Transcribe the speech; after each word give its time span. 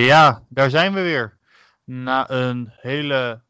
Ja, 0.00 0.42
daar 0.48 0.70
zijn 0.70 0.92
we 0.92 1.00
weer. 1.00 1.38
Na 1.84 2.30
een 2.30 2.72
hele 2.76 3.42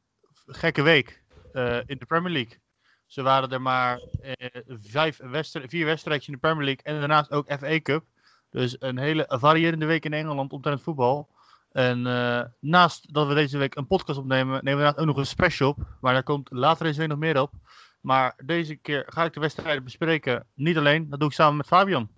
gekke 0.46 0.82
week 0.82 1.22
eh, 1.52 1.76
in 1.86 1.98
de 1.98 2.06
Premier 2.06 2.32
League. 2.32 2.58
Ze 3.06 3.22
waren 3.22 3.50
er 3.50 3.62
maar 3.62 4.00
eh, 4.20 4.46
vijf 4.66 5.20
vier 5.66 5.86
wedstrijdjes 5.86 6.26
in 6.26 6.32
de 6.32 6.38
Premier 6.38 6.64
League 6.64 6.82
en 6.84 6.98
daarnaast 6.98 7.30
ook 7.30 7.52
FA 7.58 7.80
Cup. 7.80 8.04
Dus 8.50 8.76
een 8.78 8.98
hele 8.98 9.24
variërende 9.28 9.86
week 9.86 10.04
in 10.04 10.12
Engeland 10.12 10.52
omtrent 10.52 10.82
voetbal. 10.82 11.28
En 11.72 12.06
eh, 12.06 12.44
naast 12.60 13.14
dat 13.14 13.26
we 13.26 13.34
deze 13.34 13.58
week 13.58 13.74
een 13.74 13.86
podcast 13.86 14.18
opnemen, 14.18 14.46
nemen 14.46 14.62
we 14.62 14.70
inderdaad 14.70 14.98
ook 14.98 15.06
nog 15.06 15.16
een 15.16 15.26
special 15.26 15.68
op. 15.68 15.78
Maar 16.00 16.12
daar 16.12 16.22
komt 16.22 16.48
later 16.52 16.84
deze 16.84 16.98
week 16.98 17.08
nog 17.08 17.18
meer 17.18 17.40
op. 17.40 17.52
Maar 18.00 18.34
deze 18.44 18.76
keer 18.76 19.04
ga 19.06 19.24
ik 19.24 19.32
de 19.32 19.40
wedstrijden 19.40 19.84
bespreken. 19.84 20.46
Niet 20.54 20.76
alleen, 20.76 21.10
dat 21.10 21.18
doe 21.18 21.28
ik 21.28 21.34
samen 21.34 21.56
met 21.56 21.66
Fabian. 21.66 22.10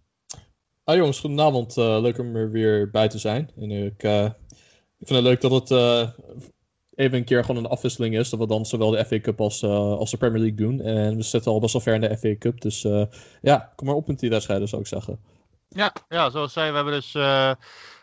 Ah 0.85 0.97
jongens, 0.97 1.21
goedenavond. 1.21 1.77
Eh, 1.77 2.01
leuk 2.01 2.19
om 2.19 2.37
er 2.37 2.51
weer 2.51 2.91
bij 2.91 3.09
te 3.09 3.19
zijn. 3.19 3.51
En 3.57 3.71
ik, 3.71 4.03
eh, 4.03 4.25
ik 4.99 5.07
vind 5.07 5.09
het 5.09 5.23
leuk 5.23 5.41
dat 5.41 5.51
het 5.51 5.71
eh, 5.71 6.09
even 6.95 7.19
een 7.19 7.25
keer 7.25 7.45
gewoon 7.45 7.65
een 7.65 7.71
afwisseling 7.71 8.19
is. 8.19 8.31
Dat 8.31 8.41
we 8.41 8.47
dan 8.47 8.67
zowel 8.67 8.91
de 8.91 9.05
FA 9.05 9.21
Cup 9.21 9.41
als, 9.41 9.65
als 9.65 10.11
de 10.11 10.17
Premier 10.17 10.41
League 10.41 10.57
doen. 10.57 10.81
En 10.81 11.17
we 11.17 11.23
zitten 11.23 11.53
al 11.53 11.61
best 11.61 11.73
wel 11.73 11.83
ver 11.83 11.95
in 11.95 12.01
de 12.01 12.19
FA 12.19 12.37
Cup. 12.39 12.61
Dus 12.61 12.83
ja, 13.41 13.73
kom 13.77 13.87
maar 13.87 13.97
op 13.97 14.07
met 14.07 14.19
die 14.19 14.31
wedstrijden 14.31 14.69
zou 14.69 14.81
ik 14.81 14.89
zeggen. 14.89 15.21
Ja, 15.69 15.93
ja 16.09 16.31
zoals 16.31 16.53
zei, 16.53 16.71
we 16.71 16.77
hebben 16.77 16.95
dus 16.95 17.17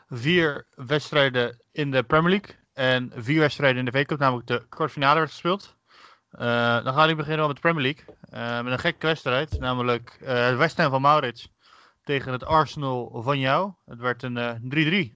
vier 0.09 0.65
wedstrijden 0.75 1.61
in 1.71 1.91
de 1.91 2.03
Premier 2.03 2.29
League. 2.29 2.55
En 2.73 3.11
vier 3.15 3.39
wedstrijden 3.39 3.79
in 3.79 3.85
de 3.85 3.91
V-Cup, 3.91 4.19
namelijk 4.19 4.47
de 4.47 4.65
kwartfinale 4.69 5.19
werd 5.19 5.31
gespeeld. 5.31 5.75
Dan 6.83 6.93
ga 6.93 7.07
ik 7.07 7.17
beginnen 7.17 7.47
met 7.47 7.55
de 7.55 7.61
Premier 7.61 7.83
League. 7.83 8.63
met 8.63 8.73
een 8.73 8.79
gekke 8.79 9.07
wedstrijd, 9.07 9.59
namelijk 9.59 10.19
het 10.23 10.57
West 10.57 10.75
van 10.75 11.01
Maurits 11.01 11.49
tegen 12.09 12.31
het 12.31 12.45
Arsenal 12.45 13.21
van 13.23 13.39
jou. 13.39 13.71
Het 13.85 13.99
werd 13.99 14.23
een 14.23 14.37
eh, 14.37 15.09
3-3. 15.11 15.13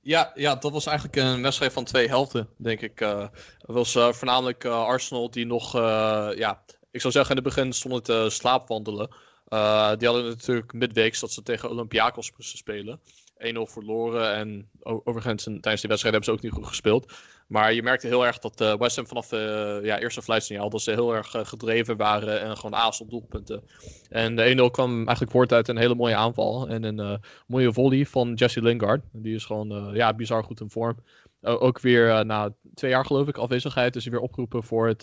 Ja, 0.00 0.32
ja, 0.34 0.54
dat 0.54 0.72
was 0.72 0.86
eigenlijk 0.86 1.16
een 1.16 1.42
wedstrijd 1.42 1.72
van 1.72 1.84
twee 1.84 2.08
helften, 2.08 2.48
denk 2.56 2.80
ik. 2.80 3.00
Eh, 3.00 3.20
het 3.58 3.74
was 3.76 3.94
eh, 3.94 4.12
voornamelijk 4.12 4.64
eh, 4.64 4.84
Arsenal 4.84 5.30
die 5.30 5.46
nog, 5.46 5.74
eh, 5.74 6.28
ja, 6.34 6.62
ik 6.90 7.00
zou 7.00 7.12
zeggen 7.12 7.36
in 7.36 7.42
het 7.42 7.54
begin 7.54 7.72
stonden 7.72 8.02
te 8.02 8.26
slaapwandelen. 8.30 9.08
Eh, 9.44 9.92
die 9.96 10.08
hadden 10.08 10.26
natuurlijk 10.28 10.72
midweeks 10.72 11.20
dat 11.20 11.32
ze 11.32 11.42
tegen 11.42 11.70
Olympiakos 11.70 12.32
moesten 12.36 12.58
spelen. 12.58 13.00
1-0 13.42 13.72
verloren 13.72 14.34
en 14.34 14.68
overigens 14.82 15.44
tijdens 15.44 15.80
die 15.80 15.90
wedstrijd 15.90 16.02
hebben 16.02 16.24
ze 16.24 16.30
ook 16.30 16.42
niet 16.42 16.52
goed 16.52 16.66
gespeeld. 16.66 17.12
Maar 17.52 17.72
je 17.72 17.82
merkte 17.82 18.06
heel 18.06 18.26
erg 18.26 18.38
dat 18.38 18.60
eh 18.60 18.74
West 18.74 18.96
Ham 18.96 19.06
vanaf 19.06 19.28
de 19.28 19.80
ja, 19.82 19.98
eerste 19.98 20.22
fluitsignaal 20.22 20.70
dat 20.70 20.82
ze 20.82 20.90
heel 20.90 21.14
erg 21.14 21.34
eh, 21.34 21.44
gedreven 21.44 21.96
waren 21.96 22.40
en 22.40 22.56
gewoon 22.56 22.80
aas 22.80 23.00
op 23.00 23.10
doelpunten. 23.10 23.62
En 24.08 24.36
de 24.36 24.68
1-0 24.68 24.70
kwam 24.70 24.96
eigenlijk 24.96 25.30
voort 25.30 25.52
uit 25.52 25.68
een 25.68 25.76
hele 25.76 25.94
mooie 25.94 26.14
aanval 26.14 26.68
en 26.68 26.84
een 26.84 27.00
eh, 27.00 27.14
mooie 27.46 27.72
volley 27.72 28.06
van 28.06 28.34
Jesse 28.34 28.62
Lingard. 28.62 29.02
Die 29.12 29.34
is 29.34 29.44
gewoon 29.44 29.94
ja, 29.94 30.14
bizar 30.14 30.44
goed 30.44 30.60
in 30.60 30.70
vorm. 30.70 30.96
Ook 31.42 31.80
weer 31.80 32.26
na 32.26 32.54
twee 32.74 32.90
jaar 32.90 33.06
geloof 33.06 33.28
ik 33.28 33.36
afwezigheid 33.36 33.96
is 33.96 34.02
hij 34.04 34.12
weer 34.12 34.22
opgeroepen 34.22 34.62
voor 34.62 34.88
het 34.88 35.02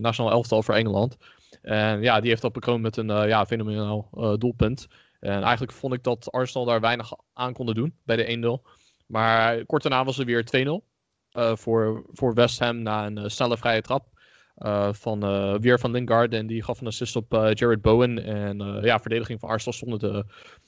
nationaal 0.00 0.32
elftal 0.32 0.62
voor 0.62 0.74
Engeland. 0.74 1.16
En 1.62 2.02
ja, 2.02 2.20
die 2.20 2.30
heeft 2.30 2.42
dat 2.42 2.52
bekroond 2.52 2.82
met 2.82 2.96
een 2.96 3.28
ja, 3.28 3.46
fenomenaal 3.46 4.08
doelpunt. 4.38 4.88
En 5.20 5.42
eigenlijk 5.42 5.72
vond 5.72 5.94
ik 5.94 6.02
dat 6.02 6.30
Arsenal 6.30 6.66
daar 6.66 6.80
weinig 6.80 7.12
aan 7.32 7.52
konden 7.52 7.74
doen 7.74 7.94
bij 8.04 8.16
de 8.16 8.60
1-0. 8.66 8.70
Maar 9.06 9.66
kort 9.66 9.82
daarna 9.82 10.04
was 10.04 10.18
er 10.18 10.24
weer 10.24 10.44
2-0 10.66 10.86
eh, 11.30 11.56
voor, 11.56 12.04
voor 12.12 12.34
West 12.34 12.58
Ham 12.58 12.82
na 12.82 13.06
een 13.06 13.18
eh, 13.18 13.28
snelle 13.28 13.56
vrije 13.56 13.82
trap. 13.82 14.08
eh, 14.54 14.92
van 14.92 15.20
weer 15.60 15.78
van 15.78 15.90
Lingard. 15.90 16.32
En 16.32 16.46
die 16.46 16.62
gaf 16.62 16.80
een 16.80 16.86
assist 16.86 17.16
op 17.16 17.32
Jared 17.32 17.82
Bowen. 17.82 18.24
En 18.24 18.80
ja, 18.82 19.00
verdediging 19.00 19.40
van 19.40 19.48
Arsenal 19.48 19.72
stond 19.72 20.00
te, 20.00 20.24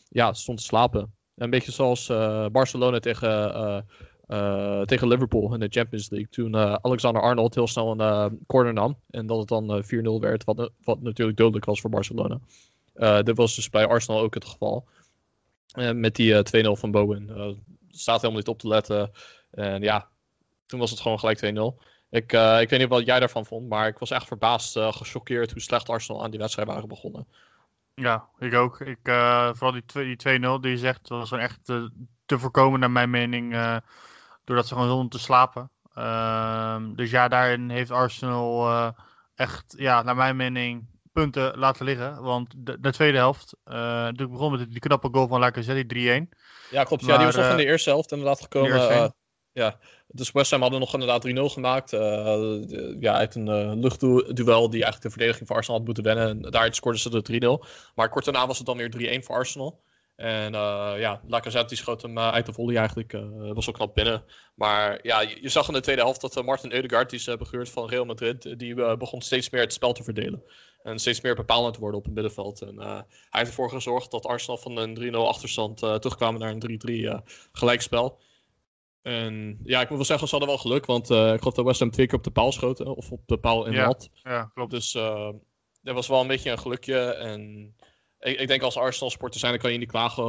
ja, 0.08 0.32
stond 0.32 0.58
te 0.58 0.64
slapen. 0.64 1.14
Een 1.34 1.50
beetje 1.50 1.72
zoals 1.72 2.06
Barcelona 2.52 2.98
tegen, 2.98 3.86
tegen 4.86 5.08
Liverpool 5.08 5.54
in 5.54 5.60
de 5.60 5.68
Champions 5.68 6.10
League. 6.10 6.28
Toen 6.28 6.56
Alexander 6.56 7.22
Arnold 7.22 7.54
heel 7.54 7.66
snel 7.66 8.00
een 8.00 8.38
corner 8.46 8.72
nam. 8.72 8.96
En 9.10 9.26
dat 9.26 9.38
het 9.38 9.48
dan 9.48 9.72
eh, 9.72 9.82
4-0 9.82 10.20
werd. 10.20 10.44
Wat, 10.44 10.70
wat 10.84 11.00
natuurlijk 11.00 11.38
dodelijk 11.38 11.64
was 11.64 11.80
voor 11.80 11.90
Barcelona. 11.90 12.40
Eh 12.94 13.22
dit 13.22 13.36
was 13.36 13.54
dus 13.54 13.70
bij 13.70 13.86
Arsenal 13.86 14.20
ook 14.20 14.34
het 14.34 14.44
geval. 14.44 14.88
Eh, 15.72 15.90
met 15.90 16.14
die 16.16 16.34
eh, 16.34 16.42
2-0 16.42 16.76
van 16.76 16.90
Bowen. 16.90 17.30
Eh, 17.36 17.52
staat 17.90 18.16
helemaal 18.16 18.38
niet 18.38 18.48
op 18.48 18.58
te 18.58 18.68
letten. 18.68 19.10
En 19.50 19.82
ja, 19.82 20.08
toen 20.66 20.80
was 20.80 20.90
het 20.90 21.00
gewoon 21.00 21.18
gelijk 21.18 21.38
2-0. 21.38 21.82
Ik, 22.10 22.32
eh, 22.32 22.60
ik 22.60 22.68
weet 22.70 22.80
niet 22.80 22.88
wat 22.88 23.06
jij 23.06 23.20
daarvan 23.20 23.46
vond, 23.46 23.68
maar 23.68 23.86
ik 23.88 23.98
was 23.98 24.10
echt 24.10 24.26
verbaasd, 24.26 24.76
eh 24.76 24.92
gechoqueerd 24.92 25.52
hoe 25.52 25.60
slecht 25.60 25.88
Arsenal 25.88 26.22
aan 26.24 26.30
die 26.30 26.40
wedstrijd 26.40 26.68
waren 26.68 26.88
begonnen. 26.88 27.26
Ja, 27.94 28.28
ik 28.38 28.54
ook. 28.54 28.80
Ik, 28.80 28.98
eh, 29.02 29.48
vooral 29.52 29.72
die, 29.72 29.82
die 30.04 30.16
2-0 30.16 30.60
die 30.60 30.70
je 30.70 30.78
zegt, 30.78 31.08
dat 31.08 31.18
was 31.18 31.28
gewoon 31.28 31.44
echt 31.44 31.68
eh, 31.68 31.82
te 32.26 32.38
voorkomen 32.38 32.80
naar 32.80 32.90
mijn 32.90 33.10
mening. 33.10 33.52
eh, 33.54 33.76
doordat 34.44 34.66
ze 34.66 34.74
gewoon 34.74 34.88
zonden 34.88 35.08
te 35.08 35.18
slapen. 35.18 35.70
Ehm, 35.94 36.94
dus 36.94 37.10
ja, 37.10 37.28
daarin 37.28 37.70
heeft 37.70 37.90
Arsenal 37.90 38.68
eh, 38.68 38.88
echt, 39.34 39.74
ja, 39.78 40.02
naar 40.02 40.16
mijn 40.16 40.36
mening, 40.36 40.86
punten 41.12 41.58
laten 41.58 41.84
liggen. 41.84 42.22
Want 42.22 42.54
de, 42.56 42.80
de 42.80 42.92
tweede 42.92 43.18
helft, 43.18 43.56
eh 43.64 43.74
natuurlijk 43.74 44.30
begon 44.30 44.50
met 44.52 44.70
die 44.70 44.78
knappe 44.80 45.08
goal 45.12 45.28
van 45.28 45.40
Lacazette, 45.40 45.86
die 45.86 46.26
3-1. 46.26 46.28
Ja, 46.70 46.84
klopt. 46.84 47.04
ja, 47.04 47.16
die 47.16 47.26
was 47.26 47.36
nog 47.36 47.44
eh, 47.44 47.50
in 47.50 47.56
de 47.56 47.64
eerste 47.64 47.90
helft 47.90 48.12
inderdaad 48.12 48.40
gekomen. 48.40 48.68
eh, 49.04 49.10
ja, 49.52 49.78
dus 50.08 50.32
West 50.32 50.50
Ham 50.50 50.60
hadden 50.60 50.80
nog 50.80 50.92
inderdaad 50.92 51.22
3-0 51.22 51.30
gemaakt. 51.52 51.92
eh, 51.92 52.00
de- 52.00 52.96
ja, 53.00 53.14
uit 53.14 53.34
een 53.34 53.48
eh, 53.48 53.72
luchtduel 53.74 54.70
die 54.70 54.82
eigenlijk 54.82 55.02
de 55.02 55.10
verdediging 55.10 55.46
van 55.46 55.56
Arsenal 55.56 55.76
had 55.78 55.86
moeten 55.86 56.04
wennen. 56.04 56.28
En 56.44 56.50
daar 56.50 56.74
scoorden 56.74 57.00
ze 57.00 57.10
de 57.10 57.22
3-0. 57.22 57.66
Maar 57.94 58.08
kort 58.08 58.24
daarna 58.24 58.46
was 58.46 58.56
het 58.58 58.66
dan 58.66 58.76
weer 58.76 58.90
3-1 59.20 59.24
voor 59.24 59.34
Arsenal. 59.36 59.82
En 60.16 60.54
eh, 60.54 60.92
ja, 60.96 61.20
Lacazette 61.26 61.68
die 61.68 61.76
schoot 61.76 62.02
hem 62.02 62.18
eh, 62.18 62.32
uit 62.32 62.46
de 62.46 62.52
volley 62.52 62.76
eigenlijk. 62.76 63.12
eh 63.12 63.22
was 63.52 63.68
ook 63.68 63.74
knap 63.74 63.94
binnen. 63.94 64.24
Maar 64.54 64.98
ja, 65.02 65.20
je, 65.20 65.38
je 65.42 65.48
zag 65.48 65.66
in 65.68 65.74
de 65.74 65.80
tweede 65.80 66.02
helft 66.02 66.20
dat 66.20 66.36
eh, 66.36 66.44
Martin 66.44 66.72
Ødegaard, 66.72 67.10
die 67.10 67.18
is 67.18 67.26
eh, 67.26 67.36
begeurd 67.36 67.70
van 67.70 67.88
Real 67.88 68.04
Madrid, 68.04 68.44
eh, 68.44 68.56
die 68.56 68.82
eh, 68.84 68.96
begon 68.96 69.20
steeds 69.22 69.50
meer 69.50 69.60
het 69.60 69.72
spel 69.72 69.92
te 69.92 70.02
verdelen. 70.02 70.42
En 70.82 70.98
steeds 70.98 71.20
meer 71.20 71.34
bepalend 71.34 71.74
te 71.74 71.80
worden 71.80 71.98
op 71.98 72.04
het 72.04 72.14
middenveld. 72.14 72.62
En 72.62 72.78
eh, 72.78 72.94
hij 72.94 73.04
heeft 73.30 73.48
ervoor 73.48 73.70
gezorgd 73.70 74.10
dat 74.10 74.26
Arsenal 74.26 74.58
van 74.58 74.76
een 74.76 75.12
3-0 75.12 75.16
achterstand 75.16 75.82
eh 75.82 75.94
terugkwamen 75.94 76.40
naar 76.40 76.50
een 76.50 76.80
3-3 77.04 77.08
eh, 77.08 77.18
gelijkspel. 77.52 78.18
En 79.02 79.58
ja, 79.62 79.80
ik 79.80 79.88
moet 79.88 79.96
wel 79.96 80.06
zeggen, 80.06 80.28
ze 80.28 80.36
hadden 80.36 80.54
wel 80.54 80.62
geluk. 80.62 80.86
Want 80.86 81.10
ik 81.10 81.38
geloof 81.38 81.54
dat 81.54 81.64
West 81.64 81.80
Ham 81.80 81.90
twee 81.90 82.06
keer 82.06 82.18
op 82.18 82.24
de 82.24 82.30
paal 82.30 82.52
schoten. 82.52 82.96
Of 82.96 83.12
op 83.12 83.20
de 83.26 83.38
paal 83.38 83.66
in 83.66 83.72
de 83.72 83.78
Ja. 83.78 83.96
Ja, 84.22 84.50
klopt. 84.54 84.70
Dus 84.70 84.92
dat 85.82 85.94
was 85.94 86.08
wel 86.08 86.20
een 86.20 86.26
beetje 86.26 86.50
een 86.50 86.58
gelukje. 86.58 86.98
En 86.98 87.74
ik, 88.18 88.40
ik 88.40 88.48
denk 88.48 88.62
als 88.62 88.76
Arsenal 88.76 89.10
sporter 89.10 89.40
zijn, 89.40 89.52
dan 89.52 89.60
kan 89.60 89.72
je 89.72 89.78
niet 89.78 89.90
klagen 89.90 90.24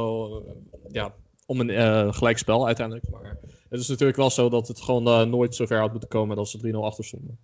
ja, 0.88 1.14
om 1.46 1.60
een 1.60 2.14
gelijkspel 2.14 2.66
uiteindelijk. 2.66 3.10
Maar 3.10 3.38
het 3.68 3.80
is 3.80 3.88
natuurlijk 3.88 4.18
wel 4.18 4.30
zo 4.30 4.48
dat 4.48 4.68
het 4.68 4.80
gewoon 4.80 5.30
nooit 5.30 5.54
zo 5.54 5.66
ver 5.66 5.80
had 5.80 5.90
moeten 5.90 6.08
komen 6.08 6.36
dat 6.36 6.48
ze 6.48 6.72
3-0 6.72 6.76
achter 6.76 7.04
stonden. 7.04 7.38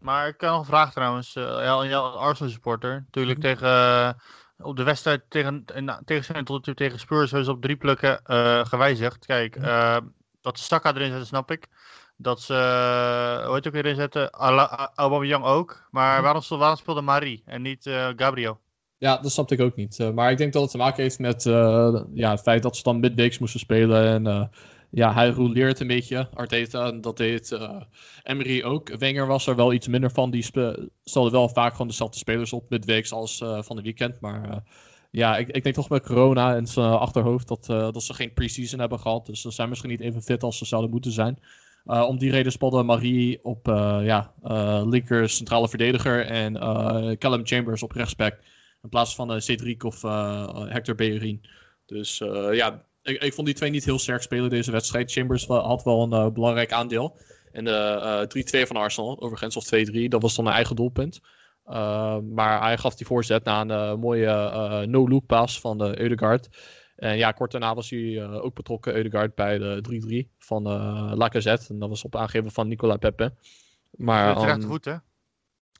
Maar 0.00 0.28
ik 0.28 0.36
kan 0.36 0.50
nog 0.50 0.58
een 0.60 0.64
vraag 0.66 0.92
trouwens. 0.92 1.36
eh 1.36 1.42
jou, 1.44 1.88
jou 1.88 2.04
als 2.12 2.16
Arsenal 2.16 2.52
supporter. 2.52 2.92
Natuurlijk 3.04 3.40
tegen, 3.40 3.68
eh, 3.68 4.10
op 4.58 4.76
de 4.76 4.82
wedstrijd 4.82 5.22
tegen, 5.28 5.64
in 5.74 5.98
tegenstelling 6.04 6.46
tot 6.46 6.56
natuurlijk 6.56 6.78
tegen 6.78 6.98
Spurs 7.00 7.30
hebben 7.30 7.44
ze 7.48 7.54
op 7.54 7.62
drie 7.62 7.76
plukken 7.76 8.22
eh, 8.24 8.64
gewijzigd. 8.64 9.26
Kijk, 9.26 9.56
eh, 9.56 9.96
dat 10.40 10.58
ze 10.58 10.64
Saka 10.64 10.94
erin 10.94 11.08
zetten 11.08 11.26
snap 11.26 11.50
ik. 11.50 11.66
Dat 12.16 12.40
ze, 12.40 12.54
eh, 12.54 13.44
hoe 13.46 13.54
heet 13.54 13.66
ook 13.66 13.72
weer 13.72 13.84
erin 13.84 13.96
zetten? 13.96 14.32
Ala- 14.34 14.72
A- 14.80 14.92
Aubameyang 14.94 15.44
ook. 15.44 15.86
Maar 15.90 16.22
waarom, 16.22 16.42
spe- 16.42 16.56
waarom 16.56 16.76
speelde 16.78 17.00
Marie 17.00 17.42
en 17.46 17.62
niet 17.62 17.86
eh, 17.86 18.08
Gabriel? 18.16 18.60
Ja, 18.98 19.16
dat 19.16 19.32
snapte 19.32 19.54
ik 19.54 19.60
ook 19.60 19.76
niet. 19.76 19.98
Eh, 19.98 20.10
maar 20.10 20.30
ik 20.30 20.38
denk 20.38 20.52
dat 20.52 20.62
het 20.62 20.70
te 20.70 20.76
maken 20.76 21.02
heeft 21.02 21.18
met 21.18 21.46
eh, 21.46 22.00
ja, 22.14 22.30
het 22.30 22.40
feit 22.40 22.62
dat 22.62 22.76
ze 22.76 22.82
dan 22.82 23.00
midweeks 23.00 23.38
moesten 23.38 23.60
spelen. 23.60 24.04
En 24.04 24.26
eh, 24.26 24.42
ja, 24.90 25.12
hij 25.14 25.28
roleert 25.28 25.80
een 25.80 25.86
beetje, 25.86 26.28
Arteta. 26.34 26.92
Dat 26.92 27.16
deed 27.16 27.52
eh, 27.52 27.80
Emery 28.22 28.62
ook. 28.62 28.96
Wenger 28.96 29.26
was 29.26 29.46
er 29.46 29.56
wel 29.56 29.72
iets 29.72 29.88
minder 29.88 30.10
van. 30.10 30.30
Die 30.30 30.44
stelde 31.04 31.30
wel 31.30 31.48
vaak 31.48 31.72
gewoon 31.72 31.86
dezelfde 31.88 32.18
spelers 32.18 32.52
op 32.52 32.70
midweeks 32.70 33.12
als 33.12 33.40
eh, 33.40 33.62
van 33.62 33.76
de 33.76 33.82
weekend. 33.82 34.20
Maar 34.20 34.50
eh, 34.50 34.56
ja, 35.10 35.36
ik, 35.36 35.48
ik 35.48 35.62
denk 35.62 35.74
toch 35.74 35.88
met 35.88 36.06
corona 36.06 36.56
en 36.56 36.66
zijn 36.66 36.90
achterhoofd 36.90 37.48
dat, 37.48 37.64
dat 37.66 38.02
ze 38.02 38.14
geen 38.14 38.32
pre-season 38.32 38.80
hebben 38.80 39.00
gehad. 39.00 39.26
Dus 39.26 39.40
ze 39.40 39.50
zijn 39.50 39.68
misschien 39.68 39.90
niet 39.90 40.00
even 40.00 40.22
fit 40.22 40.42
als 40.42 40.58
ze 40.58 40.64
zouden 40.64 40.90
moeten 40.90 41.12
zijn. 41.12 41.38
Om 41.84 42.18
die 42.18 42.30
reden 42.30 42.52
speelde 42.52 42.82
Marie 42.82 43.44
op 43.44 43.66
ja, 44.02 44.32
linker 44.84 45.28
centrale 45.28 45.68
verdediger 45.68 46.26
en 46.26 46.54
Callum 47.18 47.46
Chambers 47.46 47.82
op 47.82 47.92
rechtsback. 47.92 48.38
In 48.82 48.88
plaats 48.88 49.14
van 49.14 49.40
Cedric 49.40 49.84
of 49.84 50.02
Hector 50.68 50.94
Bellerin. 50.94 51.44
Dus 51.86 52.18
ja, 52.52 52.84
ik, 53.02 53.22
ik 53.22 53.34
vond 53.34 53.46
die 53.46 53.56
twee 53.56 53.70
niet 53.70 53.84
heel 53.84 53.98
sterk 53.98 54.22
spelen 54.22 54.50
deze 54.50 54.70
wedstrijd. 54.70 55.12
Chambers 55.12 55.46
had 55.46 55.82
wel 55.84 56.02
een 56.02 56.12
eh, 56.12 56.32
belangrijk 56.32 56.72
aandeel. 56.72 57.18
En 57.52 57.64
de 57.64 58.26
eh 58.30 58.62
3-2 58.62 58.66
van 58.66 58.76
Arsenal, 58.76 59.20
overigens, 59.20 59.56
of 59.56 59.64
2-3, 59.66 60.08
dat 60.08 60.22
was 60.22 60.34
dan 60.34 60.46
een 60.46 60.52
eigen 60.52 60.76
doelpunt. 60.76 61.20
Uh, 61.66 62.18
maar 62.18 62.62
hij 62.62 62.78
gaf 62.78 62.94
die 62.94 63.06
voorzet 63.06 63.44
na 63.44 63.60
een 63.60 63.70
eh, 63.70 63.94
mooie 63.94 64.26
eh, 64.26 64.80
no-look 64.80 65.26
pass 65.26 65.60
van 65.60 65.78
de 65.78 66.00
Eudegaard. 66.00 66.48
En 66.96 67.16
ja, 67.16 67.32
kort 67.32 67.50
daarna 67.50 67.74
was 67.74 67.90
hij 67.90 68.18
eh, 68.18 68.44
ook 68.44 68.54
betrokken, 68.54 68.94
Eudegaard, 68.94 69.34
bij 69.34 69.58
de 69.58 70.26
3-3 70.30 70.36
van 70.38 70.66
eh 70.66 71.12
Lacazette. 71.14 71.72
En 71.72 71.78
dat 71.78 71.88
was 71.88 72.04
op 72.04 72.16
aangeven 72.16 72.50
van 72.50 72.68
Nicola 72.68 72.96
Pepe. 72.96 73.34
Maar, 73.90 74.34
de 74.34 74.40
ehm, 74.40 74.48
rechtervoet, 74.48 74.84
hè? 74.84 74.94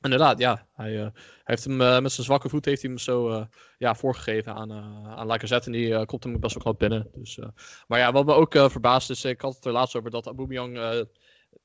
Inderdaad, 0.01 0.39
ja. 0.39 0.67
Hij, 0.73 1.01
eh, 1.01 1.07
heeft 1.43 1.63
hem 1.63 1.81
eh, 1.81 1.99
met 1.99 2.11
zijn 2.11 2.25
zwakke 2.25 2.49
voet 2.49 2.65
heeft 2.65 2.81
hij 2.81 2.89
hem 2.91 2.99
zo 2.99 3.29
eh, 3.29 3.45
ja, 3.77 3.95
voorgegeven 3.95 4.53
aan, 4.53 4.71
aan 5.17 5.27
Lacazette. 5.27 5.65
En 5.65 5.71
die 5.71 6.05
komt 6.05 6.23
hem 6.23 6.39
best 6.39 6.53
wel 6.53 6.63
knap 6.63 6.79
binnen. 6.79 7.07
Dus, 7.13 7.39
maar 7.87 7.99
ja, 7.99 8.11
wat 8.11 8.25
me 8.25 8.33
ook 8.33 8.53
verbaast 8.53 9.09
is, 9.09 9.25
ik 9.25 9.41
had 9.41 9.55
het 9.55 9.65
er 9.65 9.71
laatst 9.71 9.95
over 9.95 10.11
dat 10.11 10.25
Aubameyang 10.25 11.05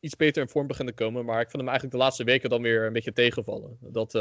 iets 0.01 0.17
beter 0.17 0.43
in 0.43 0.49
vorm 0.49 0.67
begint 0.67 0.89
te 0.89 0.95
komen. 0.95 1.25
Maar 1.25 1.41
ik 1.41 1.51
vind 1.51 1.63
hem 1.63 1.69
eigenlijk 1.69 1.97
de 1.97 2.03
laatste 2.03 2.25
weken 2.25 2.51
dan 2.51 2.63
weer 2.63 2.87
een 2.87 2.93
beetje 2.93 3.13
tegenvallen. 3.13 3.79
Dat, 3.81 4.13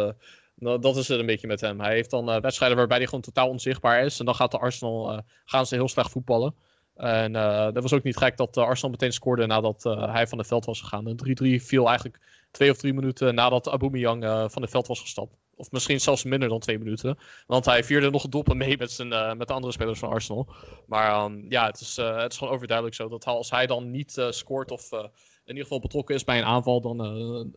dat 0.59 0.95
is 0.97 1.07
het 1.07 1.19
een 1.19 1.25
beetje 1.25 1.47
met 1.47 1.61
hem. 1.61 1.79
Hij 1.79 1.93
heeft 1.93 2.09
dan 2.09 2.41
wedstrijden 2.41 2.77
waarbij 2.77 2.97
hij 2.97 3.05
gewoon 3.05 3.21
totaal 3.21 3.49
onzichtbaar 3.49 4.05
is. 4.05 4.19
En 4.19 4.25
dan 4.25 4.35
gaat 4.35 4.51
de 4.51 4.57
Arsenal 4.57 5.23
gaan 5.45 5.65
ze 5.65 5.75
heel 5.75 5.87
slecht 5.87 6.11
voetballen. 6.11 6.55
En 6.95 7.33
uh, 7.33 7.63
dat 7.71 7.81
was 7.81 7.93
ook 7.93 8.03
niet 8.03 8.17
gek 8.17 8.37
dat 8.37 8.57
uh, 8.57 8.63
Arsenal 8.63 8.91
meteen 8.91 9.13
scoorde 9.13 9.45
nadat 9.45 9.85
uh, 9.85 10.13
hij 10.13 10.27
van 10.27 10.37
het 10.37 10.47
veld 10.47 10.65
was 10.65 10.81
gegaan. 10.81 11.03
De 11.03 11.59
3-3 11.59 11.63
viel 11.63 11.87
eigenlijk 11.87 12.19
twee 12.51 12.71
of 12.71 12.77
drie 12.77 12.93
minuten 12.93 13.35
nadat 13.35 13.67
Aubameyang 13.67 14.23
van 14.51 14.61
het 14.61 14.71
veld 14.71 14.87
was 14.87 14.99
gestapt. 14.99 15.35
Of 15.55 15.71
misschien 15.71 16.01
zelfs 16.01 16.23
minder 16.23 16.49
dan 16.49 16.59
twee 16.59 16.79
minuten. 16.79 17.17
Want 17.47 17.65
hij 17.65 17.83
vierde 17.83 18.09
nog 18.09 18.21
het 18.21 18.31
doelpunt 18.31 18.57
mee 18.57 18.77
met, 18.77 18.91
zijn, 18.91 19.37
met 19.37 19.47
de 19.47 19.53
andere 19.53 19.73
spelers 19.73 19.99
van 19.99 20.09
Arsenal. 20.09 20.47
Maar 20.87 21.23
um, 21.23 21.45
ja, 21.49 21.65
het 21.65 21.79
is, 21.79 21.95
het 21.95 22.31
is 22.31 22.37
gewoon 22.37 22.53
overduidelijk 22.53 22.95
zo 22.95 23.09
dat 23.09 23.25
als 23.25 23.49
hij 23.49 23.67
dan 23.67 23.91
niet 23.91 24.25
scoort 24.29 24.71
of 24.71 24.91
in 24.91 25.09
ieder 25.45 25.63
geval 25.63 25.79
betrokken 25.79 26.15
is 26.15 26.23
bij 26.23 26.37
een 26.37 26.45
aanval, 26.45 26.81
dan, 26.81 26.97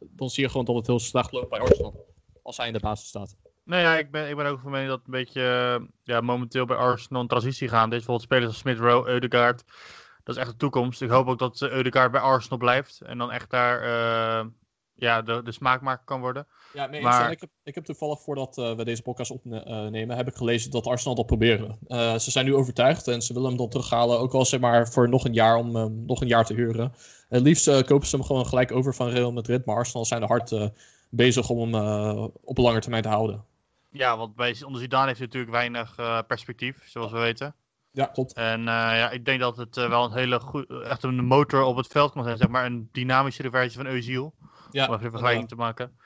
dan 0.01 0.31
zie 0.31 0.43
je 0.43 0.49
gewoon 0.51 0.67
dat 0.67 0.77
het 0.77 0.87
heel 0.87 0.99
slecht 0.99 1.33
loopt 1.33 1.51
bij 1.51 1.61
Arsenal. 1.61 2.07
Als 2.43 2.57
hij 2.57 2.67
in 2.67 2.73
de 2.73 2.81
basis 2.81 3.09
staat. 3.09 3.37
Nee, 3.67 3.81
ja, 3.81 3.99
ik 3.99 4.11
ben, 4.11 4.29
ik 4.29 4.37
ben 4.37 4.47
ook 4.47 4.61
van 4.61 4.71
mening 4.71 4.91
dat 4.91 5.01
een 5.05 5.11
beetje 5.11 5.77
uh, 5.81 5.87
ja, 6.03 6.21
momenteel 6.21 6.67
bij 6.67 6.77
Arsenal 6.77 7.23
een 7.23 7.29
transitie 7.29 7.69
gaande 7.69 7.97
is. 7.97 8.05
Bijvoorbeeld 8.05 8.23
spelers 8.23 8.47
als 8.47 8.59
Smith 8.59 8.79
Rowe, 8.79 9.09
Eudegaard. 9.09 9.65
Dat 10.25 10.37
is 10.37 10.41
echt 10.41 10.51
de 10.51 10.57
toekomst. 10.57 11.03
Ik 11.03 11.11
hoop 11.11 11.27
ook 11.27 11.39
dat 11.39 11.61
uh, 11.61 11.71
Eudegaard 11.71 12.13
bij 12.13 12.21
Arsenal 12.21 12.59
blijft. 12.59 13.01
En 13.01 13.19
dan 13.19 13.33
echt 13.33 13.51
daar 13.51 13.83
uh, 13.83 14.47
ja, 14.95 15.23
de, 15.23 15.43
de 15.43 15.53
smaakmaker 15.53 16.05
kan 16.05 16.21
worden. 16.21 16.47
Ja, 16.73 16.87
nee, 16.87 17.03
maar... 17.03 17.31
ik, 17.31 17.41
heb, 17.41 17.51
ik 17.63 17.75
heb 17.75 17.85
toevallig 17.85 18.23
voordat 18.23 18.55
we 18.57 18.85
deze 18.85 19.03
podcast 19.03 19.31
opnemen, 19.31 20.17
heb 20.17 20.29
ik 20.29 20.35
gelezen 20.35 20.71
dat 20.71 20.87
Arsenal 20.87 21.15
dat 21.15 21.27
proberen. 21.27 21.79
Ze 22.21 22.31
zijn 22.31 22.45
nu 22.45 22.55
overtuigd 22.55 23.09
en 23.09 23.23
ze 23.23 23.33
willen 23.33 23.49
hem 23.49 23.59
dan 23.59 23.69
terughalen, 23.69 24.19
ook 24.19 24.33
al 24.33 24.45
zeg 24.45 24.61
maar 24.61 24.89
voor 24.89 25.09
nog 25.09 25.25
een 25.25 25.35
jaar 25.35 25.57
om 25.57 25.73
nog 26.07 26.21
een 26.21 26.29
jaar 26.29 26.45
te 26.45 26.55
huren. 26.55 26.93
Het 27.29 27.43
liefst 27.43 27.85
kopen 27.85 28.07
ze 28.07 28.17
hem 28.17 28.25
gewoon 28.25 28.47
gelijk 28.47 28.73
over 28.73 28.95
van 28.95 29.09
Real 29.09 29.33
Madrid, 29.33 29.65
maar 29.65 29.77
Arsenal 29.77 30.05
zijn 30.05 30.23
er 30.23 30.29
hard 30.29 30.71
bezig 31.11 31.49
om 31.49 31.75
hem 31.75 32.31
op 32.45 32.59
lange 32.59 32.81
termijn 32.81 33.03
te 33.03 33.09
houden. 33.09 33.45
Ja, 33.91 34.17
want 34.17 34.35
bij, 34.35 34.57
onder 34.65 34.81
Zidane 34.81 35.07
heeft 35.07 35.19
hij 35.19 35.27
natuurlijk 35.27 35.53
weinig 35.53 35.99
uh, 35.99 36.19
perspectief, 36.27 36.89
zoals 36.89 37.13
we 37.13 37.19
weten. 37.19 37.55
Ja, 37.91 38.07
klopt. 38.07 38.33
En 38.33 38.61
uh, 38.61 38.67
ja, 38.67 39.11
ik 39.11 39.25
denk 39.25 39.41
dat 39.41 39.57
het 39.57 39.77
uh, 39.77 39.89
wel 39.89 40.05
een 40.05 40.13
hele 40.13 40.41
goed, 40.41 40.83
echt 40.83 41.03
een 41.03 41.25
motor 41.25 41.63
op 41.63 41.77
het 41.77 41.87
veld 41.87 42.13
kan 42.13 42.25
zijn, 42.25 42.37
zeg 42.37 42.49
maar 42.49 42.67
een 42.67 42.89
dynamischere 42.93 43.51
versie 43.51 43.83
van 43.83 43.87
Özil. 43.87 44.47
Ja, 44.71 44.87
om 44.87 44.93
even 44.93 45.05
een 45.05 45.11
vergelijking 45.11 45.49
te 45.49 45.55
maken. 45.55 45.97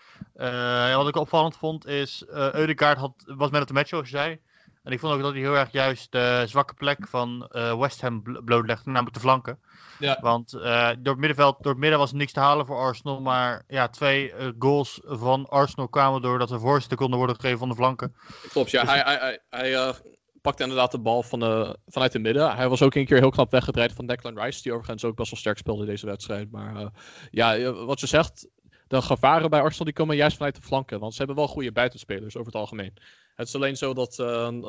Wat 0.94 1.08
ik 1.08 1.16
opvallend 1.16 1.56
vond 1.56 1.86
is, 1.86 2.24
Eudegaard 2.28 2.98
had, 2.98 3.12
was 3.26 3.50
met 3.50 3.60
het 3.60 3.72
match 3.72 3.88
zoals 3.88 4.10
je 4.10 4.16
zei. 4.16 4.40
En 4.82 4.92
ik 4.92 4.98
vond 4.98 5.14
ook 5.14 5.22
dat 5.22 5.32
hij 5.32 5.40
heel 5.40 5.56
erg 5.56 5.72
juist 5.72 6.12
de 6.12 6.44
zwakke 6.46 6.74
plek 6.74 7.08
van 7.08 7.48
West 7.78 8.00
Ham 8.00 8.22
blootlegde, 8.44 8.90
namelijk 8.90 9.14
de 9.14 9.20
flanken. 9.20 9.58
Ja. 9.98 10.18
Want 10.20 10.50
door 10.50 11.12
het 11.12 11.16
middenveld, 11.16 11.56
door 11.62 11.72
het 11.72 11.80
midden 11.80 11.98
was 11.98 12.12
niks 12.12 12.32
te 12.32 12.40
halen 12.40 12.66
voor 12.66 12.76
Arsenal. 12.76 13.20
Maar 13.20 13.64
ja, 13.68 13.88
twee 13.88 14.32
uh, 14.32 14.48
goals 14.58 15.00
van 15.04 15.48
Arsenal 15.48 15.88
kwamen 15.88 16.22
doordat 16.22 16.50
er 16.50 16.60
voorzitter 16.60 16.96
konden 16.96 17.18
worden 17.18 17.36
gegeven 17.36 17.58
van 17.58 17.68
de 17.68 17.74
flanken. 17.74 18.14
Klopt, 18.48 18.70
ja. 18.70 18.80
Dus 18.80 18.90
hij, 18.90 19.02
hij, 19.02 19.16
hij, 19.16 19.38
hij 19.50 19.72
uh, 19.72 19.92
pakte 20.40 20.62
inderdaad 20.62 20.90
de 20.90 21.00
bal 21.00 21.22
van 21.22 21.40
de, 21.40 21.78
vanuit 21.86 22.12
de 22.12 22.18
midden. 22.18 22.56
Hij 22.56 22.68
was 22.68 22.82
ook 22.82 22.94
een 22.94 23.06
keer 23.06 23.18
heel 23.18 23.30
knap 23.30 23.50
weggedraaid 23.50 23.92
van 23.92 24.06
Declan 24.06 24.40
Rice. 24.40 24.62
Die 24.62 24.72
overigens 24.72 25.04
ook 25.04 25.16
best 25.16 25.30
wel 25.30 25.40
sterk 25.40 25.58
speelde 25.58 25.82
in 25.82 25.88
deze 25.88 26.06
wedstrijd. 26.06 26.50
Maar 26.50 26.80
uh, 26.80 26.86
ja, 27.30 27.72
wat 27.72 28.00
je 28.00 28.06
zegt, 28.06 28.48
de 28.86 29.02
gevaren 29.02 29.50
bij 29.50 29.60
Arsenal 29.60 29.84
die 29.84 29.94
komen 29.94 30.16
juist 30.16 30.36
vanuit 30.36 30.54
de 30.54 30.62
flanken. 30.62 31.00
Want 31.00 31.12
ze 31.12 31.18
hebben 31.18 31.36
wel 31.36 31.48
goede 31.48 31.72
buitenspelers 31.72 32.36
over 32.36 32.52
het 32.52 32.60
algemeen. 32.60 32.92
Het 33.40 33.48
is 33.48 33.54
alleen 33.54 33.76
zo 33.76 33.94
dat, 33.94 34.14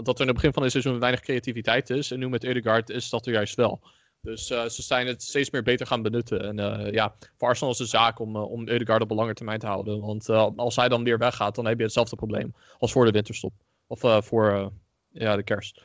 dat 0.06 0.16
er 0.16 0.22
in 0.22 0.28
het 0.28 0.36
begin 0.36 0.54
van 0.54 0.64
het 0.64 0.72
seizoen 0.72 1.00
weinig 1.00 1.22
creativiteit 1.22 1.90
is. 1.90 2.12
En 2.12 2.20
nu 2.20 2.30
met 2.30 2.44
Eudegaard 2.44 2.90
is 2.90 3.10
dat 3.10 3.26
er 3.26 3.34
juist 3.34 3.56
wel. 3.56 3.82
Dus 4.22 4.52
uh, 4.52 4.66
ze 4.66 4.82
zijn 4.82 5.08
het 5.08 5.24
steeds 5.24 5.50
meer 5.50 5.64
beter 5.64 5.88
gaan 5.88 6.02
benutten. 6.02 6.42
En 6.42 6.58
uh, 6.60 6.92
ja, 6.92 7.16
voor 7.38 7.48
Arsenal 7.48 7.74
is 7.74 7.80
het 7.80 7.90
zaak 7.90 8.20
om, 8.20 8.36
uh, 8.36 8.52
om 8.52 8.68
Eudegaard 8.68 9.02
op 9.02 9.10
een 9.10 9.16
lange 9.16 9.34
termijn 9.34 9.60
te 9.60 9.66
houden. 9.66 10.00
Want 10.00 10.30
als 10.56 10.76
hij 10.76 10.90
dan 10.90 11.04
weer 11.04 11.18
weggaat, 11.18 11.56
dan 11.56 11.66
heb 11.66 11.78
je 11.78 11.84
hetzelfde 11.84 12.16
probleem 12.16 12.56
als 12.78 12.92
voor 12.92 13.06
de 13.06 13.12
winterstop. 13.12 13.54
Of 13.88 14.26
voor 14.26 14.72
ja, 15.10 15.36
de 15.36 15.44
kerst. 15.44 15.82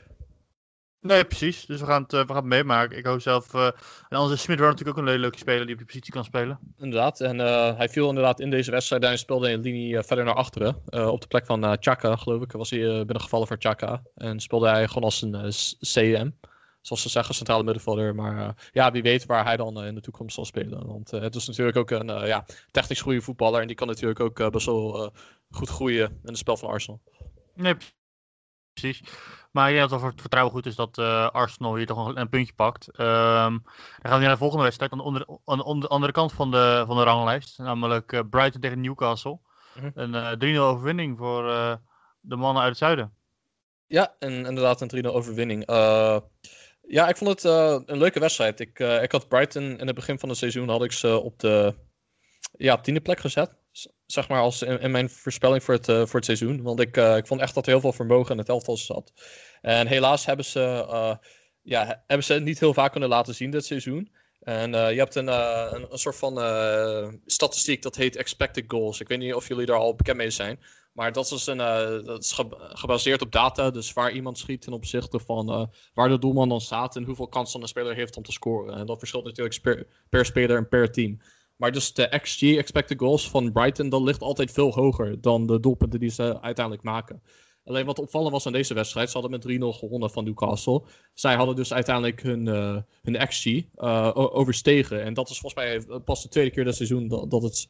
Nee, 1.06 1.24
precies. 1.24 1.66
Dus 1.66 1.80
we 1.80 1.86
gaan 1.86 2.02
het, 2.02 2.12
we 2.12 2.24
gaan 2.26 2.36
het 2.36 2.44
meemaken. 2.44 2.98
Ik 2.98 3.06
hoop 3.06 3.20
zelf... 3.20 3.54
en 3.54 3.72
anders 4.08 4.32
is 4.32 4.42
Smith 4.42 4.58
natuurlijk 4.58 4.88
ook 4.88 4.96
een 4.96 5.06
hele 5.06 5.18
leuke 5.18 5.38
speler 5.38 5.64
die 5.64 5.72
op 5.72 5.78
die 5.78 5.86
positie 5.86 6.12
kan 6.12 6.24
spelen. 6.24 6.58
Inderdaad. 6.78 7.20
En 7.20 7.38
hij 7.76 7.88
viel 7.88 8.08
inderdaad 8.08 8.40
in 8.40 8.50
deze 8.50 8.70
wedstrijd. 8.70 9.02
Hij 9.02 9.16
speelde 9.16 9.50
in 9.50 9.60
linie 9.60 10.02
verder 10.02 10.24
naar 10.24 10.34
achteren. 10.34 10.82
op 11.10 11.20
de 11.20 11.26
plek 11.26 11.46
van 11.46 11.76
Chaka, 11.80 12.16
geloof 12.16 12.42
ik, 12.42 12.52
was 12.52 12.70
hij 12.70 12.80
binnengevallen 12.80 13.46
voor 13.46 13.56
Chaka. 13.58 14.02
En 14.14 14.40
speelde 14.40 14.68
hij 14.68 14.86
gewoon 14.86 15.04
als 15.04 15.22
een 15.22 15.52
CM 15.80 16.30
zoals 16.86 17.02
ze 17.02 17.08
zeggen, 17.08 17.34
centrale 17.34 17.62
middenvelder. 17.62 18.14
Maar 18.14 18.36
uh, 18.36 18.48
ja, 18.72 18.90
wie 18.90 19.02
weet 19.02 19.26
waar 19.26 19.44
hij 19.44 19.56
dan 19.56 19.80
uh, 19.80 19.86
in 19.86 19.94
de 19.94 20.00
toekomst 20.00 20.34
zal 20.34 20.44
spelen. 20.44 20.86
Want 20.86 21.12
uh, 21.12 21.20
het 21.20 21.34
is 21.34 21.46
natuurlijk 21.46 21.76
ook 21.76 21.90
een 21.90 22.26
ja, 22.26 22.44
technisch 22.70 23.00
goede 23.00 23.20
voetballer. 23.20 23.60
En 23.60 23.66
die 23.66 23.76
kan 23.76 23.86
natuurlijk 23.86 24.20
ook 24.20 24.50
best 24.50 24.66
wel 24.66 25.12
goed 25.50 25.68
groeien 25.68 26.08
in 26.08 26.28
het 26.28 26.38
spel 26.38 26.56
van 26.56 26.68
Arsenal. 26.68 27.00
Nee, 27.54 27.76
precies. 28.72 29.02
Maar 29.56 29.70
ik 29.70 29.76
denk 29.76 29.90
dat 29.90 30.02
het 30.02 30.20
vertrouwen 30.20 30.54
goed 30.54 30.66
is 30.66 30.74
dat 30.74 30.98
Arsenal 31.32 31.76
hier 31.76 31.86
toch 31.86 32.06
een, 32.06 32.20
een 32.20 32.28
puntje 32.28 32.54
pakt. 32.54 32.88
Um, 32.88 32.94
dan 32.96 33.62
gaan 34.02 34.18
we 34.18 34.24
naar 34.24 34.30
de 34.30 34.36
volgende 34.36 34.62
wedstrijd 34.62 34.92
aan 34.92 34.98
de, 34.98 35.04
onder, 35.04 35.26
aan 35.44 35.80
de 35.80 35.88
andere 35.88 36.12
kant 36.12 36.32
van 36.32 36.50
de, 36.50 36.84
van 36.86 36.96
de 36.96 37.02
ranglijst. 37.02 37.58
Namelijk 37.58 38.24
Brighton 38.30 38.60
tegen 38.60 38.80
Newcastle. 38.80 39.38
Mhm. 39.74 39.90
Een 39.94 40.56
3-0 40.56 40.58
overwinning 40.58 41.18
voor 41.18 41.42
de 42.20 42.36
mannen 42.36 42.62
uit 42.62 42.70
het 42.70 42.78
zuiden. 42.78 43.12
Ja, 43.86 44.14
en 44.18 44.32
inderdaad 44.32 44.80
een 44.80 45.04
3-0 45.04 45.08
overwinning. 45.08 45.64
Ja, 46.88 47.08
ik 47.08 47.16
vond 47.16 47.30
het 47.30 47.44
een 47.88 47.98
leuke 47.98 48.20
wedstrijd. 48.20 48.60
Ik, 48.60 48.78
ik 48.78 49.12
had 49.12 49.28
Brighton 49.28 49.78
in 49.78 49.86
het 49.86 49.94
begin 49.94 50.18
van 50.18 50.28
het 50.28 50.38
seizoen 50.38 50.68
had 50.68 50.84
ik 50.84 50.92
ze 50.92 51.20
op 51.20 51.38
de 51.38 51.74
ja, 52.52 52.74
op 52.74 52.82
tiende 52.82 53.00
plek 53.00 53.20
gezet. 53.20 53.56
Zeg 54.06 54.28
maar 54.28 54.40
als 54.40 54.62
in, 54.62 54.80
in 54.80 54.90
mijn 54.90 55.10
voorspelling 55.10 55.62
voor 55.62 55.74
het, 55.74 55.88
uh, 55.88 55.96
voor 55.96 56.14
het 56.14 56.24
seizoen. 56.24 56.62
Want 56.62 56.80
ik, 56.80 56.96
ik 56.96 57.26
vond 57.26 57.40
echt 57.40 57.54
dat 57.54 57.66
er 57.66 57.72
heel 57.72 57.80
veel 57.80 57.92
vermogen 57.92 58.32
in 58.32 58.38
het 58.38 58.48
elftal 58.48 58.76
zat. 58.76 59.12
En 59.60 59.86
helaas 59.86 60.26
hebben 60.26 60.44
ze, 60.44 60.84
ja, 61.62 62.02
hebben 62.06 62.26
ze 62.26 62.34
niet 62.34 62.60
heel 62.60 62.74
vaak 62.74 62.90
kunnen 62.90 63.08
laten 63.08 63.34
zien 63.34 63.50
dit 63.50 63.64
seizoen. 63.64 64.10
En 64.40 64.70
je 64.70 64.98
hebt 64.98 65.14
een, 65.14 65.28
een, 65.28 65.86
een, 65.92 65.98
soort 65.98 66.16
van 66.16 66.32
statistiek 67.26 67.82
dat 67.82 67.96
heet 67.96 68.16
expected 68.16 68.64
goals. 68.68 69.00
Ik 69.00 69.08
weet 69.08 69.18
niet 69.18 69.34
of 69.34 69.48
jullie 69.48 69.66
daar 69.66 69.76
al 69.76 69.94
bekend 69.94 70.16
mee 70.16 70.30
zijn. 70.30 70.58
Maar 70.92 71.12
dat 71.12 71.30
is, 71.30 71.46
een, 71.46 71.58
dat 72.04 72.22
is 72.22 72.38
gebaseerd 72.58 73.22
op 73.22 73.32
data. 73.32 73.70
Dus 73.70 73.92
waar 73.92 74.12
iemand 74.12 74.38
schiet 74.38 74.62
ten 74.62 74.72
opzichte 74.72 75.20
van 75.20 75.70
waar 75.94 76.08
de 76.08 76.18
doelman 76.18 76.48
dan 76.48 76.60
staat. 76.60 76.96
En 76.96 77.04
hoeveel 77.04 77.28
kans 77.28 77.52
dan 77.52 77.62
een 77.62 77.68
speler 77.68 77.94
heeft 77.94 78.16
om 78.16 78.22
te 78.22 78.32
scoren. 78.32 78.74
En 78.74 78.86
dat 78.86 78.98
verschilt 78.98 79.24
natuurlijk 79.24 79.60
per, 79.62 79.86
per 80.08 80.24
speler 80.24 80.56
en 80.56 80.68
per 80.68 80.92
team. 80.92 81.20
Maar 81.56 81.72
dus 81.72 81.92
de 81.92 82.18
XG, 82.22 82.42
expected 82.42 82.98
goals 82.98 83.30
van 83.30 83.52
Brighton, 83.52 83.88
dat 83.88 84.02
ligt 84.02 84.20
altijd 84.20 84.52
veel 84.52 84.72
hoger 84.72 85.20
dan 85.20 85.46
de 85.46 85.60
doelpunten 85.60 86.00
die 86.00 86.10
ze 86.10 86.40
uiteindelijk 86.40 86.84
maken. 86.84 87.22
Alleen 87.66 87.86
wat 87.86 87.98
opvallend 87.98 88.32
was 88.32 88.46
aan 88.46 88.52
deze 88.52 88.74
wedstrijd, 88.74 89.10
ze 89.10 89.18
hadden 89.18 89.40
met 89.40 89.74
3-0 89.74 89.78
gewonnen 89.78 90.10
van 90.10 90.24
Newcastle. 90.24 90.82
Zij 91.14 91.34
hadden 91.34 91.56
dus 91.56 91.72
uiteindelijk 91.72 92.22
hun, 92.22 92.46
uh, 92.46 92.76
hun 93.02 93.26
XG 93.26 93.46
uh, 93.46 94.10
overstegen. 94.14 95.02
En 95.02 95.14
dat 95.14 95.30
is 95.30 95.38
volgens 95.38 95.64
mij 95.64 96.00
pas 96.00 96.22
de 96.22 96.28
tweede 96.28 96.50
keer 96.50 96.64
dit 96.64 96.74
seizoen 96.74 97.08
dat, 97.08 97.30
dat, 97.30 97.42
het, 97.42 97.68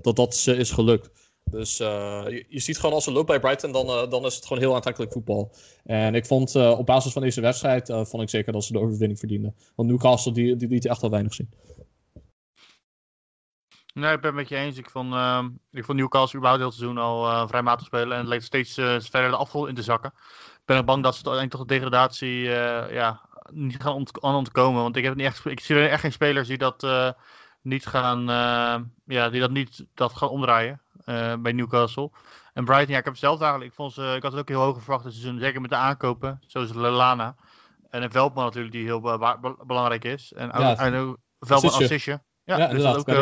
dat, 0.00 0.16
dat 0.16 0.46
is 0.46 0.70
gelukt. 0.70 1.10
Dus 1.50 1.76
je, 1.76 2.44
je, 2.48 2.60
ziet 2.60 2.78
gewoon 2.78 2.94
als 2.94 3.04
ze 3.04 3.12
loopt 3.12 3.26
bij 3.26 3.40
Brighton, 3.40 3.72
dan, 3.72 4.10
dan 4.10 4.26
is 4.26 4.34
het 4.34 4.46
gewoon 4.46 4.62
heel 4.62 4.74
aantrekkelijk 4.74 5.12
voetbal. 5.12 5.52
En 5.84 6.14
ik 6.14 6.26
vond 6.26 6.56
op 6.56 6.86
basis 6.86 7.12
van 7.12 7.22
deze 7.22 7.40
wedstrijd, 7.40 7.86
vond 7.86 8.22
ik 8.22 8.28
zeker 8.28 8.52
dat 8.52 8.64
ze 8.64 8.72
de 8.72 8.78
overwinning 8.80 9.18
verdienden. 9.18 9.54
Want 9.74 9.88
Newcastle, 9.88 10.32
die, 10.32 10.56
die 10.56 10.68
liet 10.68 10.86
echt 10.86 11.02
al 11.02 11.10
weinig 11.10 11.34
zien. 11.34 11.48
Nee, 13.94 14.12
ik 14.12 14.20
ben 14.20 14.30
het 14.30 14.34
met 14.34 14.48
je 14.48 14.56
eens. 14.56 14.76
Ik 14.76 14.90
vond, 14.90 15.14
uh, 15.14 15.44
ik 15.70 15.84
vond 15.84 15.98
Newcastle 15.98 16.38
überhaupt 16.38 16.62
heel 16.62 16.72
seizoen 16.72 16.98
al 16.98 17.30
uh, 17.30 17.48
vrij 17.48 17.62
matig 17.62 17.86
spelen. 17.86 18.12
En 18.12 18.18
het 18.18 18.28
leek 18.28 18.42
steeds 18.42 18.78
uh, 18.78 19.00
verder 19.00 19.30
de 19.30 19.36
afval 19.36 19.66
in 19.66 19.74
te 19.74 19.82
zakken. 19.82 20.12
Ik 20.54 20.60
ben 20.64 20.78
ook 20.78 20.84
bang 20.84 21.02
dat 21.02 21.14
ze 21.16 21.24
uiteindelijk 21.24 21.56
toch 21.56 21.66
de 21.66 21.74
degradatie 21.74 22.40
ja, 22.94 23.20
niet 23.50 23.82
gaan 23.82 23.92
ont 23.94 24.22
aan 24.22 24.34
ontkomen. 24.34 24.82
Want 24.82 24.96
ik, 24.96 25.04
heb 25.04 25.14
niet 25.14 25.26
echt, 25.26 25.44
ik 25.44 25.60
zie 25.60 25.76
er 25.76 25.90
echt 25.90 26.00
geen 26.00 26.12
spelers 26.12 26.48
die 26.48 26.58
dat 26.58 26.86
niet 27.62 27.86
gaan, 27.86 28.24
ja, 29.04 29.28
die 29.30 29.40
dat 29.40 29.50
niet 29.50 29.86
dat 29.94 30.12
gaan 30.16 30.28
omdraaien 30.28 30.80
bij 31.38 31.52
Newcastle. 31.52 32.10
En 32.52 32.64
Brighton, 32.64 32.92
ja, 32.92 32.98
ik 32.98 33.04
heb 33.04 33.12
het 33.12 33.22
zelf 33.22 33.40
eigenlijk. 33.40 33.70
Ik, 33.70 33.76
vond 33.76 33.92
ze, 33.92 34.12
ik 34.16 34.22
had 34.22 34.32
het 34.32 34.40
ook 34.40 34.48
heel 34.48 34.60
hoog 34.60 34.82
verwacht 34.82 35.04
dit 35.04 35.12
seizoen. 35.12 35.38
Zeker 35.38 35.60
met 35.60 35.70
de 35.70 35.76
aankopen, 35.76 36.40
zoals 36.46 36.72
Lallana. 36.72 37.36
En 37.90 38.02
een 38.02 38.10
Veldman 38.10 38.44
natuurlijk, 38.44 38.72
die 38.74 38.84
heel 38.84 39.00
be- 39.00 39.18
ba- 39.18 39.38
be- 39.38 39.56
belangrijk 39.66 40.04
is. 40.04 40.32
En, 40.32 40.50
Ja, 40.60 40.76
en 40.78 40.92
Veldman 41.40 41.70
assistje. 41.84 42.22
Ja, 42.44 42.56
Ja, 42.58 42.66
dus 42.66 42.82
dat 42.82 42.96
ook, 42.98 43.08
eh. 43.08 43.14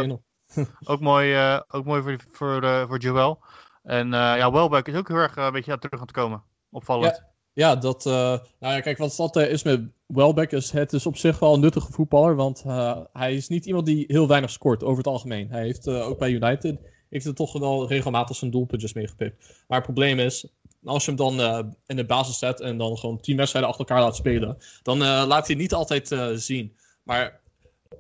ook 0.85 1.01
mooi, 1.01 1.35
eh, 1.35 1.61
ook 1.69 1.85
mooi 1.85 2.03
voor, 2.03 2.17
voor, 2.33 2.63
eh, 2.63 2.89
voor 2.89 2.99
Joel. 2.99 3.39
En 3.83 4.15
eh, 4.15 4.37
ja, 4.37 4.53
Welbeck 4.53 4.89
is 4.89 4.95
ook 4.95 5.09
heel 5.09 5.17
erg 5.17 5.37
een 5.37 5.53
beetje 5.53 5.73
aan 5.73 5.79
terug 5.79 6.01
aan 6.01 6.07
het 6.07 6.17
komen. 6.17 6.43
Opvallend. 6.71 7.23
Ja, 7.55 7.77
dat. 7.77 8.05
nou 8.05 8.41
ja, 8.59 8.81
kijk, 8.81 8.99
wat 8.99 9.11
het 9.11 9.19
altijd 9.19 9.51
is 9.51 9.63
met 9.63 9.81
Welbeck 10.07 10.53
is 10.53 10.71
het 10.71 10.93
is 10.93 11.07
op 11.07 11.17
zich 11.17 11.39
wel 11.39 11.55
een 11.55 11.61
nuttige 11.61 11.93
voetballer. 11.93 12.37
Want 12.37 12.65
hij 13.13 13.35
is 13.35 13.49
niet 13.49 13.67
iemand 13.67 13.87
die 13.87 14.05
heel 14.09 14.29
weinig 14.29 14.51
scoort 14.51 14.85
over 14.85 14.97
het 14.97 15.07
algemeen. 15.07 15.51
Hij 15.51 15.63
heeft 15.63 15.89
ook 15.89 16.19
bij 16.19 16.31
United 16.31 16.79
heeft 17.09 17.27
er 17.27 17.35
toch 17.35 17.53
wel 17.53 17.89
regelmatig 17.89 18.37
zijn 18.37 18.51
doelpuntjes 18.51 18.93
meegepikt. 18.93 19.65
Maar 19.69 19.79
het 19.79 19.87
probleem 19.87 20.19
is, 20.19 20.49
als 20.85 21.05
je 21.05 21.11
hem 21.11 21.19
dan 21.19 21.41
in 21.87 21.97
de 21.97 22.07
basis 22.07 22.39
zet 22.39 22.61
en 22.61 22.79
dan 22.79 22.99
gewoon 22.99 23.21
tien 23.21 23.37
wedstrijden 23.37 23.71
achter 23.71 23.87
elkaar 23.87 24.05
laat 24.05 24.17
spelen, 24.17 24.57
dan 24.83 24.99
laat 24.99 25.47
hij 25.47 25.55
het 25.55 25.59
niet 25.59 25.75
altijd 25.75 26.17
zien. 26.35 26.77
Maar 27.03 27.42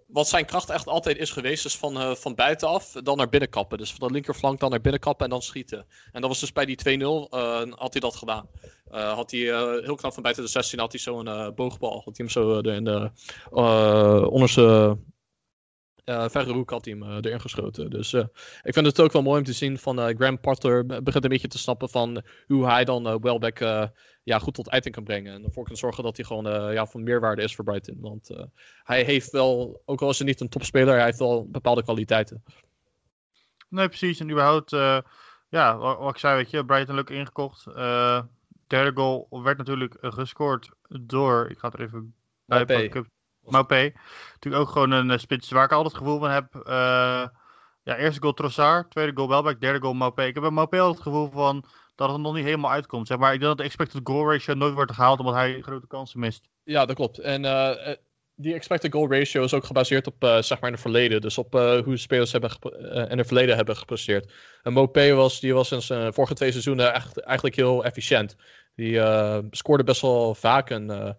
wat 0.06 0.28
zijn 0.28 0.44
kracht 0.44 0.70
echt 0.70 0.87
altijd 0.87 1.18
is 1.18 1.30
geweest, 1.30 1.64
is 1.64 1.76
van, 1.76 1.99
eh, 1.99 2.14
van 2.14 2.34
buitenaf 2.34 2.92
dan 2.92 3.16
naar 3.16 3.28
binnen 3.28 3.49
kappen. 3.49 3.78
Dus 3.78 3.92
van 3.92 4.08
de 4.08 4.14
linkerflank 4.14 4.61
dan 4.61 4.70
naar 4.70 4.80
binnen 4.80 5.00
kappen 5.00 5.25
en 5.25 5.30
dan 5.30 5.42
schieten. 5.42 5.87
En 6.12 6.20
dat 6.20 6.30
was 6.30 6.40
dus 6.40 6.52
bij 6.52 6.64
die 6.64 6.76
2-0 6.76 7.28
eh, 7.30 7.62
had 7.70 7.92
hij 7.92 8.00
dat 8.00 8.16
gedaan. 8.16 8.49
Eh, 8.90 9.12
had 9.12 9.30
hij 9.30 9.40
heel 9.40 9.94
knap 9.94 10.12
van 10.12 10.22
buiten 10.22 10.44
de 10.44 10.50
16 10.50 10.78
had 10.78 10.92
hij 10.92 11.00
zo'n 11.00 11.52
boogbal. 11.54 12.02
Had 12.04 12.16
hij 12.16 12.26
hem 12.26 12.28
zo 12.28 12.58
in 12.58 12.84
de 12.84 13.11
onderste 14.30 14.96
eh, 16.04 16.28
verre 16.28 16.52
hoek 16.52 16.71
had 16.71 16.85
hij 16.85 16.94
hem 16.94 17.02
eh, 17.02 17.16
erin 17.21 17.40
geschoten. 17.40 17.90
Dus 17.90 18.12
eh, 18.12 18.25
ik 18.62 18.75
vind 18.75 18.87
het 18.87 19.00
ook 19.00 19.12
wel 19.12 19.23
mooi 19.23 19.38
om 19.38 19.44
te 19.44 19.52
zien 19.52 19.78
van 19.78 19.97
Graham 19.99 20.40
Potter 20.40 20.87
be- 20.87 21.02
begint 21.02 21.25
een 21.25 21.30
beetje 21.30 21.49
te 21.49 21.59
snappen 21.59 21.88
van 21.88 22.23
hoe 22.47 22.66
hij 22.66 22.85
dan 22.85 23.21
Welbeck 23.21 23.59
ja, 24.25 24.38
goed 24.38 24.54
tot 24.54 24.71
uiting 24.71 24.94
kan 24.94 25.04
brengen. 25.04 25.35
En 25.35 25.44
ervoor 25.44 25.64
kan 25.64 25.76
zorgen 25.76 26.04
dat 26.04 26.16
hij 26.16 26.26
gewoon 26.26 26.73
ja, 26.73 26.87
van 26.87 27.02
meerwaarde 27.02 27.42
is 27.42 27.54
voor 27.54 27.64
Brighton. 27.64 27.99
Want 28.00 28.30
hij 28.82 29.02
heeft 29.02 29.30
wel, 29.30 29.82
ook 29.85 30.02
al 30.02 30.11
is 30.11 30.18
hij 30.18 30.26
niet 30.26 30.40
een 30.40 30.49
topspeler, 30.49 30.94
hij 30.94 31.04
heeft 31.04 31.18
wel 31.18 31.49
bepaalde 31.50 31.82
kwaliteiten. 31.82 32.42
Nee, 33.68 33.88
precies. 33.88 34.21
En 34.21 34.30
überhaupt, 34.30 34.71
ja, 35.49 35.76
wat, 35.76 35.99
wat 35.99 36.11
ik 36.11 36.18
zei, 36.18 36.37
weet 36.37 36.50
je, 36.50 36.64
Brighton 36.64 36.94
leuk 36.94 37.11
ingekocht. 37.11 37.64
Derde 38.66 38.90
goal 38.94 39.42
werd 39.42 39.59
natuurlijk 39.59 39.97
gescoord 40.00 40.71
door, 41.00 41.50
ik 41.50 41.59
ga 41.59 41.68
het 41.68 41.78
er 41.78 41.85
even 41.87 42.14
bij 42.44 42.59
pakken. 42.66 43.11
Maupé. 43.44 43.92
Natuurlijk 44.32 44.62
ook 44.62 44.70
gewoon 44.70 44.90
een 44.90 45.11
eh, 45.11 45.18
spits 45.18 45.50
waar 45.50 45.64
ik 45.64 45.72
altijd 45.72 45.94
het 45.94 46.02
gevoel 46.02 46.18
van 46.18 46.30
heb. 46.30 46.54
eh, 46.54 47.26
ja, 47.84 47.96
eerste 47.96 48.20
goal 48.20 48.32
Trossard, 48.32 48.90
tweede 48.90 49.12
goal 49.14 49.28
Welbeck, 49.28 49.61
derde 49.61 49.80
goal 49.80 49.94
Maupé. 49.94 50.25
Ik 50.25 50.34
heb 50.34 50.42
bij 50.42 50.52
Maupé 50.52 50.78
altijd 50.78 51.04
het 51.04 51.06
gevoel 51.06 51.30
van 51.30 51.64
dat 51.94 52.11
het 52.11 52.20
nog 52.20 52.34
niet 52.34 52.44
helemaal 52.44 52.70
uitkomt. 52.70 53.06
Zeg 53.06 53.18
maar 53.18 53.32
ik 53.32 53.38
denk 53.38 53.50
dat 53.50 53.58
de 53.58 53.64
expected 53.64 54.00
goal 54.04 54.32
ratio 54.32 54.54
nooit 54.54 54.75
wordt 54.75 54.92
gehaald 54.92 55.18
omdat 55.18 55.34
hij 55.34 55.61
grote 55.61 55.87
kansen 55.87 56.20
mist. 56.20 56.49
Ja, 56.64 56.87
dat 56.87 56.96
klopt. 56.96 57.18
En 57.18 57.44
eh, 57.44 57.94
die 58.34 58.54
expected 58.54 58.92
goal 58.92 59.11
ratio 59.11 59.44
is 59.44 59.54
ook 59.54 59.64
gebaseerd 59.64 60.06
op 60.06 60.14
zeg 60.40 60.61
maar 60.61 60.68
in 60.68 60.72
het 60.72 60.80
verleden. 60.80 61.20
Dus 61.20 61.38
op 61.38 61.54
eh, 61.54 61.80
hoe 61.80 61.96
spelers 61.96 62.32
hebben 62.32 62.50
eh, 62.50 63.11
in 63.11 63.18
het 63.18 63.26
verleden 63.26 63.56
hebben 63.56 63.76
gepresteerd. 63.76 64.32
En 64.62 64.75
was, 64.75 65.40
die 65.40 65.54
was 65.54 65.72
in 65.72 66.12
vorige 66.12 66.34
twee 66.34 66.50
seizoenen 66.50 66.94
echt, 66.94 67.20
eigenlijk 67.20 67.56
heel 67.56 67.84
efficiënt. 67.84 68.37
Die 68.75 69.00
scoorde 69.50 69.84
best 69.84 70.00
wel 70.00 70.34
vaak 70.34 70.70
en, 70.70 70.90
eh, 70.90 71.11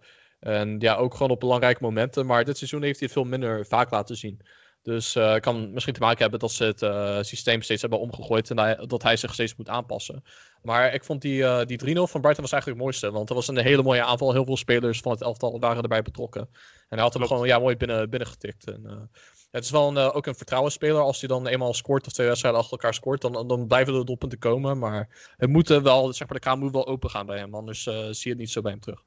en 0.44 0.76
ja, 0.78 0.94
ook 0.96 1.12
gewoon 1.12 1.30
op 1.30 1.40
belangrijke 1.40 1.82
momenten. 1.82 2.26
Maar 2.26 2.44
dit 2.44 2.56
seizoen 2.58 2.82
heeft 2.82 2.98
hij 2.98 3.08
het 3.12 3.18
veel 3.18 3.28
minder 3.30 3.66
vaak 3.66 3.90
laten 3.90 4.16
zien. 4.16 4.40
Dus 4.82 5.14
eh 5.14 5.36
kan 5.36 5.72
misschien 5.72 5.94
te 5.94 6.00
maken 6.00 6.20
hebben 6.20 6.38
dat 6.40 6.52
ze 6.52 6.64
het 6.64 6.82
eh, 6.82 7.18
systeem 7.20 7.62
steeds 7.62 7.80
hebben 7.80 8.00
omgegooid 8.00 8.50
en 8.50 8.58
hij- 8.58 8.76
dat 8.86 9.02
hij 9.02 9.16
zich 9.16 9.32
steeds 9.32 9.56
moet 9.56 9.68
aanpassen. 9.68 10.24
Maar 10.62 10.94
ik 10.94 11.04
vond 11.04 11.22
die, 11.22 11.44
eh, 11.44 11.66
die 11.66 11.76
3-0 11.78 12.06
van 12.06 12.20
Brighton 12.20 12.42
was 12.42 12.52
eigenlijk 12.52 12.66
het 12.66 12.76
mooiste. 12.76 13.10
Want 13.10 13.28
er 13.28 13.34
was 13.34 13.48
een 13.48 13.56
hele 13.56 13.82
mooie 13.82 14.02
aanval. 14.02 14.32
Heel 14.32 14.44
veel 14.44 14.56
spelers 14.56 15.00
van 15.00 15.12
het 15.12 15.22
elftal 15.22 15.60
waren 15.60 15.82
erbij 15.82 16.02
betrokken. 16.02 16.40
En 16.40 16.48
hij 16.88 16.98
had 17.00 17.12
hem 17.12 17.22
Klopt. 17.22 17.28
gewoon 17.28 17.46
ja, 17.46 17.58
mooi 17.58 17.76
binnen, 17.76 18.10
binnengetikt. 18.10 18.66
En, 18.70 19.10
het 19.50 19.64
is 19.64 19.70
wel 19.70 19.88
een, 19.88 19.96
ook 20.12 20.26
een 20.26 20.34
vertrouwensspeler. 20.34 21.00
Als 21.00 21.20
hij 21.20 21.28
dan 21.28 21.46
eenmaal 21.46 21.74
scoort 21.74 22.06
of 22.06 22.12
twee 22.12 22.26
wedstrijden 22.26 22.60
achter 22.60 22.76
elkaar 22.76 22.94
scoort, 22.94 23.20
dan, 23.20 23.48
dan 23.48 23.66
blijven 23.66 23.92
de 23.94 24.04
doelpunten 24.04 24.38
komen. 24.38 24.78
Maar 24.78 25.32
het 25.36 25.50
moet 25.50 25.68
wel, 25.68 26.12
zeg 26.12 26.28
maar, 26.28 26.36
de 26.36 26.42
kraan 26.44 26.58
moet 26.58 26.72
wel 26.72 26.86
open 26.86 27.10
gaan 27.10 27.26
bij 27.26 27.38
hem. 27.38 27.54
Anders 27.54 27.82
zie 27.82 27.92
je 28.22 28.28
het 28.28 28.38
niet 28.38 28.50
zo 28.50 28.60
bij 28.60 28.70
hem 28.70 28.80
terug. 28.80 29.02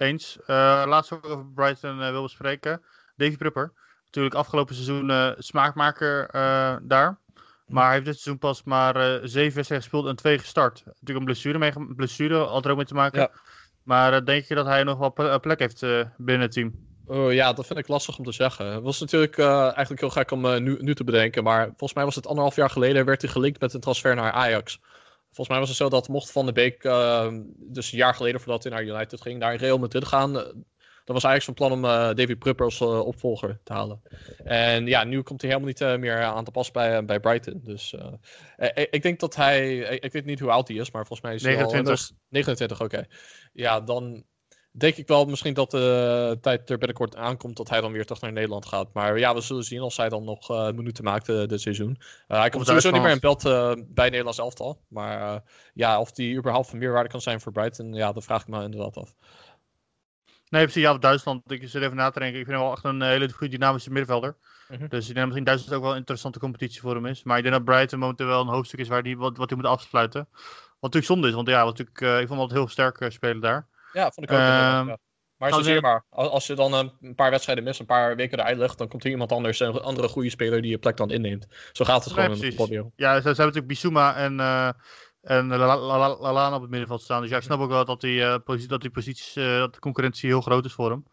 Eens. 0.00 0.38
Eh 0.46 0.82
laatst 0.86 1.12
ook 1.12 1.26
over 1.26 1.46
Brighton 1.54 2.02
eh, 2.02 2.10
wil 2.10 2.22
bespreken. 2.22 2.82
Davy 3.16 3.36
Prupper. 3.36 3.72
Natuurlijk 4.04 4.34
afgelopen 4.34 4.74
seizoen 4.74 5.10
eh, 5.10 5.30
smaakmaker 5.38 6.28
daar. 6.82 7.18
Maar 7.66 7.84
hij 7.84 7.92
heeft 7.92 8.04
dit 8.04 8.14
seizoen 8.14 8.38
pas 8.38 8.62
maar 8.62 8.94
zeven 9.22 9.54
wedstrijden 9.54 9.82
gespeeld 9.82 10.06
en 10.06 10.16
twee 10.16 10.38
gestart. 10.38 10.82
Natuurlijk 10.84 11.18
een 11.18 11.24
blessure, 11.24 11.58
mee, 11.58 11.72
blessure 11.96 12.36
had 12.36 12.64
er 12.64 12.70
ook 12.70 12.76
mee 12.76 12.86
te 12.86 12.94
maken. 12.94 13.20
Ja. 13.20 13.30
Maar 13.82 14.24
denk 14.24 14.44
je 14.44 14.54
dat 14.54 14.66
hij 14.66 14.84
nog 14.84 14.98
wel 14.98 15.40
plek 15.40 15.58
heeft 15.58 15.80
binnen 16.16 16.40
het 16.40 16.52
team? 16.52 16.74
Oh, 17.06 17.32
ja, 17.32 17.52
dat 17.52 17.66
vind 17.66 17.78
ik 17.78 17.88
lastig 17.88 18.18
om 18.18 18.24
te 18.24 18.32
zeggen. 18.32 18.66
Het 18.66 18.82
was 18.82 19.00
natuurlijk 19.00 19.38
eigenlijk 19.38 20.00
heel 20.00 20.10
gek 20.10 20.30
om 20.30 20.62
nu, 20.62 20.76
nu 20.80 20.94
te 20.94 21.04
bedenken. 21.04 21.44
Maar 21.44 21.66
volgens 21.66 21.94
mij 21.94 22.04
was 22.04 22.14
het 22.14 22.26
anderhalf 22.26 22.56
jaar 22.56 22.70
geleden 22.70 23.04
werd 23.04 23.22
hij 23.22 23.30
gelinkt 23.30 23.60
met 23.60 23.74
een 23.74 23.80
transfer 23.80 24.14
naar 24.14 24.32
Ajax. 24.32 24.80
Volgens 25.30 25.48
mij 25.48 25.58
was 25.58 25.68
het 25.68 25.76
zo 25.76 25.88
dat 25.88 26.08
mocht 26.08 26.30
Van 26.32 26.46
de 26.46 26.52
Beek, 26.52 26.84
eh, 26.84 27.28
dus 27.56 27.92
een 27.92 27.98
jaar 27.98 28.14
geleden 28.14 28.40
voordat 28.40 28.62
hij 28.62 28.72
naar 28.72 28.84
United 28.84 29.20
ging, 29.20 29.38
naar 29.38 29.56
Real 29.56 29.78
Madrid 29.78 30.04
gaan. 30.04 30.38
eh, 30.38 30.44
dan 31.04 31.16
was 31.16 31.24
Ajax 31.24 31.44
van 31.44 31.54
plan 31.54 31.72
om 31.72 31.84
eh 31.84 31.90
Davy 31.90 32.36
Prupper 32.36 32.64
als 32.64 32.80
eh, 32.80 33.06
opvolger 33.06 33.60
te 33.64 33.72
halen. 33.72 34.02
En 34.44 34.86
ja, 34.86 35.04
nu 35.04 35.22
komt 35.22 35.40
hij 35.40 35.50
helemaal 35.50 35.72
niet 35.72 36.00
meer 36.00 36.22
aan 36.22 36.44
te 36.44 36.50
pas 36.50 36.70
bij, 36.70 37.04
bij 37.04 37.20
Brighton. 37.20 37.60
Dus 37.64 37.94
ik, 38.56 38.88
ik 38.90 39.02
denk 39.02 39.20
dat 39.20 39.36
hij, 39.36 39.76
ik, 39.76 40.04
ik 40.04 40.12
weet 40.12 40.24
niet 40.24 40.40
hoe 40.40 40.50
oud 40.50 40.68
hij 40.68 40.76
is, 40.76 40.90
maar 40.90 41.06
volgens 41.06 41.28
mij 41.28 41.34
is 41.34 41.42
hij 41.42 41.64
al... 41.64 41.70
29. 41.70 42.10
29, 42.28 42.80
oké. 42.80 43.06
Ja, 43.52 43.80
dan 43.80 44.24
denk 44.78 44.96
ik 44.96 45.08
wel 45.08 45.24
misschien 45.24 45.54
dat 45.54 45.70
de 45.70 46.38
tijd 46.40 46.70
er 46.70 46.78
binnenkort 46.78 47.16
aankomt 47.16 47.56
dat 47.56 47.68
hij 47.68 47.80
dan 47.80 47.92
weer 47.92 48.04
terug 48.04 48.20
naar 48.20 48.32
Nederland 48.32 48.66
gaat. 48.66 48.92
Maar 48.92 49.18
ja, 49.18 49.34
we 49.34 49.40
zullen 49.40 49.64
zien 49.64 49.80
als 49.80 49.96
hij 49.96 50.08
dan 50.08 50.24
nog 50.24 50.50
eh, 50.50 50.70
minuten 50.70 51.04
maakt 51.04 51.28
eh, 51.28 51.46
dit 51.46 51.60
seizoen. 51.60 51.98
Eh, 52.26 52.38
hij 52.38 52.48
komt 52.48 52.66
sowieso 52.66 52.90
niet 52.90 53.02
meer 53.02 53.10
in 53.10 53.20
beeld 53.20 53.42
bij 53.94 54.08
Nederlands 54.08 54.38
elftal. 54.38 54.80
Maar 54.88 55.42
ja, 55.74 56.00
of 56.00 56.12
die 56.12 56.36
überhaupt 56.36 56.68
van 56.68 56.78
meerwaarde 56.78 57.08
kan 57.08 57.20
zijn 57.20 57.40
voor 57.40 57.52
Brighton, 57.52 57.94
ja, 57.94 58.12
dat 58.12 58.24
vraag 58.24 58.42
ik 58.42 58.48
me 58.48 58.62
inderdaad 58.62 58.96
af. 58.96 59.14
Nee, 60.48 60.62
precies. 60.62 60.82
Ja, 60.82 60.98
Duitsland. 60.98 61.52
Ik 61.52 61.68
zit 61.68 61.82
even 61.82 61.96
na 61.96 62.10
te 62.10 62.18
denken. 62.18 62.38
Ik 62.38 62.46
vind 62.46 62.56
hem 62.56 62.66
wel 62.66 62.76
echt 62.76 62.84
een 62.84 63.02
hele 63.02 63.32
goede 63.32 63.56
dynamische 63.56 63.90
middenvelder. 63.90 64.36
Mhm. 64.68 64.88
Dus 64.88 65.08
ik 65.08 65.14
denk 65.14 65.14
dat 65.14 65.24
misschien 65.24 65.44
Duitsland 65.44 65.74
ook 65.74 65.82
wel 65.82 65.92
een 65.92 65.98
interessante 65.98 66.38
competitie 66.38 66.80
voor 66.80 66.94
hem 66.94 67.06
is. 67.06 67.22
Maar 67.22 67.36
ik 67.36 67.42
denk 67.42 67.54
dat 67.54 67.64
Brighton 67.64 67.98
momenteel 67.98 68.26
wel 68.26 68.40
een 68.40 68.46
hoofdstuk 68.46 68.80
is 68.80 68.88
waar 68.88 69.02
die, 69.02 69.18
wat, 69.18 69.36
wat 69.36 69.48
hij 69.50 69.58
moet 69.58 69.68
afsluiten. 69.68 70.28
Wat 70.30 70.92
natuurlijk 70.92 71.12
zonde 71.12 71.28
is, 71.28 71.34
want 71.34 71.48
ja, 71.48 71.64
wat 71.64 71.78
natuurlijk, 71.78 72.00
ik 72.00 72.28
vond 72.28 72.28
hem 72.28 72.38
altijd 72.38 72.58
heel 72.58 72.68
sterk 72.68 73.12
spelen 73.12 73.40
daar. 73.40 73.68
Ja, 73.92 74.10
vond 74.10 74.30
ik 74.30 74.32
ook. 74.32 74.42
Ehm, 74.42 74.88
ja. 74.88 74.98
Maar 75.36 75.62
zo 75.62 75.80
maar. 75.80 76.04
Als, 76.10 76.46
je 76.46 76.54
dan 76.54 76.72
een, 76.72 76.92
een 77.00 77.14
paar 77.14 77.30
wedstrijden 77.30 77.64
mist, 77.64 77.80
een 77.80 77.86
paar 77.86 78.16
weken 78.16 78.38
eruit 78.38 78.56
legt, 78.56 78.78
dan 78.78 78.88
komt 78.88 79.04
er 79.04 79.10
iemand 79.10 79.32
anders, 79.32 79.60
een 79.60 79.80
andere 79.80 80.08
goede 80.08 80.30
speler 80.30 80.62
die 80.62 80.70
je 80.70 80.78
plek 80.78 80.96
dan 80.96 81.10
inneemt. 81.10 81.46
Zo 81.72 81.84
gaat 81.84 82.04
het 82.04 82.12
gewoon 82.12 82.34
in 82.34 82.44
het 82.44 82.54
voetbal. 82.54 82.92
Ja, 82.96 83.08
ze, 83.08 83.22
hebben 83.22 83.36
natuurlijk 83.36 83.66
Bissouma 83.66 84.14
en, 84.14 84.40
eh 84.40 84.70
en 85.20 85.46
La- 85.46 85.76
La- 85.78 85.98
La- 85.98 86.16
Lallana 86.18 86.54
op 86.54 86.60
het 86.60 86.70
middenveld 86.70 87.02
staan. 87.02 87.20
Dus 87.20 87.30
ja, 87.30 87.36
ik 87.36 87.42
snap 87.42 87.60
ook 87.60 87.70
wel 87.70 87.84
dat 87.84 88.00
die, 88.00 88.22
eh, 88.24 88.34
posi- 88.44 88.66
dat 88.66 88.80
die 88.80 88.90
posities, 88.90 89.36
eh, 89.36 89.58
dat 89.58 89.74
de 89.74 89.80
concurrentie 89.80 90.28
heel 90.28 90.40
groot 90.40 90.64
is 90.64 90.72
voor 90.72 90.90
hem. 90.90 91.04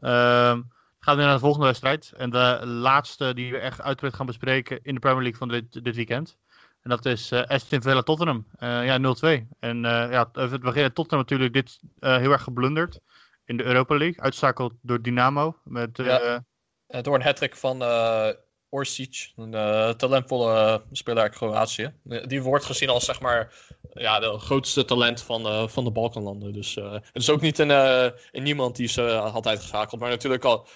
Ehm 0.00 0.60
gaan 1.00 1.16
we 1.16 1.22
naar 1.22 1.34
de 1.34 1.40
volgende 1.40 1.66
wedstrijd. 1.66 2.12
En 2.16 2.30
de 2.30 2.60
laatste 2.66 3.34
die 3.34 3.52
we 3.52 3.58
echt 3.58 3.80
uitgebreid 3.80 4.14
gaan 4.14 4.26
bespreken 4.26 4.80
in 4.82 4.94
de 4.94 5.00
Premier 5.00 5.22
League 5.22 5.38
van 5.38 5.48
dit, 5.48 5.84
dit 5.84 5.96
weekend. 5.96 6.38
En 6.82 6.90
dat 6.90 7.06
is 7.06 7.30
eh 7.30 7.42
Aston 7.46 7.82
Villa 7.82 8.02
Tottenham. 8.02 8.46
Eh, 8.58 8.84
ja, 8.84 8.98
0-2. 8.98 9.46
En 9.58 9.84
eh, 9.84 10.10
ja, 10.10 10.30
het 10.32 10.60
begin. 10.60 10.92
Tottenham 10.92 11.18
natuurlijk 11.18 11.52
dit 11.52 11.80
heel 11.98 12.32
erg 12.32 12.42
geblunderd 12.42 12.98
in 13.44 13.56
de 13.56 13.64
Europa 13.64 13.96
League. 13.96 14.22
Uitschakeld 14.22 14.72
door 14.82 15.02
Dynamo. 15.02 15.56
Met, 15.64 15.96
Ja. 15.96 16.44
Door 17.02 17.14
een 17.14 17.22
hat 17.22 17.48
van 17.50 17.82
Orsic, 18.68 19.32
een 19.36 19.50
talentvolle 19.96 20.82
speler 20.92 21.22
uit 21.22 21.32
Kroatië. 21.32 21.92
Die 22.02 22.42
wordt 22.42 22.64
gezien 22.64 22.88
als 22.88 23.04
zeg 23.04 23.20
maar 23.20 23.52
ja, 23.92 24.20
de 24.20 24.38
grootste 24.38 24.84
talent 24.84 25.22
van, 25.22 25.70
van 25.70 25.84
de 25.84 25.90
Balkanlanden. 25.90 26.52
Dus 26.52 26.74
het 26.74 27.04
is 27.12 27.30
ook 27.30 27.40
niet 27.40 27.58
een, 27.58 27.70
een 27.70 28.42
niemand 28.42 28.76
die 28.76 28.88
ze 28.88 29.02
had 29.02 29.46
uitgeschakeld. 29.46 30.00
Maar 30.00 30.10
natuurlijk 30.10 30.44
al 30.44 30.66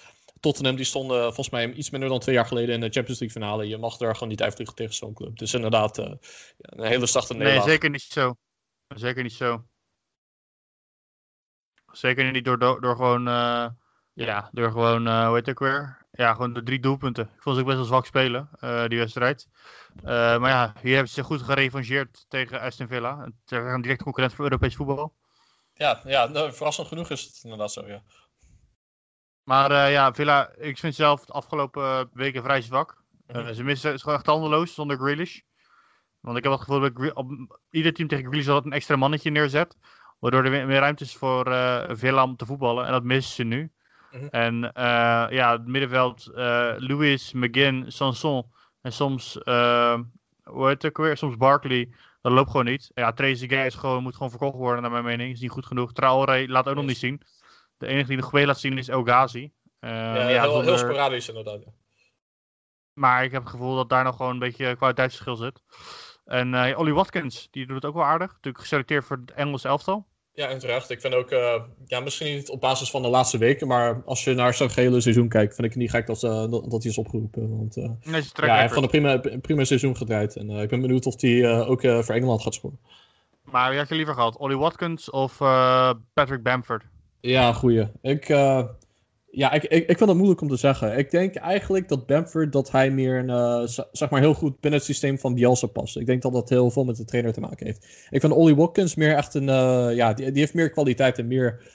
Tottenham 0.45 0.75
die 0.75 0.85
stonden 0.85 1.23
volgens 1.23 1.49
mij 1.49 1.71
iets 1.71 1.89
minder 1.89 2.09
dan 2.09 2.19
twee 2.19 2.35
jaar 2.35 2.45
geleden 2.45 2.73
in 2.75 2.79
de 2.81 2.89
Champions 2.89 3.19
League 3.19 3.41
finale. 3.41 3.67
Je 3.67 3.77
mag 3.77 3.99
er 3.99 4.13
gewoon 4.13 4.29
niet 4.29 4.41
uitvliegen 4.41 4.75
tegen 4.75 4.93
zo'n 4.93 5.13
club. 5.13 5.37
Dus 5.37 5.53
inderdaad 5.53 5.97
eh, 5.97 6.11
een 6.59 6.85
hele 6.85 7.05
zachte 7.05 7.33
Nee, 7.33 7.41
nederlaag. 7.41 7.67
zeker 7.69 7.89
niet 7.89 8.01
zo. 8.01 8.35
Zeker 8.87 9.23
niet 9.23 9.33
zo. 9.33 9.65
Zeker 11.91 12.31
niet 12.31 12.45
door, 12.45 12.59
door, 12.59 12.81
door 12.81 12.95
gewoon, 12.95 13.27
eh, 13.27 13.67
ja, 14.13 14.49
door 14.51 14.71
gewoon, 14.71 15.07
eh, 15.07 15.25
hoe 15.25 15.35
heet 15.35 15.45
het 15.45 15.49
ook 15.61 15.67
weer? 15.67 16.05
Ja, 16.11 16.31
gewoon 16.33 16.53
de 16.53 16.63
drie 16.63 16.79
doelpunten. 16.79 17.23
Ik 17.35 17.41
vond 17.41 17.55
ze 17.55 17.61
ook 17.61 17.67
best 17.67 17.77
wel 17.77 17.87
zwak 17.87 18.05
spelen, 18.05 18.49
eh, 18.59 18.87
die 18.87 18.97
wedstrijd. 18.99 19.47
Eh, 19.95 20.03
maar 20.37 20.49
ja, 20.49 20.73
hier 20.81 20.91
hebben 20.91 21.07
ze 21.07 21.13
zich 21.13 21.25
goed 21.25 21.41
gerevancheerd 21.41 22.25
tegen 22.27 22.61
Aston 22.61 22.87
Villa. 22.87 23.29
Een 23.45 23.81
directe 23.81 24.03
concurrent 24.03 24.33
voor 24.33 24.43
Europees 24.43 24.75
voetbal. 24.75 25.13
Ja, 25.73 26.01
ja 26.05 26.25
nou, 26.25 26.53
verrassend 26.53 26.87
genoeg 26.87 27.09
is 27.09 27.23
het 27.23 27.39
inderdaad 27.43 27.71
zo, 27.71 27.87
ja. 27.87 28.03
Maar 29.45 29.71
eh, 29.71 29.91
ja, 29.91 30.13
Villa, 30.13 30.49
ik 30.57 30.77
vind 30.77 30.95
zelf 30.95 31.25
de 31.25 31.33
afgelopen 31.33 31.83
eh, 31.83 32.01
weken 32.13 32.43
vrij 32.43 32.61
zwak. 32.61 33.03
Eh, 33.27 33.41
Mhm. 33.41 33.53
ze 33.53 33.63
missen, 33.63 33.93
is 33.93 34.01
gewoon 34.01 34.15
echt 34.15 34.25
tandeloos 34.25 34.73
zonder 34.73 34.97
Grealish. 34.97 35.39
Want 36.19 36.37
ik 36.37 36.43
heb 36.43 36.51
het 36.51 36.61
gevoel 36.61 36.79
dat 36.79 36.91
Gre- 36.93 37.11
op, 37.13 37.57
ieder 37.69 37.93
team 37.93 38.07
tegen 38.07 38.25
Grealish 38.25 38.47
altijd 38.47 38.65
een 38.65 38.71
extra 38.77 38.95
mannetje 38.95 39.29
neerzet. 39.31 39.77
Waardoor 40.19 40.43
er 40.45 40.65
meer 40.67 40.79
ruimte 40.79 41.03
is 41.03 41.15
voor 41.15 41.51
eh 41.51 41.83
Villa 41.87 42.23
om 42.23 42.35
te 42.35 42.45
voetballen. 42.45 42.85
En 42.85 42.91
dat 42.91 43.03
missen 43.03 43.33
ze 43.35 43.43
nu. 43.43 43.71
Mhm. 44.11 44.27
En 44.27 44.73
eh, 44.73 45.25
ja, 45.29 45.51
het 45.51 45.67
middenveld, 45.67 46.27
eh 46.35 46.73
Lewis, 46.77 47.33
McGinn, 47.33 47.91
Sanson 47.91 48.51
en 48.81 48.91
soms, 48.93 49.37
eh, 49.43 49.99
hoe 50.43 50.67
heet 50.67 50.81
het 50.81 50.85
ook 50.85 51.05
weer, 51.05 51.17
soms 51.17 51.37
Barkley. 51.37 51.89
Dat 52.21 52.31
loopt 52.31 52.49
gewoon 52.51 52.65
niet. 52.65 52.91
Ja, 52.93 53.11
Tracy 53.13 53.47
Gay 53.47 53.65
is 53.65 53.75
gewoon, 53.75 54.03
moet 54.03 54.13
gewoon 54.13 54.29
verkocht 54.29 54.55
worden, 54.57 54.81
naar 54.81 54.91
mijn 54.91 55.03
mening. 55.03 55.31
Is 55.33 55.39
niet 55.39 55.51
goed 55.51 55.65
genoeg. 55.65 55.93
Traoré 55.93 56.45
laat 56.47 56.67
ook 56.67 56.75
nog 56.75 56.85
niet 56.85 56.97
zien. 56.97 57.21
De 57.77 57.87
enige 57.87 58.07
die 58.07 58.17
nog 58.17 58.25
goed 58.25 58.45
laat 58.45 58.59
zien 58.59 58.77
is 58.77 58.87
El 58.87 59.03
Ghazi. 59.03 59.51
Eh, 59.79 59.89
Ja, 59.91 60.29
ja, 60.29 60.41
heel, 60.41 60.61
heel 60.61 60.77
sporadisch 60.77 61.27
inderdaad. 61.27 61.63
maar 62.93 63.23
ik 63.23 63.31
heb 63.31 63.41
het 63.41 63.51
gevoel 63.51 63.75
dat 63.75 63.89
daar 63.89 64.03
nog 64.03 64.15
gewoon 64.15 64.31
een 64.31 64.39
beetje 64.39 64.75
kwaliteitsverschil 64.75 65.35
zit. 65.35 65.61
En 66.25 66.53
eh 66.53 66.79
Ollie 66.79 66.93
Watkins, 66.93 67.47
die 67.51 67.65
doet 67.65 67.75
het 67.75 67.85
ook 67.85 67.93
wel 67.93 68.03
aardig. 68.03 68.31
Natuurlijk 68.31 68.63
geselecteerd 68.63 69.05
voor 69.05 69.17
het 69.17 69.31
Engelse 69.31 69.67
elftal. 69.67 70.05
Ja, 70.31 70.47
en 70.47 70.59
terecht. 70.59 70.89
Ik 70.89 71.01
vind 71.01 71.13
ook, 71.13 71.31
eh, 71.31 71.61
ja, 71.85 71.99
misschien 71.99 72.35
niet 72.35 72.49
op 72.49 72.61
basis 72.61 72.89
van 72.89 73.01
de 73.01 73.07
laatste 73.07 73.37
weken, 73.37 73.67
maar 73.67 74.01
als 74.05 74.23
je 74.23 74.33
naar 74.33 74.53
zo'n 74.53 74.69
gehele 74.69 75.01
seizoen 75.01 75.27
kijkt, 75.29 75.55
vind 75.55 75.67
ik 75.67 75.73
het 75.73 75.81
niet 75.81 75.89
gek 75.91 76.05
dat, 76.07 76.19
dat, 76.21 76.51
dat 76.51 76.81
hij 76.83 76.91
is 76.91 76.97
opgeroepen. 76.97 77.57
Want 77.57 77.75
Nee, 77.75 78.21
ja, 78.35 78.45
hij 78.45 78.61
heeft 78.61 78.73
van 78.73 78.83
een 78.83 78.89
prima, 78.89 79.17
prima 79.41 79.63
seizoen 79.63 79.97
gedraaid. 79.97 80.35
En 80.35 80.49
ik 80.49 80.69
ben 80.69 80.81
benieuwd 80.81 81.05
of 81.05 81.21
hij 81.21 81.65
ook 81.65 81.81
voor 81.81 82.15
Engeland 82.15 82.41
gaat 82.41 82.53
scoren. 82.53 82.79
Maar 83.43 83.69
wie 83.69 83.79
had 83.79 83.89
je 83.89 83.95
liever 83.95 84.13
gehad? 84.13 84.37
Ollie 84.37 84.57
Watkins 84.57 85.09
of 85.09 85.37
Patrick 86.13 86.43
Bamford? 86.43 86.83
Ja, 87.25 87.53
goeie. 87.53 87.87
Ik, 88.01 88.29
eh, 88.29 88.63
ja, 89.31 89.51
ik, 89.51 89.63
ik, 89.63 89.89
ik 89.89 89.97
vind 89.97 90.09
het 90.09 90.17
moeilijk 90.17 90.41
om 90.41 90.47
te 90.47 90.55
zeggen. 90.55 90.97
Ik 90.97 91.11
denk 91.11 91.35
eigenlijk 91.35 91.87
dat 91.87 92.05
Bamford, 92.05 92.51
dat 92.51 92.71
hij 92.71 92.91
meer 92.91 93.19
een, 93.19 93.29
eh, 93.29 93.83
zeg 93.91 94.09
maar 94.09 94.19
heel 94.19 94.33
goed 94.33 94.59
binnen 94.59 94.79
het 94.79 94.89
systeem 94.89 95.19
van 95.19 95.33
Bielsa 95.33 95.67
past. 95.67 95.97
Ik 95.97 96.05
denk 96.05 96.21
dat 96.21 96.33
dat 96.33 96.49
heel 96.49 96.71
veel 96.71 96.83
met 96.83 96.95
de 96.95 97.05
trainer 97.05 97.33
te 97.33 97.39
maken 97.39 97.65
heeft. 97.65 98.07
Ik 98.09 98.21
vind 98.21 98.33
Ollie 98.33 98.55
Watkins 98.55 98.95
meer 98.95 99.15
echt 99.15 99.33
een, 99.33 99.49
eh, 99.49 99.95
ja, 99.95 100.13
die, 100.13 100.31
heeft 100.33 100.53
meer 100.53 100.69
kwaliteit 100.69 101.17
en 101.17 101.27
meer... 101.27 101.73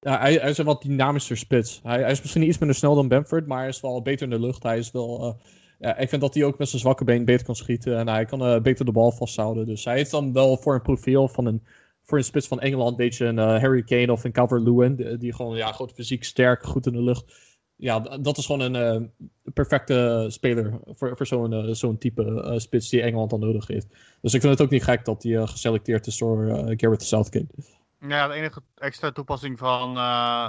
Hij, 0.00 0.34
is 0.34 0.58
een 0.58 0.64
wat 0.64 0.82
dynamischer 0.82 1.36
spits. 1.36 1.80
Hij, 1.82 2.10
is 2.10 2.20
misschien 2.20 2.48
iets 2.48 2.58
minder 2.58 2.76
snel 2.76 2.94
dan 2.94 3.08
Bamford, 3.08 3.46
maar 3.46 3.58
hij 3.58 3.68
is 3.68 3.80
wel 3.80 4.02
beter 4.02 4.24
in 4.24 4.30
de 4.30 4.46
lucht. 4.46 4.62
Hij 4.62 4.78
is 4.78 4.90
wel... 4.90 5.36
ja, 5.78 5.96
ik 5.96 6.08
vind 6.08 6.20
dat 6.20 6.34
hij 6.34 6.44
ook 6.44 6.58
met 6.58 6.68
zijn 6.68 6.80
zwakke 6.80 7.04
been 7.04 7.24
beter 7.24 7.46
kan 7.46 7.56
schieten 7.56 7.98
en 7.98 8.08
hij 8.08 8.24
kan 8.24 8.62
beter 8.62 8.84
de 8.84 8.92
bal 8.92 9.12
vasthouden. 9.12 9.66
Dus 9.66 9.84
hij 9.84 9.96
heeft 9.96 10.10
dan 10.10 10.32
wel 10.32 10.56
voor 10.56 10.74
een 10.74 10.82
profiel 10.82 11.28
van 11.28 11.46
een 11.46 11.62
voor 12.10 12.18
een 12.18 12.24
spits 12.24 12.48
van 12.48 12.60
Engeland 12.60 12.90
een 12.90 12.96
beetje 12.96 13.26
een 13.26 13.38
eh, 13.38 13.60
Harry 13.60 13.82
Kane 13.82 14.12
of 14.12 14.24
een 14.24 14.32
Calvert-Lewin. 14.32 14.96
Die, 14.96 15.16
die 15.16 15.34
gewoon, 15.34 15.56
ja, 15.56 15.72
goed 15.72 15.92
fysiek, 15.92 16.24
sterk, 16.24 16.64
goed 16.64 16.86
in 16.86 16.92
de 16.92 17.02
lucht. 17.02 17.50
Ja, 17.80 17.98
dat 18.00 18.38
is 18.38 18.46
gewoon 18.46 18.60
een 18.60 18.76
eh, 18.76 19.28
perfecte 19.54 20.26
speler 20.28 20.80
voor, 20.84 21.16
voor 21.16 21.26
zo'n 21.26 21.52
eh, 21.52 21.72
zo'n 21.72 21.98
type 21.98 22.54
spits 22.56 22.88
die 22.88 23.02
Engeland 23.02 23.30
dan 23.30 23.40
nodig 23.40 23.66
heeft. 23.66 23.86
Dus 24.20 24.34
ik 24.34 24.40
vind 24.40 24.52
het 24.52 24.62
ook 24.62 24.70
niet 24.70 24.82
gek 24.82 25.04
dat 25.04 25.24
eh, 25.24 25.48
geselecteerd 25.48 26.06
is 26.06 26.18
door 26.18 26.46
Garrett 26.76 27.02
Southgate. 27.02 27.54
Ja, 28.00 28.28
de 28.28 28.34
enige 28.34 28.62
extra 28.74 29.12
toepassing 29.12 29.58
van 29.58 29.94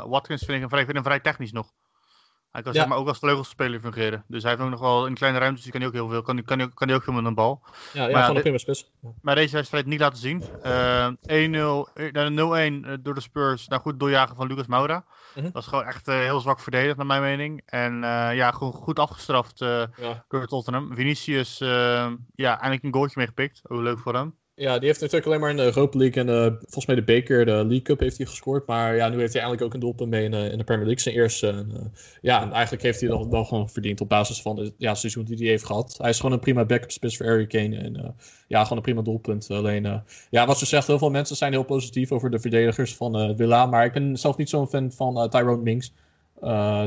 Watkins 0.09 0.43
vind 0.43 0.53
ik, 0.53 0.59
hem 0.59 0.69
vrij, 0.69 0.85
vind 0.85 0.97
ik 0.97 1.03
hem 1.03 1.11
vrij 1.11 1.19
technisch 1.19 1.51
nog. 1.51 1.71
Hij 2.51 2.61
kan 2.61 2.73
Ja. 2.73 2.79
zeg 2.79 2.87
maar 2.89 2.97
ook 2.97 3.07
als 3.07 3.17
vleugelspeler 3.19 3.79
fungeren. 3.79 4.23
Dus 4.27 4.41
hij 4.41 4.51
heeft 4.51 4.63
ook 4.63 4.69
nog 4.69 4.79
wel 4.79 5.05
in 5.05 5.13
kleine 5.13 5.39
ruimtes, 5.39 5.63
die 5.63 5.71
kan 5.71 5.81
hij 5.81 5.89
ook 5.89 5.95
heel 5.95 6.09
veel. 6.09 6.21
Kan, 6.21 6.43
kan, 6.43 6.73
kan 6.73 6.87
hij 6.87 6.97
ook 6.97 7.03
veel 7.03 7.13
met 7.13 7.25
een 7.25 7.33
bal. 7.33 7.61
Ja, 7.93 8.07
ja, 8.07 8.09
gewoon 8.09 8.25
dit- 8.27 8.35
een 8.35 8.41
prima 8.41 8.57
spits. 8.57 8.91
Maar 9.21 9.35
deze 9.35 9.55
wedstrijd 9.55 9.85
niet 9.85 9.99
laten 9.99 10.17
zien. 10.19 10.43
Eh 10.61 11.07
1-0, 11.25 11.89
eh, 11.93 12.11
naar 12.11 12.25
de 12.25 12.29
0-1 12.31 12.85
eh, 12.85 12.93
door 12.99 13.13
de 13.13 13.21
Spurs. 13.21 13.67
Nou 13.67 13.81
goed, 13.81 13.99
doorjagen 13.99 14.35
van 14.35 14.47
Lucas 14.47 14.67
Moura. 14.67 15.03
Mhm. 15.35 15.51
Dat 15.51 15.61
is 15.61 15.67
gewoon 15.67 15.83
echt 15.83 16.07
eh, 16.07 16.15
heel 16.15 16.39
zwak 16.39 16.59
verdedigd, 16.59 16.97
naar 16.97 17.05
mijn 17.05 17.21
mening. 17.21 17.61
En 17.65 18.03
eh, 18.03 18.35
ja, 18.35 18.51
gewoon 18.51 18.73
goed 18.73 18.99
afgestraft 18.99 19.61
eh, 19.61 19.83
Ja. 19.97 20.25
door 20.27 20.47
Tottenham. 20.47 20.95
Vinicius, 20.95 21.61
eh, 21.61 22.07
ja, 22.35 22.51
eindelijk 22.59 22.83
een 22.83 22.93
goaltje 22.93 23.19
meegepikt. 23.19 23.61
Ook 23.67 23.81
leuk 23.81 23.99
voor 23.99 24.13
hem. 24.13 24.35
Ja, 24.61 24.77
die 24.77 24.87
heeft 24.87 24.99
natuurlijk 24.99 25.25
alleen 25.25 25.39
maar 25.39 25.49
in 25.49 25.55
de 25.55 25.63
Europa 25.63 25.97
League 25.97 26.23
en 26.23 26.29
eh, 26.29 26.53
volgens 26.59 26.85
mij 26.85 26.95
de 26.95 27.03
beker, 27.03 27.45
de 27.45 27.51
League 27.51 27.81
Cup 27.81 27.99
heeft 27.99 28.17
hij 28.17 28.25
gescoord. 28.25 28.67
Maar 28.67 28.95
ja, 28.95 29.09
nu 29.09 29.19
heeft 29.19 29.33
hij 29.33 29.41
eigenlijk 29.41 29.61
ook 29.61 29.73
een 29.73 29.79
doelpunt 29.79 30.09
mee 30.09 30.23
in, 30.23 30.33
eh, 30.33 30.51
in 30.51 30.57
de 30.57 30.63
Premier 30.63 30.85
League, 30.85 31.03
zijn 31.03 31.15
eerste. 31.15 31.47
Eh, 31.47 31.81
ja, 32.21 32.41
en 32.41 32.51
eigenlijk 32.51 32.83
heeft 32.83 32.99
hij 32.99 33.09
dat 33.09 33.27
wel 33.27 33.45
gewoon 33.45 33.69
verdiend 33.69 34.01
op 34.01 34.09
basis 34.09 34.41
van 34.41 34.59
het 34.59 34.73
ja, 34.77 34.95
seizoen 34.95 35.23
die 35.23 35.37
hij 35.37 35.47
heeft 35.47 35.65
gehad. 35.65 35.97
Hij 35.97 36.09
is 36.09 36.15
gewoon 36.19 36.31
een 36.31 36.39
prima 36.39 36.65
backup 36.65 36.91
spits 36.91 37.17
voor 37.17 37.25
Harry 37.25 37.47
Kane. 37.47 37.77
En 37.77 38.15
ja, 38.47 38.61
gewoon 38.61 38.77
een 38.77 38.83
prima 38.83 39.01
doelpunt. 39.01 39.49
Alleen, 39.49 40.03
ja, 40.29 40.45
wat 40.45 40.59
ze 40.59 40.65
zegt, 40.65 40.87
heel 40.87 40.97
veel 40.97 41.09
mensen 41.09 41.35
zijn 41.35 41.51
heel 41.51 41.63
positief 41.63 42.11
over 42.11 42.31
de 42.31 42.39
verdedigers 42.39 42.95
van 42.95 43.35
Villa. 43.37 43.65
Maar 43.65 43.85
ik 43.85 43.93
ben 43.93 44.17
zelf 44.17 44.37
niet 44.37 44.49
zo'n 44.49 44.67
fan 44.67 44.91
van 44.91 45.29
Tyrone 45.29 45.61
Mings. 45.61 45.93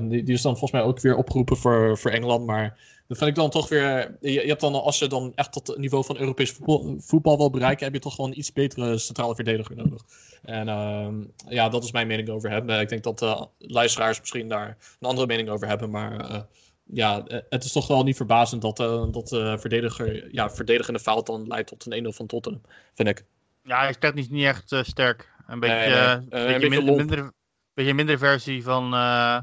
Die, 0.09 0.23
die 0.23 0.35
is 0.35 0.43
dan 0.43 0.53
volgens 0.53 0.73
mij 0.73 0.83
ook 0.83 1.01
weer 1.01 1.17
opgeroepen 1.17 1.57
voor, 1.57 1.99
voor 1.99 2.11
Engeland. 2.11 2.47
Maar 2.47 2.79
dat 3.07 3.19
vind 3.19 3.31
ik 3.31 3.37
dan 3.37 3.51
toch 3.51 3.69
weer. 3.69 4.17
Je, 4.21 4.31
je 4.33 4.41
hebt 4.41 4.61
dan, 4.61 4.75
als 4.83 4.99
je 4.99 5.07
dan 5.07 5.33
echt 5.35 5.53
tot 5.53 5.67
het 5.67 5.79
niveau 5.79 6.05
van 6.05 6.19
Europees 6.19 6.51
voetbal, 6.51 6.97
voetbal 6.99 7.37
wil 7.37 7.51
bereiken, 7.51 7.85
heb 7.85 7.95
je 7.95 8.01
toch 8.01 8.15
gewoon 8.15 8.31
een 8.31 8.39
iets 8.39 8.53
betere 8.53 8.99
centrale 8.99 9.35
verdediger 9.35 9.77
nodig. 9.77 10.03
En 10.43 10.69
ehm, 10.69 11.15
ja, 11.49 11.69
dat 11.69 11.85
is 11.85 11.93
mijn 11.93 12.07
mening 12.07 12.29
over 12.29 12.51
hem. 12.51 12.71
Eh, 12.71 12.81
ik 12.81 12.89
denk 12.89 13.03
dat 13.03 13.23
eh, 13.23 13.43
luisteraars 13.59 14.21
misschien 14.21 14.49
daar 14.49 14.69
een 15.01 15.09
andere 15.09 15.27
mening 15.27 15.49
over 15.49 15.69
hebben. 15.69 15.91
Maar 15.91 16.21
eh, 16.21 16.41
ja, 16.85 17.25
eh, 17.27 17.39
het 17.49 17.65
is 17.65 17.73
toch 17.73 17.87
wel 17.87 18.03
niet 18.03 18.17
verbazend 18.17 18.63
dat, 18.63 18.81
eh 18.81 19.05
dat 19.11 19.29
de 19.29 19.57
verdediger, 19.59 20.35
ja, 20.35 20.51
verdedigende 20.51 20.99
fout 21.01 21.27
dan 21.27 21.47
leidt 21.47 21.69
tot 21.69 21.87
een 21.87 22.07
1-0 22.07 22.09
van 22.17 22.27
Tottenham, 22.27 22.63
vind 22.95 23.09
ik. 23.09 23.25
Ja, 23.63 23.79
hij 23.79 23.89
is 23.89 23.97
technisch 23.99 24.29
niet 24.29 24.45
echt 24.45 24.73
eh, 24.73 24.83
sterk. 24.83 25.33
Een 25.47 25.61
beetje, 25.61 25.77
Nee, 25.77 25.89
nee. 25.89 25.97
eh, 25.97 26.13
Eh, 26.13 26.21
een 26.21 26.47
beetje, 26.61 26.69
minder, 26.69 26.95
minder, 26.95 27.33
beetje 27.75 27.91
een 27.91 27.97
mindere 27.97 28.19
versie 28.19 28.63
van, 28.63 28.95
eh, 28.95 29.39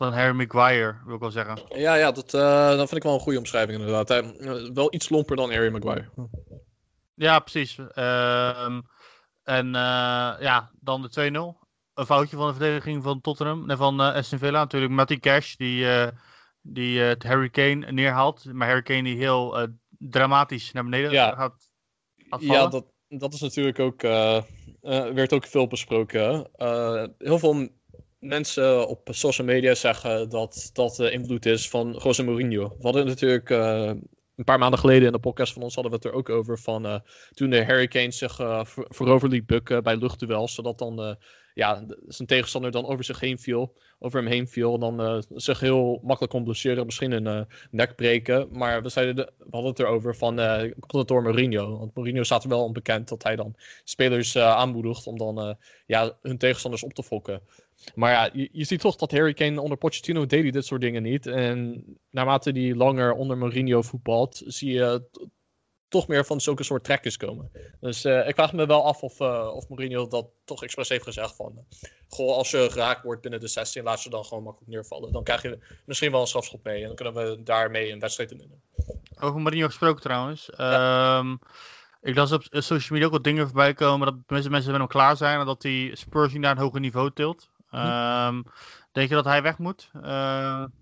van 0.00 0.12
Harry 0.12 0.34
Maguire, 0.34 0.96
wil 1.04 1.14
ik 1.14 1.20
wel 1.20 1.30
zeggen. 1.30 1.58
Ja, 1.68 1.94
ja 1.94 2.12
dat, 2.12 2.30
dat 2.30 2.88
vind 2.88 2.96
ik 2.96 3.02
wel 3.02 3.14
een 3.14 3.20
goede 3.20 3.38
omschrijving 3.38 3.78
inderdaad. 3.78 4.08
Hij, 4.08 4.36
eh, 4.36 4.70
wel 4.74 4.94
iets 4.94 5.08
lomper 5.08 5.36
dan 5.36 5.52
Harry 5.52 5.72
Maguire. 5.72 6.08
Ja, 7.14 7.38
precies. 7.38 7.78
Ehm, 7.78 8.80
en 9.42 9.66
eh, 9.66 10.36
ja, 10.40 10.70
dan 10.80 11.02
de 11.02 11.10
2-0. 11.10 11.58
Een 11.94 12.06
foutje 12.06 12.36
van 12.36 12.46
de 12.46 12.52
verdediging 12.52 13.02
van 13.02 13.20
Tottenham 13.20 13.70
en 13.70 13.76
van 13.76 14.00
Aston 14.00 14.38
Villa. 14.38 14.58
Natuurlijk 14.58 14.92
Matty 14.92 15.18
Cash, 15.18 15.54
die, 15.54 15.86
die 16.60 17.00
het 17.00 17.22
Harry 17.22 17.50
Kane 17.50 17.92
neerhaalt. 17.92 18.44
Maar 18.52 18.66
Harry 18.66 18.82
Kane 18.82 19.02
die 19.02 19.16
heel 19.16 19.68
dramatisch 19.98 20.72
naar 20.72 20.84
beneden 20.84 21.10
Ja. 21.10 21.34
gaat, 21.34 21.72
gaat 22.16 22.42
Ja, 22.42 22.66
dat, 22.66 22.86
dat 23.08 23.34
is 23.34 23.40
natuurlijk 23.40 23.78
ook, 23.78 24.02
werd 25.14 25.32
ook 25.32 25.46
veel 25.46 25.66
besproken. 25.66 26.48
Heel 27.18 27.38
veel 27.38 27.68
mensen 28.20 28.88
op 28.88 29.08
social 29.10 29.46
media 29.46 29.74
zeggen 29.74 30.28
dat 30.28 30.70
dat 30.72 30.94
de 30.94 31.10
invloed 31.10 31.46
is 31.46 31.68
van 31.68 32.00
José 32.02 32.22
Mourinho. 32.22 32.68
We 32.68 32.82
hadden 32.82 33.06
natuurlijk 33.06 33.50
eh, 33.50 33.92
een 34.36 34.44
paar 34.44 34.58
maanden 34.58 34.78
geleden 34.78 35.06
in 35.06 35.12
de 35.12 35.18
podcast 35.18 35.52
van 35.52 35.62
ons 35.62 35.74
hadden 35.74 35.92
we 35.92 35.98
het 35.98 36.06
er 36.06 36.12
ook 36.18 36.28
over 36.28 36.58
van 36.58 36.86
eh, 36.86 36.98
toen 37.32 37.50
de 37.50 37.64
Harry 37.64 37.88
Kane 37.88 38.10
zich 38.10 38.34
voor- 38.62 38.86
voorover 38.88 39.28
liet 39.28 39.46
bukken 39.46 39.82
bij 39.82 39.96
luchtduels, 39.96 40.54
zodat 40.54 40.78
dan 40.78 41.16
ja, 41.54 41.84
zijn 42.06 42.28
tegenstander 42.28 42.70
dan 42.70 42.86
over 42.86 43.04
zich 43.04 43.20
heen 43.20 43.38
viel, 43.38 43.76
over 43.98 44.20
hem 44.20 44.28
heen 44.28 44.48
viel 44.48 44.74
en 44.74 44.80
dan 44.80 45.24
zich 45.28 45.60
heel 45.60 46.00
makkelijk 46.02 46.32
kon 46.32 46.44
blesseren, 46.44 46.84
misschien 46.86 47.26
een 47.26 47.46
nek 47.70 47.96
breken. 47.96 48.48
Maar 48.52 48.82
we, 48.82 48.88
zeiden 48.88 49.16
de- 49.16 49.32
we 49.38 49.46
hadden 49.50 49.70
het 49.70 49.78
erover 49.80 50.16
van, 50.16 50.36
komt 50.78 50.92
het 50.92 51.08
door 51.08 51.22
Mourinho? 51.22 51.78
Want 51.78 51.94
Mourinho 51.94 52.22
staat 52.22 52.44
wel 52.44 52.64
onbekend 52.64 53.08
dat 53.08 53.22
hij 53.22 53.36
dan 53.36 53.54
spelers 53.84 54.36
aanmoedigt 54.36 55.06
om 55.06 55.18
dan 55.18 55.56
ja, 55.86 56.18
hun 56.22 56.38
tegenstanders 56.38 56.82
op 56.82 56.92
te 56.92 57.02
fokken. 57.02 57.42
Maar 57.94 58.10
ja, 58.10 58.30
je, 58.32 58.48
je 58.52 58.64
ziet 58.64 58.80
toch 58.80 58.96
dat 58.96 59.10
Harry 59.10 59.34
Kane 59.34 59.60
onder 59.60 59.78
Pochettino 59.78 60.26
deed 60.26 60.42
hij 60.42 60.50
dit 60.50 60.66
soort 60.66 60.80
dingen 60.80 61.02
niet. 61.02 61.26
En 61.26 61.84
naarmate 62.10 62.50
hij 62.50 62.74
langer 62.74 63.12
onder 63.12 63.38
Mourinho 63.38 63.82
voetbalt, 63.82 64.42
zie 64.46 64.72
je 64.72 65.08
toch 65.90 66.08
meer 66.08 66.24
van 66.24 66.40
zulke 66.40 66.62
soort 66.62 66.84
trekjes 66.84 67.16
komen. 67.16 67.50
Dus 67.80 68.04
eh, 68.04 68.28
ik 68.28 68.34
vraag 68.34 68.52
me 68.52 68.66
wel 68.66 68.84
af 68.84 69.02
of, 69.02 69.20
eh, 69.20 69.50
of 69.54 69.68
Mourinho 69.68 70.06
dat 70.08 70.26
toch 70.44 70.62
expres 70.62 70.88
heeft 70.88 71.04
gezegd 71.04 71.36
van... 71.36 71.64
goh, 72.08 72.36
als 72.36 72.50
je 72.50 72.68
geraakt 72.70 73.02
wordt 73.02 73.22
binnen 73.22 73.40
de 73.40 73.48
16, 73.48 73.82
laat 73.82 74.02
je 74.02 74.10
dan 74.10 74.24
gewoon 74.24 74.42
makkelijk 74.42 74.70
neervallen. 74.70 75.12
Dan 75.12 75.24
krijg 75.24 75.42
je 75.42 75.58
misschien 75.84 76.10
wel 76.10 76.20
een 76.20 76.26
strafschop 76.26 76.64
mee 76.64 76.80
en 76.80 76.86
dan 76.86 76.96
kunnen 76.96 77.14
we 77.14 77.42
daarmee 77.42 77.92
een 77.92 78.00
wedstrijd 78.00 78.30
in 78.30 78.38
winnen. 78.38 78.62
Over 79.20 79.40
Mourinho 79.40 79.66
gesproken 79.66 80.02
trouwens. 80.02 80.50
Ehm, 80.50 81.36
ik 82.00 82.14
las 82.14 82.32
op 82.32 82.46
social 82.50 82.88
media 82.90 83.06
ook 83.06 83.12
wat 83.12 83.24
dingen 83.24 83.46
voorbij 83.46 83.74
komen 83.74 84.06
dat 84.06 84.14
de 84.14 84.34
meeste 84.34 84.50
mensen 84.50 84.70
met 84.70 84.80
hem 84.80 84.88
klaar 84.88 85.16
zijn 85.16 85.40
en 85.40 85.46
dat 85.46 85.62
hij 85.62 85.90
Spurs 85.94 86.32
niet 86.32 86.40
naar 86.42 86.56
een 86.56 86.62
hoger 86.62 86.80
niveau 86.80 87.10
tilt. 87.12 87.50
Ehm, 87.70 88.42
denk 88.92 89.08
je 89.08 89.14
dat 89.14 89.24
hij 89.24 89.42
weg 89.42 89.58
moet 89.58 89.90
eh, 89.94 90.02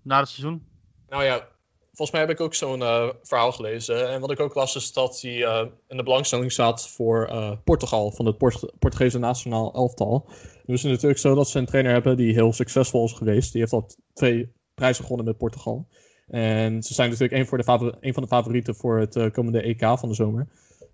na 0.03 0.19
het 0.19 0.29
seizoen? 0.29 0.67
Nou 1.07 1.23
ja, 1.23 1.47
volgens 1.85 2.11
mij 2.11 2.21
heb 2.21 2.29
ik 2.29 2.39
ook 2.39 2.53
zo'n 2.53 2.81
eh, 2.81 3.09
verhaal 3.21 3.51
gelezen. 3.51 4.09
En 4.09 4.21
wat 4.21 4.31
ik 4.31 4.39
ook 4.39 4.55
las 4.55 4.75
is 4.75 4.93
dat 4.93 5.21
hij 5.21 5.43
eh, 5.43 5.65
in 5.87 5.97
de 5.97 6.03
belangstelling 6.03 6.51
staat 6.51 6.89
voor 6.89 7.31
Portugal, 7.63 8.11
van 8.11 8.25
het 8.25 8.37
Port- 8.37 8.79
Portugese 8.79 9.19
nationaal 9.19 9.73
elftal. 9.73 10.29
Nu 10.65 10.73
is 10.73 10.83
het 10.83 10.91
natuurlijk 10.91 11.19
zo 11.19 11.35
dat 11.35 11.49
ze 11.49 11.59
een 11.59 11.65
trainer 11.65 11.91
hebben 11.91 12.17
die 12.17 12.33
heel 12.33 12.53
succesvol 12.53 13.05
is 13.05 13.13
geweest. 13.13 13.51
Die 13.51 13.61
heeft 13.61 13.73
al 13.73 13.89
twee 14.13 14.53
prijzen 14.73 15.03
gewonnen 15.03 15.25
met 15.25 15.37
Portugal. 15.37 15.87
En 16.27 16.83
ze 16.83 16.93
zijn 16.93 17.09
natuurlijk 17.09 17.39
een, 17.39 17.47
voor 17.47 17.57
de 17.57 17.97
een 17.99 18.13
van 18.13 18.23
de 18.23 18.29
favorieten 18.29 18.75
voor 18.75 18.99
het 18.99 19.31
komende 19.31 19.61
EK 19.61 19.79
van 19.79 20.09
de 20.09 20.15
zomer. 20.15 20.47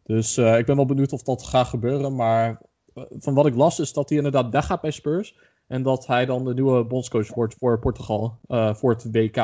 Dus 0.03 0.37
ik 0.37 0.65
ben 0.65 0.75
wel 0.75 0.85
benieuwd 0.85 1.13
of 1.13 1.23
dat 1.23 1.43
gaat 1.43 1.67
gebeuren. 1.67 2.15
Maar 2.15 2.61
van 2.95 3.33
wat 3.33 3.45
ik 3.45 3.55
las 3.55 3.79
is 3.79 3.93
dat 3.93 4.09
hij 4.09 4.17
inderdaad 4.17 4.51
weggaat 4.51 4.81
bij 4.81 4.91
Spurs. 4.91 5.35
En 5.67 5.83
dat 5.83 6.07
hij 6.07 6.25
dan 6.25 6.45
de 6.45 6.53
nieuwe 6.53 6.83
bondscoach 6.83 7.33
wordt 7.33 7.55
voor 7.57 7.79
Portugal, 7.79 8.39
eh, 8.47 8.73
voor 8.73 8.91
het 8.91 9.11
WK. 9.11 9.37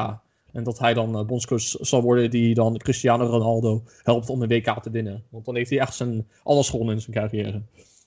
En 0.52 0.64
dat 0.64 0.80
hij 0.80 0.94
dan 0.94 1.16
eh, 1.18 1.26
bondscoach 1.26 1.62
zal 1.62 2.02
worden 2.02 2.30
die 2.30 2.54
dan 2.54 2.78
Cristiano 2.78 3.26
Ronaldo 3.26 3.84
helpt 4.04 4.30
om 4.30 4.40
de 4.40 4.48
WK 4.48 4.84
te 4.84 4.90
winnen. 4.92 5.24
Want 5.30 5.46
dan 5.46 5.56
heeft 5.56 5.70
hij 5.70 5.80
echt 5.80 5.96
zijn, 5.96 6.28
alles 6.44 6.70
gewonnen 6.70 6.96
in 6.96 7.02
zijn 7.02 7.16
carrière. 7.16 7.62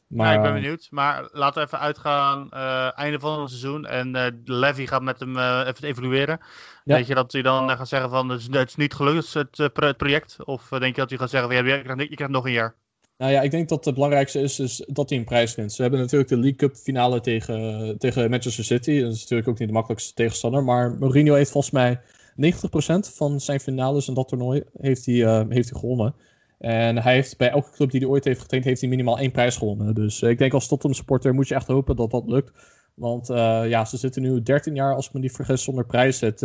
Maar, 0.07 0.27
ja, 0.27 0.35
ik 0.35 0.41
ben 0.41 0.55
eh, 0.55 0.61
benieuwd. 0.61 0.89
Maar 0.91 1.29
laten 1.33 1.61
we 1.61 1.67
even 1.67 1.81
uitgaan. 1.81 2.51
einde 2.91 3.21
van 3.21 3.41
het 3.41 3.49
seizoen. 3.49 3.87
En 3.87 4.41
Levy 4.45 4.87
gaat 4.87 5.03
met 5.03 5.21
hem 5.21 5.39
even 5.39 5.89
evalueren. 5.89 6.39
Ja. 6.85 6.95
Denk 6.95 7.07
je 7.07 7.15
dat 7.15 7.33
hij 7.33 7.43
dan 7.43 7.71
gaat 7.71 7.89
zeggen 7.89 8.11
van 8.11 8.29
het 8.29 8.51
is, 8.69 8.77
niet 8.77 8.95
gelukt, 8.95 9.35
het, 9.35 9.73
pro- 9.73 9.87
het 9.87 9.97
project? 9.97 10.45
Of 10.45 10.69
denk 10.69 10.95
je 10.95 11.01
dat 11.01 11.09
hij 11.09 11.19
gaat 11.19 11.31
zeggen 11.31 11.49
van 11.49 11.67
ja, 11.67 11.75
je, 11.75 11.83
krijgt, 11.83 12.01
je 12.01 12.15
krijgt 12.15 12.33
nog 12.33 12.45
een 12.45 12.53
jaar? 12.53 12.75
Nou 13.19 13.33
ja, 13.33 13.41
ik 13.43 13.51
denk 13.51 13.69
dat 13.69 13.85
het 13.85 13.95
belangrijkste 13.95 14.41
is, 14.41 14.59
is 14.59 14.85
dat 14.87 15.09
hij 15.09 15.19
een 15.19 15.25
prijs 15.25 15.55
wint. 15.55 15.73
Ze 15.73 15.83
hebben 15.83 16.01
natuurlijk 16.01 16.31
de 16.31 16.37
League 16.37 16.57
Cup 16.57 16.75
finale 16.75 17.21
tegen, 17.21 17.95
tegen 17.99 18.31
Manchester 18.31 18.65
City. 18.65 19.01
Dat 19.01 19.13
is 19.13 19.21
natuurlijk 19.21 19.49
ook 19.49 19.59
niet 19.59 19.69
de 19.69 19.75
makkelijkste 19.75 20.15
tegenstander. 20.15 20.65
Maar 20.65 20.95
Mourinho 20.99 21.35
heeft 21.35 21.51
volgens 21.51 21.73
mij 21.73 22.01
90% 22.37 23.15
van 23.15 23.41
zijn 23.41 23.61
finales 23.61 24.09
in 24.09 24.15
dat 24.15 24.29
toernooi 24.29 24.63
heeft 24.81 25.07
hij, 25.07 25.25
eh, 25.25 25.43
heeft 25.49 25.71
hij 25.71 25.81
gewonnen. 25.81 26.15
En 26.59 27.03
hij 27.03 27.15
heeft 27.15 27.37
bij 27.37 27.51
elke 27.51 27.71
club 27.71 27.91
die 27.91 28.01
hij 28.01 28.09
ooit 28.09 28.25
heeft 28.25 28.41
getraind, 28.41 28.67
heeft 28.67 28.81
hij 28.81 28.91
minimaal 28.91 29.19
één 29.19 29.31
prijs 29.31 29.57
gewonnen. 29.57 29.95
Dus 29.95 30.23
eh, 30.23 30.31
ik 30.31 30.39
denk 30.39 30.53
als 30.53 30.69
Tottenham 30.69 30.99
supporter 30.99 31.35
moet 31.35 31.49
je 31.49 31.55
echt 31.55 31.67
hopen 31.67 31.97
dat 31.97 32.11
dat 32.11 32.25
lukt. 32.27 32.53
Want 32.95 33.31
eh, 33.31 33.63
ja, 33.69 33.85
ze 33.85 33.97
zitten 33.97 34.23
nu 34.23 34.43
13 34.43 34.75
jaar, 34.75 34.95
als 34.95 35.07
ik 35.07 35.13
me 35.13 35.21
niet 35.21 35.33
vergis, 35.33 35.63
zonder 35.63 35.87
prijs. 35.87 36.21
Het 36.21 36.43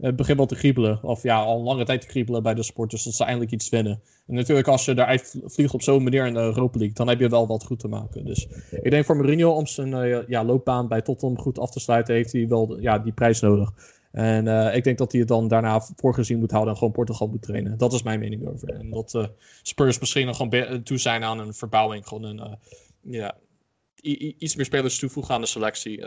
het 0.00 0.16
begint 0.16 0.36
wel 0.36 0.46
te 0.46 0.54
kriebelen. 0.54 1.02
Of 1.02 1.22
ja, 1.22 1.36
al 1.36 1.58
een 1.58 1.64
lange 1.64 1.84
tijd 1.84 2.00
te 2.00 2.06
kriebelen 2.06 2.42
bij 2.42 2.54
de 2.54 2.62
sporters. 2.62 3.04
Dat 3.04 3.14
ze 3.14 3.24
eindelijk 3.24 3.52
iets 3.52 3.68
winnen. 3.68 4.00
En 4.26 4.34
natuurlijk, 4.34 4.68
als 4.68 4.84
je 4.84 4.92
eruit 4.92 5.40
vliegt 5.44 5.74
op 5.74 5.82
zo'n 5.82 6.02
manier 6.02 6.26
in 6.26 6.34
de 6.34 6.40
Europa 6.40 6.78
League, 6.78 6.96
dan 6.96 7.08
heb 7.08 7.20
je 7.20 7.28
wel 7.28 7.46
wat 7.46 7.64
goed 7.64 7.78
te 7.78 7.88
maken. 7.88 8.24
Dus 8.24 8.48
ik 8.70 8.90
denk 8.90 9.04
voor 9.04 9.16
Mourinho 9.16 9.50
om 9.50 9.66
zijn 9.66 9.94
eh, 9.94 10.28
ja, 10.28 10.44
loopbaan 10.44 10.88
bij 10.88 11.02
Tottenham 11.02 11.38
goed 11.38 11.58
af 11.58 11.70
te 11.70 11.80
sluiten, 11.80 12.14
heeft 12.14 12.32
hij 12.32 12.48
wel 12.48 12.80
ja, 12.80 12.98
die 12.98 13.12
prijs 13.12 13.40
nodig. 13.40 13.72
En 14.12 14.48
eh, 14.48 14.76
ik 14.76 14.84
denk 14.84 14.98
dat 14.98 15.10
hij 15.10 15.20
het 15.20 15.28
dan 15.28 15.48
daarna 15.48 15.80
voorgezien 15.96 16.38
moet 16.38 16.50
houden 16.50 16.72
en 16.72 16.78
gewoon 16.78 16.92
Portugal 16.92 17.28
moet 17.28 17.42
trainen. 17.42 17.78
Dat 17.78 17.92
is 17.92 18.02
mijn 18.02 18.20
mening 18.20 18.48
over. 18.48 18.68
En 18.68 18.90
dat 18.90 19.14
eh, 19.14 19.26
Spurs 19.62 19.98
misschien 19.98 20.26
nog 20.26 20.36
gewoon 20.36 20.82
toe 20.82 20.98
zijn 20.98 21.24
aan 21.24 21.38
een 21.38 21.54
verbouwing. 21.54 22.06
Gewoon 22.06 22.24
een, 22.24 22.58
ja, 23.02 23.36
iets 24.38 24.56
meer 24.56 24.64
spelers 24.64 24.98
toevoegen 24.98 25.34
aan 25.34 25.40
de 25.40 25.46
selectie. 25.46 26.00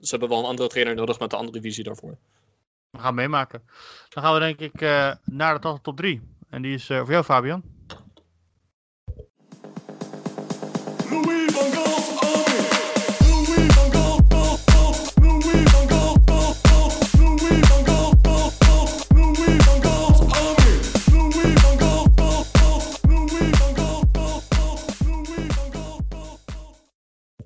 Ze 0.00 0.10
hebben 0.10 0.28
wel 0.28 0.38
een 0.38 0.44
andere 0.44 0.68
trainer 0.68 0.94
nodig 0.94 1.18
met 1.18 1.32
een 1.32 1.38
andere 1.38 1.60
visie 1.60 1.84
daarvoor. 1.84 2.18
We 2.96 3.02
gaan 3.02 3.14
meemaken. 3.14 3.62
Dan 4.08 4.22
gaan 4.22 4.34
we 4.34 4.40
denk 4.40 4.58
ik 4.60 4.80
eh, 4.80 5.12
naar 5.24 5.54
de 5.54 5.60
top- 5.60 5.82
top 5.82 5.96
3. 5.96 6.22
En 6.50 6.62
die 6.62 6.74
is 6.74 6.90
eh, 6.90 6.98
voor 6.98 7.10
jou, 7.10 7.24
Fabian. 7.24 7.62
Louis 11.10 11.52
van 11.52 11.72
Gaal. 11.72 11.94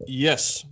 Yes. 0.04 0.66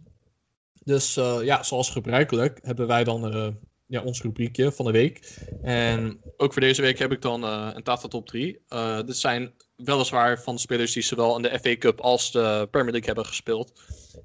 Dus 0.85 1.17
eh, 1.17 1.39
ja, 1.43 1.63
zoals 1.63 1.91
gebruikelijk 1.91 2.59
hebben 2.63 2.87
wij 2.87 3.05
dan 3.05 3.57
ja, 3.89 4.03
ons 4.03 4.23
rubriekje 4.23 4.73
van 4.73 4.85
de 4.85 4.93
week. 4.93 5.39
En 5.63 6.21
ook 6.37 6.53
voor 6.53 6.63
deze 6.63 6.83
week 6.83 6.99
heb 6.99 7.13
ik 7.13 7.23
dan 7.23 7.45
eh, 7.45 7.71
een 7.75 7.83
Tata 7.83 8.09
top 8.09 8.27
3. 8.27 8.61
Eh, 8.69 9.01
dit 9.03 9.17
zijn 9.17 9.55
weliswaar 9.77 10.43
van 10.43 10.55
de 10.55 10.61
spelers 10.61 10.93
die 10.93 11.03
zowel 11.03 11.37
in 11.37 11.43
de 11.43 11.59
FA 11.59 11.77
Cup 11.77 12.01
als 12.01 12.33
de 12.33 12.69
Premier 12.71 12.91
League 12.91 13.07
hebben 13.07 13.27
gespeeld. 13.27 13.73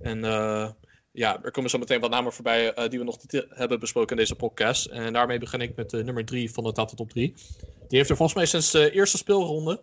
En 0.01 0.23
eh, 0.23 0.69
ja, 1.11 1.43
er 1.43 1.51
komen 1.51 1.69
zo 1.69 1.77
meteen 1.77 1.99
wat 1.99 2.09
namen 2.09 2.33
voorbij 2.33 2.87
die 2.89 2.99
we 2.99 3.05
nog 3.05 3.17
niet 3.21 3.45
hebben 3.49 3.79
besproken 3.79 4.09
in 4.09 4.17
deze 4.17 4.35
podcast. 4.35 4.85
En 4.85 5.13
daarmee 5.13 5.39
begin 5.39 5.61
ik 5.61 5.75
met 5.75 5.89
de 5.89 6.03
nummer 6.03 6.25
3 6.25 6.51
van 6.51 6.63
de 6.63 6.71
Tata 6.71 6.95
top 6.95 7.09
3. 7.09 7.33
Die 7.87 7.97
heeft 7.97 8.09
er 8.09 8.15
volgens 8.15 8.37
mij 8.37 8.45
sinds 8.45 8.71
de 8.71 8.91
eerste 8.91 9.17
speelronde, 9.17 9.81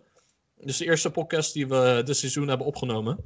dus 0.55 0.77
de 0.77 0.85
eerste 0.85 1.11
podcast 1.11 1.53
die 1.53 1.67
we 1.67 2.01
dit 2.05 2.17
seizoen 2.17 2.47
hebben 2.47 2.67
opgenomen. 2.67 3.17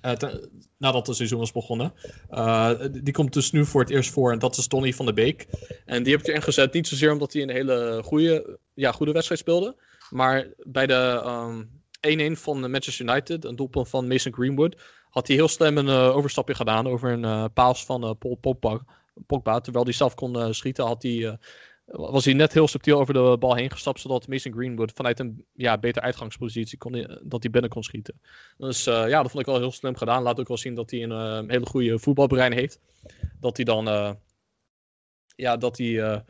Eh, 0.00 0.34
nadat 0.78 1.06
het 1.06 1.16
seizoen 1.16 1.38
was 1.38 1.52
begonnen. 1.52 1.92
Eh, 2.28 2.70
die 2.90 3.12
komt 3.12 3.32
dus 3.32 3.50
nu 3.50 3.64
voor 3.64 3.80
het 3.80 3.90
eerst 3.90 4.10
voor 4.10 4.32
en 4.32 4.38
dat 4.38 4.56
is 4.56 4.68
Donny 4.68 4.92
van 4.92 5.06
de 5.06 5.12
Beek. 5.12 5.46
En 5.84 6.02
die 6.02 6.12
heb 6.12 6.20
ik 6.20 6.28
erin 6.28 6.42
gezet, 6.42 6.72
niet 6.72 6.88
zozeer 6.88 7.12
omdat 7.12 7.32
hij 7.32 7.42
een 7.42 7.50
hele 7.50 8.00
goede, 8.04 8.58
ja, 8.74 8.92
goede 8.92 9.12
wedstrijd 9.12 9.40
speelde. 9.40 9.76
Maar 10.10 10.46
bij 10.56 10.86
de 10.86 11.20
ehm 11.24 11.62
1-1 12.00 12.36
van 12.36 12.70
Manchester 12.70 13.08
United, 13.08 13.44
een 13.44 13.56
doelpunt 13.56 13.88
van 13.88 14.06
Mason 14.06 14.34
Greenwood, 14.34 14.80
had 15.10 15.26
hij 15.26 15.36
heel 15.36 15.48
slim 15.48 15.78
een 15.78 15.88
eh, 15.88 16.16
overstapje 16.16 16.54
gedaan 16.54 16.86
over 16.86 17.12
een 17.12 17.52
paas 17.52 17.84
van 17.84 18.16
Paul 18.18 18.34
Pogba, 18.34 18.80
Pogba. 19.26 19.60
Terwijl 19.60 19.84
hij 19.84 19.94
zelf 19.94 20.14
kon 20.14 20.54
schieten, 20.54 20.86
had 20.86 21.02
hij, 21.02 21.38
was 21.90 22.24
hij 22.24 22.34
net 22.34 22.52
heel 22.52 22.68
subtiel 22.68 22.98
over 23.00 23.14
de 23.14 23.36
bal 23.38 23.54
heen 23.54 23.70
gestapt, 23.70 24.00
zodat 24.00 24.28
Mason 24.28 24.52
Greenwood 24.52 24.92
vanuit 24.94 25.18
een 25.18 25.44
ja, 25.54 25.78
betere 25.78 26.04
uitgangspositie 26.04 26.78
kon, 26.78 26.92
hij- 26.92 27.18
dat 27.22 27.42
hij 27.42 27.50
binnen 27.50 27.70
kon 27.70 27.82
schieten. 27.82 28.20
Dus 28.56 28.86
eh, 28.86 29.08
ja, 29.08 29.22
dat 29.22 29.30
vond 29.30 29.42
ik 29.42 29.52
wel 29.52 29.58
heel 29.60 29.72
slim 29.72 29.96
gedaan. 29.96 30.22
Laat 30.22 30.40
ook 30.40 30.48
wel 30.48 30.56
zien 30.56 30.74
dat 30.74 30.90
hij 30.90 31.02
een 31.02 31.12
eh, 31.12 31.50
hele 31.50 31.66
goede 31.66 31.98
voetbalbrein 31.98 32.52
heeft. 32.52 32.80
Dat 33.40 33.56
hij 33.56 33.64
dan 33.64 33.88
eh, 33.88 34.10
ja, 35.36 35.56
dat 35.56 35.78
hij 35.78 35.86
eh, 35.86 36.20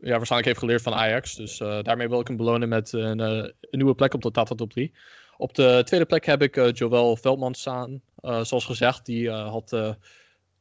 ja, 0.00 0.16
waarschijnlijk 0.16 0.44
heeft 0.44 0.58
geleerd 0.58 0.82
van 0.82 0.94
Ajax. 0.94 1.34
Dus 1.34 1.60
eh, 1.60 1.82
daarmee 1.82 2.08
wil 2.08 2.20
ik 2.20 2.26
hem 2.28 2.36
belonen 2.36 2.68
met 2.68 2.92
een, 2.92 3.20
eh, 3.20 3.28
een 3.36 3.52
nieuwe 3.70 3.94
plek 3.94 4.14
op 4.14 4.22
de 4.22 4.30
Tata 4.30 4.54
Top 4.54 4.70
3. 4.70 4.92
Op 5.36 5.54
de 5.54 5.82
tweede 5.84 6.06
plek 6.06 6.26
heb 6.26 6.42
ik 6.42 6.56
eh 6.56 6.72
Joël 6.72 7.16
Veldman 7.16 7.54
staan. 7.54 8.02
Eh, 8.16 8.44
zoals 8.44 8.64
gezegd, 8.64 9.04
die, 9.06 9.28
eh, 9.28 9.48
had, 9.50 9.72
eh, 9.72 9.94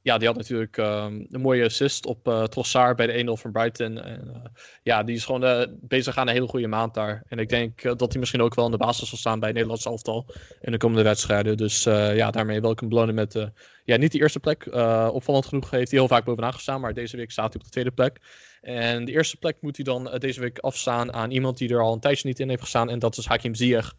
ja, 0.06 0.18
die 0.18 0.28
had 0.28 0.38
natuurlijk 0.38 0.78
ehm, 0.78 1.26
een 1.32 1.42
mooie 1.42 1.66
assist 1.66 2.06
op 2.06 2.28
eh 2.28 2.44
Trossard 2.44 2.96
bij 2.96 3.08
de 3.08 3.24
1-0 3.24 3.42
van 3.42 3.52
Brighton. 3.52 4.02
En, 4.02 4.30
eh, 4.34 4.52
ja, 4.84 5.04
die 5.04 5.16
is 5.16 5.26
gewoon 5.26 5.44
eh, 5.44 5.68
bezig 5.82 6.18
aan 6.18 6.28
een 6.28 6.34
hele 6.34 6.48
goede 6.48 6.68
maand 6.68 6.94
daar. 6.94 7.24
En 7.28 7.40
ik 7.40 7.50
denk 7.50 7.82
dat 7.98 8.12
hij 8.12 8.20
misschien 8.20 8.42
ook 8.42 8.56
wel 8.56 8.66
in 8.66 8.72
de 8.72 8.78
basis 8.78 9.10
zal 9.10 9.18
staan 9.18 9.40
bij 9.40 9.48
het 9.48 9.58
Nederlands 9.58 9.86
elftal 9.86 10.26
in 10.62 10.72
de 10.72 10.78
komende 10.78 11.04
wedstrijden. 11.04 11.58
Dus 11.58 11.84
ja, 11.84 12.32
daarmee 12.32 12.62
wil 12.62 12.72
ik 12.72 12.80
hem 12.80 12.90
belonen 12.90 13.16
met 13.16 13.50
ja, 13.86 13.98
niet 13.98 14.12
de 14.12 14.20
eerste 14.20 14.40
plek. 14.40 14.66
Opvallend 15.12 15.46
genoeg 15.46 15.70
heeft 15.70 15.92
hij 15.92 16.00
heel 16.00 16.08
vaak 16.08 16.26
bovenaan 16.26 16.54
gestaan, 16.54 16.82
maar 16.82 16.94
deze 16.94 17.18
week 17.18 17.32
staat 17.32 17.54
hij 17.54 17.56
op 17.56 17.64
de 17.64 17.72
tweede 17.72 17.92
plek. 17.92 18.20
En 18.62 19.06
de 19.06 19.12
eerste 19.12 19.38
plek 19.38 19.58
moet 19.60 19.76
hij 19.76 19.86
dan 19.86 20.10
deze 20.18 20.40
week 20.40 20.60
afstaan 20.60 21.14
aan 21.14 21.32
iemand 21.32 21.58
die 21.58 21.70
er 21.70 21.82
al 21.82 21.94
een 21.94 22.00
tijdje 22.00 22.28
niet 22.28 22.40
in 22.40 22.50
heeft 22.50 22.62
gestaan. 22.62 22.90
En 22.90 23.00
dat 23.00 23.18
is 23.18 23.26
Hakim 23.26 23.56
Ziyech. 23.56 23.94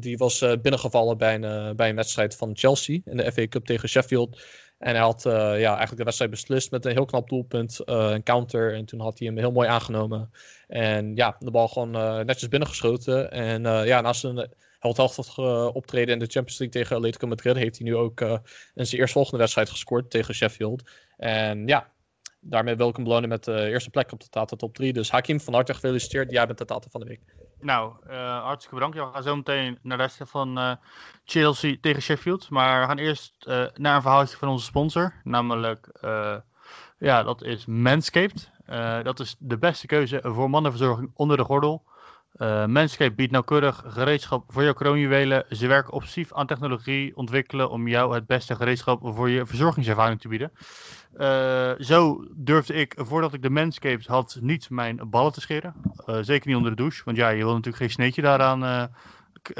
Die 0.00 0.16
was 0.16 0.44
binnengevallen 0.62 1.18
bij 1.18 1.34
een, 1.34 1.76
bij 1.76 1.88
een 1.88 1.96
wedstrijd 1.96 2.36
van 2.36 2.50
Chelsea 2.54 3.00
in 3.04 3.16
de 3.16 3.32
FA 3.32 3.46
Cup 3.48 3.64
tegen 3.64 3.88
Sheffield. 3.88 4.38
En 4.78 4.94
hij 4.94 5.02
had 5.02 5.26
eh, 5.26 5.32
ja, 5.32 5.68
eigenlijk 5.68 5.96
de 5.96 6.04
wedstrijd 6.04 6.30
beslist 6.30 6.70
met 6.70 6.84
een 6.84 6.92
heel 6.92 7.04
knap 7.04 7.28
doelpunt, 7.28 7.80
eh, 7.80 8.10
een 8.10 8.22
counter. 8.22 8.74
En 8.74 8.84
toen 8.84 9.00
had 9.00 9.18
hij 9.18 9.28
hem 9.28 9.38
heel 9.38 9.52
mooi 9.52 9.68
aangenomen. 9.68 10.30
En 10.66 11.14
ja, 11.14 11.36
de 11.38 11.50
bal 11.50 11.68
gewoon 11.68 11.94
eh, 11.94 12.18
netjes 12.18 12.48
binnengeschoten. 12.48 13.30
En 13.30 13.62
ja, 13.86 14.00
naast 14.00 14.24
een 14.24 14.48
heldhaftig 14.78 15.38
optreden 15.72 16.14
in 16.14 16.18
de 16.18 16.26
Champions 16.26 16.58
League 16.58 16.80
tegen 16.80 16.96
Atletico 16.96 17.26
Madrid 17.26 17.56
heeft 17.56 17.78
hij 17.78 17.86
nu 17.86 17.96
ook 17.96 18.20
in 18.74 18.86
zijn 18.86 19.00
eerstvolgende 19.00 19.38
wedstrijd 19.38 19.70
gescoord 19.70 20.10
tegen 20.10 20.34
Sheffield. 20.34 20.90
En 21.16 21.66
ja, 21.66 21.90
daarmee 22.48 22.76
hem 22.76 23.04
belonen 23.04 23.28
met 23.28 23.44
de 23.44 23.68
eerste 23.68 23.90
plek 23.90 24.12
op 24.12 24.20
de 24.20 24.28
Tata 24.28 24.56
Top 24.56 24.74
3. 24.74 24.92
Dus 24.92 25.10
Hakim, 25.10 25.40
van 25.40 25.54
harte 25.54 25.74
gefeliciteerd. 25.74 26.30
Jij 26.30 26.46
bent 26.46 26.58
de 26.58 26.64
Tata 26.64 26.88
van 26.90 27.00
de 27.00 27.06
week. 27.06 27.20
Nou, 27.60 27.92
uh, 28.10 28.42
hartstikke 28.42 28.74
bedankt. 28.74 28.96
We 28.96 29.12
gaan 29.12 29.22
zo 29.22 29.36
meteen 29.36 29.78
naar 29.82 29.96
de 29.96 30.02
rest 30.02 30.20
van 30.24 30.58
uh, 30.58 30.72
Chelsea 31.24 31.76
tegen 31.80 32.02
Sheffield. 32.02 32.50
Maar 32.50 32.80
we 32.80 32.86
gaan 32.86 32.98
eerst 32.98 33.46
naar 33.74 33.96
een 33.96 34.02
verhaaltje 34.02 34.36
van 34.36 34.48
onze 34.48 34.64
sponsor. 34.64 35.14
Namelijk, 35.24 35.88
ja, 36.98 37.22
dat 37.22 37.42
is 37.42 37.66
Manscaped. 37.66 38.50
Dat 39.02 39.20
is 39.20 39.36
de 39.38 39.58
beste 39.58 39.86
keuze 39.86 40.20
voor 40.22 40.50
mannenverzorging 40.50 41.10
onder 41.14 41.36
de 41.36 41.44
gordel. 41.44 41.84
Manscaped 42.66 43.16
biedt 43.16 43.32
nauwkeurig 43.32 43.84
gereedschap 43.86 44.44
voor 44.48 44.62
jouw 44.62 44.72
kroonjuwelen. 44.72 45.44
Ze 45.50 45.66
werken 45.66 45.92
obsessief 45.92 46.32
aan 46.32 46.46
technologie 46.46 47.16
ontwikkelen 47.16 47.70
om 47.70 47.88
jou 47.88 48.14
het 48.14 48.26
beste 48.26 48.54
gereedschap 48.54 49.00
voor 49.02 49.28
je 49.28 49.46
verzorgingservaring 49.46 50.20
te 50.20 50.28
bieden. 50.28 50.52
Uh, 51.20 51.72
zo 51.78 52.24
durfde 52.34 52.74
ik, 52.74 52.94
voordat 52.96 53.34
ik 53.34 53.42
de 53.42 53.50
Manscaped 53.50 54.06
had, 54.06 54.38
niet 54.40 54.70
mijn 54.70 55.00
ballen 55.10 55.32
te 55.32 55.40
scheren. 55.40 55.74
Uh, 56.06 56.18
zeker 56.20 56.46
niet 56.46 56.56
onder 56.56 56.70
de 56.70 56.76
douche, 56.76 57.02
want 57.04 57.16
ja, 57.16 57.28
je 57.28 57.44
wil 57.44 57.52
natuurlijk 57.52 57.76
geen 57.76 57.90
sneetje 57.90 58.22
daaraan, 58.22 58.64
uh, 58.64 58.84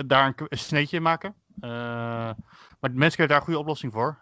daar 0.07 0.35
een 0.37 0.59
sneetje 0.59 1.01
maken. 1.01 1.35
maar 1.61 2.35
de 2.81 2.93
heeft 2.95 3.17
daar 3.17 3.31
een 3.31 3.43
goede 3.43 3.59
oplossing 3.59 3.93
voor. 3.93 4.19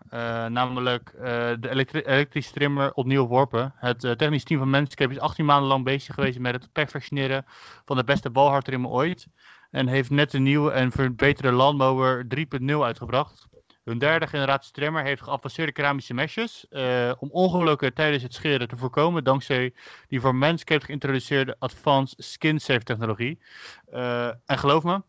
namelijk 0.49 1.13
de 1.61 1.69
elektri 1.71 2.01
elektrische 2.01 2.53
trimmer 2.53 2.93
opnieuw 2.93 3.21
verworpen. 3.21 3.75
Het 3.77 4.01
technisch 4.01 4.45
team 4.45 4.61
van 4.61 4.71
Manscaped 4.71 5.17
is 5.17 5.23
18 5.23 5.45
maanden 5.45 5.69
lang 5.69 5.85
bezig 5.85 6.15
geweest 6.15 6.39
met 6.39 6.55
het 6.55 6.73
perfectioneren 6.73 7.45
van 7.85 7.97
de 7.97 8.05
beste 8.05 8.31
balhaartrimmer 8.31 8.91
ooit. 8.91 9.29
En 9.71 9.87
heeft 9.87 10.11
net 10.11 10.33
een 10.33 10.43
nieuwe 10.43 10.71
en 10.71 10.93
verbeterde 10.93 11.53
Landmower 11.57 12.27
3.0 12.61 12.75
uitgebracht. 12.81 13.49
Hun 13.85 13.99
derde 13.99 14.27
generatie 14.27 14.73
trimmer 14.73 15.05
heeft 15.05 15.23
geavanceerde 15.23 15.73
keramische 15.73 16.15
meshes 16.15 16.67
uh, 16.71 17.13
om 17.19 17.31
ongelukken 17.31 17.95
tijdens 17.95 18.23
het 18.23 18.35
scheren 18.35 18.69
te 18.69 18.77
voorkomen 18.77 19.25
dankzij 19.25 19.75
die 20.09 20.21
voor 20.21 20.35
Manscaped 20.35 20.85
geïntroduceerde 20.85 21.57
Advanced 21.59 22.25
Skin 22.25 22.61
Safe 22.61 22.83
technologie. 22.83 23.39
Uh, 23.93 24.27
en 24.27 24.59
geloof 24.59 24.83
me, 24.83 25.03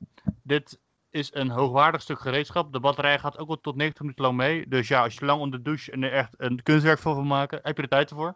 dit 0.44 0.80
is 1.10 1.30
een 1.34 1.50
hoogwaardig 1.50 2.02
stuk 2.02 2.20
gereedschap. 2.20 2.74
De 2.74 2.80
batterij 2.80 3.20
gaat 3.20 3.38
ook 3.38 3.48
wel 3.48 3.62
tot 3.62 3.76
90 3.76 4.02
minuten 4.02 4.24
lang 4.24 4.38
mee. 4.38 4.68
Dus 4.68 4.88
ja, 4.88 5.04
als 5.04 5.16
je 5.16 5.26
lang 5.26 5.42
onder 5.42 5.64
de 5.64 5.70
douche 5.70 5.92
en 5.92 6.04
er 6.04 6.12
echt 6.12 6.34
een 6.38 6.64
kunstwerk 6.64 7.00
van 7.00 7.14
wil 7.14 7.24
maken, 7.24 7.60
heb 7.64 7.76
je 7.76 7.82
er 7.82 7.90
tijd 7.90 8.10
voor. 8.10 8.36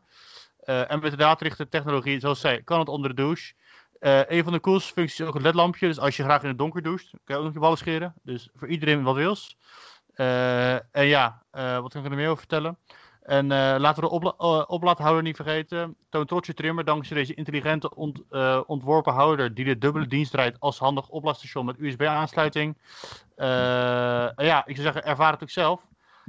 Uh, 0.63 0.91
en 0.91 0.99
met 0.99 1.11
de 1.11 1.17
daadrichte 1.17 1.69
technologie, 1.69 2.19
zoals 2.19 2.39
zij, 2.39 2.61
kan 2.63 2.79
het 2.79 2.87
onder 2.87 3.09
de 3.09 3.15
douche. 3.15 3.53
Een 3.99 4.43
van 4.43 4.53
de 4.53 4.59
coolste 4.59 4.93
functies 4.93 5.19
is 5.19 5.27
ook 5.27 5.35
een 5.35 5.41
ledlampje. 5.41 5.87
Dus 5.87 5.99
als 5.99 6.17
je 6.17 6.23
graag 6.23 6.41
in 6.41 6.47
het 6.47 6.57
donker 6.57 6.81
doucht, 6.81 7.09
kan 7.09 7.19
je 7.25 7.35
ook 7.35 7.43
nog 7.43 7.53
je 7.53 7.59
ballen 7.59 7.77
scheren. 7.77 8.13
Dus 8.23 8.49
voor 8.55 8.67
iedereen 8.67 9.03
wat 9.03 9.15
wils. 9.15 9.57
Eh, 10.19 10.73
en 10.73 11.05
ja, 11.05 11.43
eh, 11.51 11.79
wat 11.79 11.91
kan 11.91 12.05
ik 12.05 12.11
er 12.11 12.17
meer 12.17 12.27
over 12.27 12.39
vertellen? 12.39 12.77
En 13.21 13.51
eh, 13.51 13.75
laten 13.79 14.03
we 14.03 14.09
de 14.09 14.67
opla 14.67 15.21
niet 15.21 15.35
vergeten. 15.35 15.95
Toon 16.09 16.25
trots 16.25 16.47
je 16.47 16.53
trimmer 16.53 16.85
dankzij 16.85 17.15
deze 17.17 17.33
intelligente 17.33 17.95
ont- 17.95 18.21
ontworpen 18.65 19.13
houder 19.13 19.53
die 19.53 19.65
de 19.65 19.77
dubbele 19.77 20.07
dienst 20.07 20.33
rijdt 20.33 20.59
als 20.59 20.79
handig 20.79 21.09
oplaadstation 21.09 21.65
met 21.65 21.79
USB-aansluiting. 21.79 22.77
Ja, 23.35 24.65
ik 24.65 24.75
zou 24.75 24.81
zeggen, 24.81 25.05
ervaar 25.05 25.31
het 25.31 25.43
ook 25.43 25.49
zelf. 25.49 25.81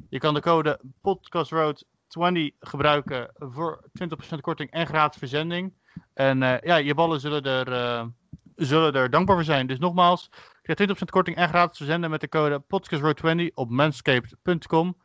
Je 0.09 0.18
kan 0.18 0.35
de 0.35 0.40
code 0.40 0.81
podcastroad20 0.81 2.59
gebruiken 2.61 3.31
voor 3.38 3.81
20% 3.92 4.40
korting 4.40 4.70
en 4.70 4.87
gratis 4.87 5.18
verzending. 5.18 5.74
En 6.14 6.38
ja, 6.62 6.76
je 6.76 6.94
ballen 6.94 7.20
zullen 7.20 7.42
er, 7.42 8.11
zullen 8.57 8.94
er 8.94 9.11
dankbaar 9.11 9.37
voor 9.37 9.44
zijn. 9.44 9.66
Dus 9.66 9.79
nogmaals, 9.79 10.31
je 10.70 10.76
krijgt 10.76 11.02
20% 11.02 11.11
korting 11.11 11.37
en 11.37 11.48
gratis 11.48 11.76
verzenden 11.76 12.11
met 12.11 12.20
de 12.20 12.28
code 12.28 12.62
podcastroad20 12.62 13.54
op 13.54 13.70
manscaped.com. 13.70 14.96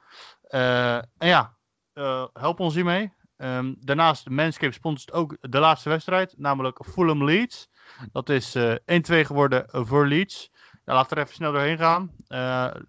Eh, 0.41 0.95
en 0.95 1.27
ja, 1.27 1.57
eh, 1.93 2.25
help 2.33 2.59
ons 2.59 2.75
hiermee. 2.75 3.13
Ehm, 3.37 3.73
daarnaast, 3.79 4.29
Manscaped 4.29 4.73
sponsort 4.73 5.13
ook 5.13 5.37
de 5.41 5.59
laatste 5.59 5.89
wedstrijd, 5.89 6.33
namelijk 6.37 6.85
Fulham 6.85 7.23
Leeds. 7.23 7.69
Dat 8.11 8.29
is 8.29 8.55
eh 8.55 8.75
1-2 8.85 9.25
geworden 9.25 9.65
voor 9.69 10.07
Leeds. 10.07 10.49
Nou, 10.85 10.97
laten 10.97 11.09
we 11.09 11.15
er 11.15 11.21
even 11.21 11.35
snel 11.35 11.51
doorheen 11.51 11.77
gaan. 11.77 12.11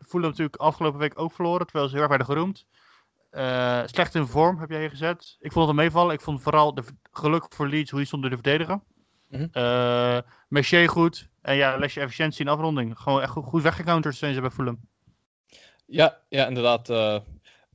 Fulham 0.06 0.30
natuurlijk 0.30 0.56
afgelopen 0.56 1.00
week 1.00 1.20
ook 1.20 1.32
verloren, 1.32 1.66
terwijl 1.66 1.88
ze 1.88 1.94
heel 1.94 2.02
erg 2.02 2.16
werden 2.16 2.26
geroemd. 2.26 2.66
Slecht 3.90 4.14
in 4.14 4.26
vorm 4.26 4.58
heb 4.58 4.70
jij 4.70 4.88
gezet. 4.88 5.36
Ik 5.38 5.52
vond 5.52 5.68
het 5.68 5.76
een 5.76 5.82
meevallen. 5.82 6.14
Ik 6.14 6.20
vond 6.20 6.42
vooral 6.42 6.74
de 6.74 6.82
geluk 7.12 7.46
voor 7.48 7.68
Leeds 7.68 7.90
hoe 7.90 7.98
die 7.98 8.08
stonden 8.08 8.30
te 8.30 8.36
verdedigen. 8.36 8.82
Mercier 10.48 10.88
goed. 10.88 11.28
En 11.46 11.56
ja, 11.56 11.76
lesje 11.76 12.00
efficiëntie 12.00 12.44
in 12.44 12.50
afronding. 12.50 12.98
Gewoon 12.98 13.22
echt 13.22 13.32
goed, 13.32 13.62
weggecounterd 13.62 14.16
zijn 14.16 14.34
ze 14.34 14.40
bij 14.40 14.50
Fulham. 14.50 14.78
Ja, 15.86 16.20
ja 16.28 16.46
inderdaad. 16.46 16.90
eh, 16.90 17.20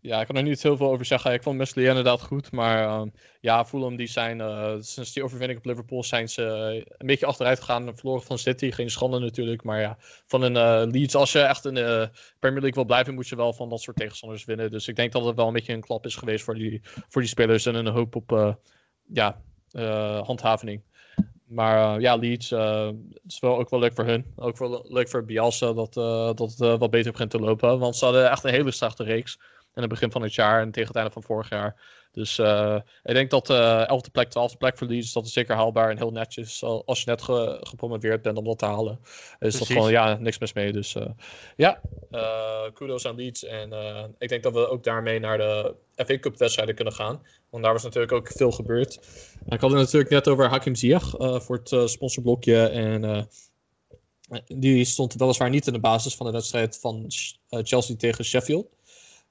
ja, 0.02 0.20
ik 0.20 0.28
kan 0.28 0.36
er 0.36 0.44
niet 0.44 0.64
heel 0.64 0.78
veel 0.78 0.92
over 0.92 1.06
zeggen. 1.06 1.34
Ik 1.34 1.44
vond 1.44 1.58
Meslier 1.58 1.88
inderdaad 1.88 2.22
goed. 2.22 2.52
Maar 2.52 2.84
ehm, 2.84 3.08
ja, 3.40 3.66
Fulham 3.66 3.96
die 3.96 4.08
zijn 4.08 4.42
eh, 4.42 4.76
sinds 4.80 5.14
die 5.14 5.24
overwinning 5.24 5.60
op 5.60 5.66
Liverpool 5.66 6.04
zijn 6.04 6.30
ze 6.30 6.44
een 6.98 7.08
beetje 7.08 7.26
achteruit 7.26 7.60
gegaan. 7.60 7.98
Verloren 7.98 8.24
van 8.24 8.38
City. 8.38 8.72
Geen 8.72 8.90
schande 8.90 9.20
natuurlijk. 9.20 9.64
Maar 9.64 9.80
ja, 9.80 9.98
van 10.26 10.42
een 10.42 10.92
Leeds. 10.92 11.16
Als 11.16 11.32
je 11.32 11.40
echt 11.40 11.64
de 11.64 12.10
Premier 12.40 12.62
League 12.62 12.74
wil 12.74 12.86
blijven, 12.86 13.14
moet 13.14 13.28
je 13.28 13.36
wel 13.36 13.54
van 13.54 13.70
dat 13.70 13.82
soort 13.82 13.98
tegenstanders 13.98 14.46
winnen. 14.46 14.72
Dus 14.72 14.88
ik 14.88 14.96
denk 14.96 15.12
dat 15.12 15.26
het 15.26 15.36
wel 15.36 15.48
een 15.48 15.54
beetje 15.54 15.74
een 15.74 15.82
klap 15.82 16.06
is 16.06 16.16
geweest 16.16 16.44
voor 16.44 16.56
die, 16.56 16.82
voor 16.84 17.22
die 17.22 17.30
spelers. 17.30 17.66
En 17.66 17.76
een 17.76 17.88
hoop 17.88 18.16
op 18.16 18.58
ja, 19.04 19.42
handhaving. 20.24 20.84
Maar 21.52 21.96
eh, 21.96 22.02
ja, 22.02 22.16
Leeds 22.16 22.50
het 22.50 22.96
is 23.28 23.40
wel 23.40 23.58
ook 23.58 23.70
wel 23.70 23.80
leuk 23.80 23.94
voor 23.94 24.06
hun. 24.06 24.26
Ook 24.36 24.58
wel 24.58 24.86
leuk 24.88 25.10
voor 25.10 25.26
Bielsa 25.26 25.74
dat, 25.74 25.98
eh, 25.98 26.34
dat 26.34 26.40
het 26.58 26.58
wat 26.58 26.90
beter 26.92 27.12
begint 27.12 27.30
te 27.30 27.40
lopen. 27.40 27.80
Want 27.80 27.96
ze 27.96 28.06
hadden 28.06 28.30
echt 28.30 28.44
een 28.44 28.52
hele 28.52 28.72
slechte 28.72 29.04
reeks. 29.04 29.40
In 29.76 29.82
het 29.82 29.90
begin 29.90 30.12
van 30.12 30.22
het 30.22 30.34
jaar 30.34 30.62
en 30.62 30.72
tegen 30.72 30.88
het 30.88 30.96
einde 30.98 31.12
van 31.12 31.24
vorig 31.24 31.50
jaar. 31.50 32.00
Dus 32.12 32.40
eh, 32.40 32.76
ik 33.04 33.14
denk 33.14 33.30
dat 33.30 33.50
eh 33.50 33.82
11e 33.82 34.12
plek, 34.12 34.28
12e 34.30 34.58
plek 34.58 34.78
voor 34.78 34.88
Leeds, 34.88 35.14
dat 35.14 35.26
is 35.26 35.34
zeker 35.34 35.56
haalbaar 35.56 35.90
en 35.90 35.98
heel 35.98 36.12
netjes. 36.12 36.64
Al- 36.64 36.84
Als 36.86 37.00
je 37.04 37.10
net 37.10 37.22
ge- 37.22 37.58
gepromoveerd 37.62 38.22
bent 38.22 38.38
om 38.38 38.44
dat 38.44 38.60
te 38.60 38.66
halen, 38.66 39.00
is 39.02 39.38
Precies. 39.40 39.60
dat 39.60 39.68
gewoon 39.68 39.92
ja, 39.92 40.14
niks 40.20 40.38
mis 40.40 40.54
mee. 40.54 40.72
Dus 40.72 40.96
eh, 40.96 41.10
ja, 41.56 41.82
eh, 42.12 42.64
kudos 42.74 43.06
aan 43.08 43.16
Leeds. 43.16 43.44
En 43.46 43.74
eh, 43.74 44.04
ik 44.18 44.30
denk 44.30 44.44
dat 44.44 44.54
we 44.54 44.68
ook 44.70 44.84
daarmee 44.84 45.20
naar 45.20 45.38
de 45.38 45.76
FA 45.96 46.20
Cup 46.20 46.38
wedstrijden 46.38 46.76
kunnen 46.76 46.94
gaan. 46.94 47.22
Want 47.50 47.64
daar 47.64 47.74
was 47.74 47.84
natuurlijk 47.84 48.12
ook 48.12 48.28
veel 48.32 48.52
gebeurd. 48.52 49.00
En 49.46 49.56
ik 49.56 49.62
had 49.62 49.70
het 49.72 49.80
natuurlijk 49.80 50.12
net 50.12 50.28
over 50.28 50.50
Hakim 50.50 50.76
Ziyech 50.76 51.16
eh, 51.16 51.40
voor 51.40 51.56
het 51.56 51.72
eh, 51.72 51.86
sponsorblokje. 51.86 52.68
En 52.68 53.04
eh, 53.06 53.24
die 54.48 54.86
stond 54.86 55.14
weliswaar 55.14 55.50
niet 55.50 55.68
in 55.68 55.74
de 55.74 55.80
basis 55.80 56.16
van 56.16 56.26
de 56.26 56.32
wedstrijd 56.32 56.80
van 56.80 57.06
eh, 57.50 57.60
Chelsea 57.64 57.96
tegen 57.96 58.26
Sheffield. 58.26 58.68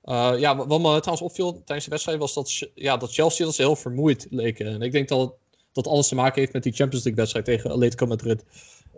Eh, 0.02 0.32
ja, 0.38 0.56
wat 0.56 0.80
me 0.80 1.00
trouwens 1.00 1.20
opviel 1.20 1.52
tijdens 1.52 1.84
de 1.84 1.90
wedstrijd 1.90 2.18
was 2.18 2.34
dat, 2.34 2.70
ja, 2.74 2.96
dat 2.96 3.12
Chelsea 3.12 3.44
dat 3.44 3.54
ze 3.54 3.62
heel 3.62 3.76
vermoeid 3.76 4.26
leken. 4.30 4.66
En 4.66 4.82
ik 4.82 4.92
denk 4.92 5.08
dat 5.08 5.34
dat 5.72 5.86
alles 5.86 6.08
te 6.08 6.14
maken 6.14 6.40
heeft 6.40 6.52
met 6.52 6.62
die 6.62 6.72
Champions 6.72 7.04
League 7.04 7.22
wedstrijd 7.22 7.46
tegen 7.46 7.70
Atletico 7.70 8.06
Madrid. 8.06 8.44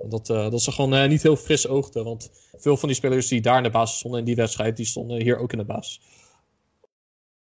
Dat, 0.02 0.30
eh, 0.30 0.50
dat 0.50 0.62
ze 0.62 0.72
gewoon 0.72 0.94
eh, 0.94 1.08
niet 1.08 1.22
heel 1.22 1.36
fris 1.36 1.66
oogden. 1.68 2.04
Want 2.04 2.30
veel 2.56 2.76
van 2.76 2.88
die 2.88 2.96
spelers 2.96 3.28
die 3.28 3.40
daar 3.40 3.56
in 3.56 3.62
de 3.62 3.70
basis 3.70 3.98
stonden 3.98 4.20
in 4.20 4.26
die 4.26 4.36
wedstrijd, 4.36 4.76
die 4.76 4.86
stonden 4.86 5.20
hier 5.20 5.38
ook 5.38 5.52
in 5.52 5.58
de 5.58 5.64
basis. 5.64 6.00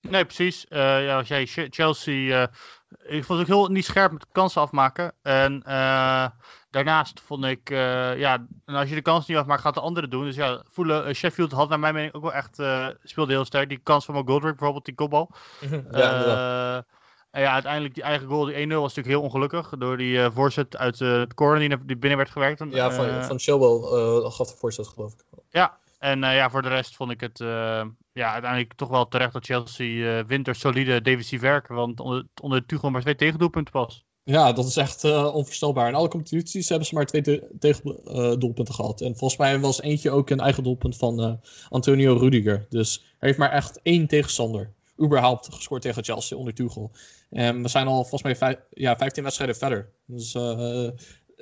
Nee, 0.00 0.24
precies. 0.24 0.68
Eh, 0.68 1.04
ja, 1.04 1.16
als 1.16 1.28
jij 1.28 1.46
Ch- 1.46 1.66
Chelsea. 1.70 2.42
eh, 2.42 3.16
ik 3.16 3.24
vond 3.24 3.38
het 3.40 3.50
ook 3.50 3.56
heel 3.56 3.68
niet 3.68 3.84
scherp 3.84 4.12
met 4.12 4.26
kansen 4.32 4.60
afmaken. 4.62 5.12
En 5.22 5.62
eh, 5.64 6.26
daarnaast 6.70 7.20
vond 7.20 7.44
ik. 7.44 7.68
ja, 8.16 8.46
en 8.64 8.74
als 8.74 8.88
je 8.88 8.94
de 8.94 9.02
kans 9.02 9.26
niet 9.26 9.36
afmaakt, 9.36 9.60
gaat 9.60 9.74
de 9.74 9.80
andere 9.80 10.08
doen. 10.08 10.24
Dus 10.24 10.36
ja, 10.36 10.62
voelen, 10.70 11.14
Sheffield 11.14 11.52
had 11.52 11.68
naar 11.68 11.78
mijn 11.78 11.94
mening 11.94 12.14
ook 12.14 12.22
wel 12.22 12.32
echt. 12.32 12.54
speelde 13.02 13.32
heel 13.32 13.44
sterk. 13.44 13.68
Die 13.68 13.80
kans 13.82 14.04
van 14.04 14.14
McGoldrick 14.14 14.50
bijvoorbeeld, 14.56 14.84
die 14.84 14.94
kopbal. 14.94 15.30
Eh, 15.90 16.74
en 17.30 17.40
ja, 17.42 17.52
uiteindelijk 17.52 17.94
die 17.94 18.02
eigen 18.02 18.28
goal, 18.28 18.44
die 18.44 18.54
1-0, 18.66 18.68
was 18.68 18.94
natuurlijk 18.94 19.06
heel 19.06 19.20
ongelukkig. 19.22 19.68
Door 19.78 19.96
die 19.96 20.30
voorzet 20.30 20.76
uit 20.76 20.98
het 20.98 21.34
corner 21.34 21.78
die, 21.86 21.96
binnen 21.96 22.18
werd 22.18 22.30
gewerkt. 22.30 22.58
Ja, 22.70 22.90
van, 22.90 23.04
van 23.24 23.38
Chilwell 23.38 23.98
eh 24.24 24.30
gaf 24.30 24.50
de 24.50 24.56
voorzet, 24.56 24.88
geloof 24.88 25.12
ik. 25.12 25.24
En 26.00 26.24
eh, 26.24 26.34
ja, 26.34 26.50
voor 26.50 26.62
de 26.62 26.68
rest 26.68 26.96
vond 26.96 27.10
ik 27.10 27.20
het 27.20 27.40
eh, 27.40 27.84
ja, 28.12 28.32
uiteindelijk 28.32 28.74
toch 28.74 28.88
wel 28.88 29.08
terecht 29.08 29.32
dat 29.32 29.44
Chelsea 29.44 30.18
eh 30.18 30.24
wint 30.26 30.44
door 30.44 30.54
solide 30.54 31.00
defensief 31.02 31.40
werken. 31.40 31.74
Want 31.74 32.00
onder, 32.00 32.26
onder 32.42 32.66
Tuchel 32.66 32.90
maar 32.90 33.00
twee 33.00 33.14
tegendoelpunten 33.14 33.72
pas. 33.72 34.04
Ja, 34.22 34.52
dat 34.52 34.66
is 34.66 34.76
echt 34.76 35.04
eh, 35.04 35.34
onvoorstelbaar. 35.34 35.88
In 35.88 35.94
alle 35.94 36.08
competities 36.08 36.68
hebben 36.68 36.86
ze 36.86 36.94
maar 36.94 37.06
twee 37.06 37.22
te- 37.22 37.56
tegen 37.58 38.04
eh, 38.04 38.36
doelpunten 38.38 38.74
gehad. 38.74 39.00
En 39.00 39.16
volgens 39.16 39.40
mij 39.40 39.60
was 39.60 39.80
eentje 39.80 40.10
ook 40.10 40.30
een 40.30 40.40
eigen 40.40 40.62
doelpunt 40.62 40.96
van 40.96 41.20
eh, 41.22 41.32
Antonio 41.68 42.16
Rudiger. 42.16 42.66
Dus 42.68 42.98
hij 43.18 43.28
heeft 43.28 43.38
maar 43.38 43.50
echt 43.52 43.80
één 43.82 44.06
tegenstander 44.06 44.72
überhaupt 45.02 45.54
gescoord 45.54 45.82
tegen 45.82 46.04
Chelsea 46.04 46.36
onder 46.36 46.54
Tuchel. 46.54 46.90
En 47.30 47.62
we 47.62 47.68
zijn 47.68 47.86
al 47.86 48.04
volgens 48.04 48.40
mij 48.40 48.60
ja, 48.70 48.96
15 48.96 49.22
wedstrijden 49.22 49.56
verder. 49.56 49.92
Dus 50.06 50.34
eh, 50.34 50.88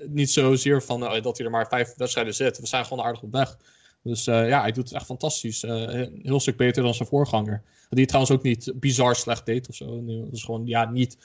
niet 0.07 0.31
zozeer 0.31 0.83
van 0.83 1.07
eh, 1.07 1.23
dat 1.23 1.37
hij 1.37 1.47
er 1.47 1.53
maar 1.53 1.69
vijf 1.69 1.95
wedstrijden 1.97 2.35
zit. 2.35 2.59
We 2.59 2.67
zijn 2.67 2.85
gewoon 2.85 3.05
aardig 3.05 3.23
op 3.23 3.33
weg. 3.33 3.57
Dus 4.03 4.27
eh, 4.27 4.49
ja, 4.49 4.61
hij 4.61 4.73
doet 4.73 4.85
het 4.85 4.93
echt 4.93 5.07
fantastisch. 5.07 5.65
Eh, 5.65 5.71
een 5.73 6.21
heel 6.23 6.41
stuk 6.41 6.57
beter 6.57 6.83
dan 6.83 6.95
zijn 6.95 7.09
voorganger. 7.09 7.63
Die 7.91 8.01
het 8.01 8.09
trouwens 8.09 8.35
ook 8.37 8.43
niet 8.43 8.73
bizar 8.75 9.17
slecht 9.17 9.47
deed 9.47 9.69
of 9.69 9.75
zo. 9.75 10.05
Dat 10.05 10.33
is 10.33 10.45
gewoon 10.45 10.67
ja, 10.67 10.91
niet 10.91 11.19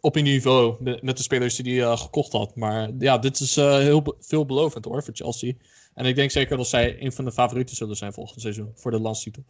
op 0.00 0.16
een 0.16 0.24
niveau 0.24 0.76
met, 1.02 1.16
de 1.16 1.22
spelers 1.22 1.56
die 1.56 1.80
hij 1.80 1.90
eh, 1.90 1.98
gekocht 1.98 2.32
had. 2.32 2.56
Maar 2.56 2.90
ja, 2.98 3.18
dit 3.18 3.40
is 3.40 3.56
heel 3.56 4.02
be- 4.02 4.16
veelbelovend 4.20 4.84
hoor 4.84 5.02
voor 5.02 5.14
Chelsea. 5.14 5.52
En 5.94 6.04
ik 6.04 6.14
denk 6.14 6.30
zeker 6.30 6.56
dat 6.56 6.68
zij 6.68 7.02
een 7.02 7.12
van 7.12 7.24
de 7.24 7.32
favorieten 7.32 7.76
zullen 7.76 7.96
zijn 7.96 8.12
volgend 8.12 8.40
seizoen 8.40 8.72
voor 8.74 8.90
de 8.90 9.00
landstitel. 9.00 9.44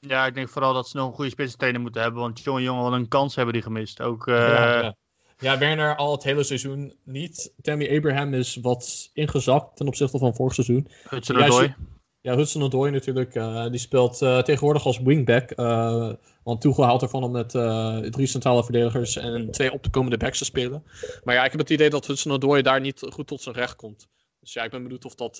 Ja, 0.00 0.26
ik 0.26 0.34
denk 0.34 0.48
vooral 0.48 0.74
dat 0.74 0.88
ze 0.88 0.96
nog 0.96 1.08
een 1.08 1.14
goede 1.14 1.30
spitsentrainer 1.30 1.80
moeten 1.80 2.02
hebben. 2.02 2.20
Want 2.20 2.40
jonge 2.40 2.62
jongen, 2.62 2.82
wat 2.82 2.92
een 2.92 3.08
kans 3.08 3.34
hebben 3.34 3.54
die 3.54 3.62
gemist. 3.62 4.00
Ook, 4.00 4.26
ja, 4.26 4.80
ja. 4.80 4.96
Ja, 5.42 5.58
Werner 5.58 5.96
al 5.96 6.12
het 6.12 6.22
hele 6.22 6.42
seizoen 6.42 6.94
niet. 7.04 7.52
Tammy 7.62 7.96
Abraham 7.96 8.34
is 8.34 8.58
wat 8.62 9.10
ingezakt 9.12 9.76
ten 9.76 9.86
opzichte 9.86 10.18
van 10.18 10.34
vorig 10.34 10.54
seizoen. 10.54 10.88
Hudson 11.08 11.42
Odoi. 11.42 11.74
Ja, 12.22 12.36
Hudson 12.36 12.62
Odoi 12.62 12.90
natuurlijk, 12.90 13.34
eh, 13.34 13.66
die 13.70 13.80
speelt 13.80 14.22
eh, 14.22 14.38
tegenwoordig 14.38 14.86
als 14.86 15.00
wingback. 15.00 15.50
eh, 15.50 16.12
want 16.42 16.60
Tuchel 16.60 16.84
haalt 16.84 17.02
ervan 17.02 17.24
om 17.24 17.30
met 17.30 17.50
drie 18.12 18.26
centrale 18.26 18.64
verdedigers 18.64 19.16
en 19.16 19.50
twee 19.50 19.72
opkomende 19.72 20.16
backs 20.16 20.38
te 20.38 20.44
spelen. 20.44 20.84
Maar 21.24 21.34
ja, 21.34 21.44
ik 21.44 21.50
heb 21.50 21.60
het 21.60 21.70
idee 21.70 21.90
dat 21.90 22.06
Hudson 22.06 22.32
Odoi 22.32 22.62
daar 22.62 22.80
niet 22.80 23.06
goed 23.08 23.26
tot 23.26 23.42
zijn 23.42 23.54
recht 23.54 23.76
komt. 23.76 24.08
Dus 24.40 24.52
ja, 24.52 24.64
ik 24.64 24.70
ben 24.70 24.82
benieuwd 24.82 25.04
of 25.04 25.14
dat, 25.14 25.36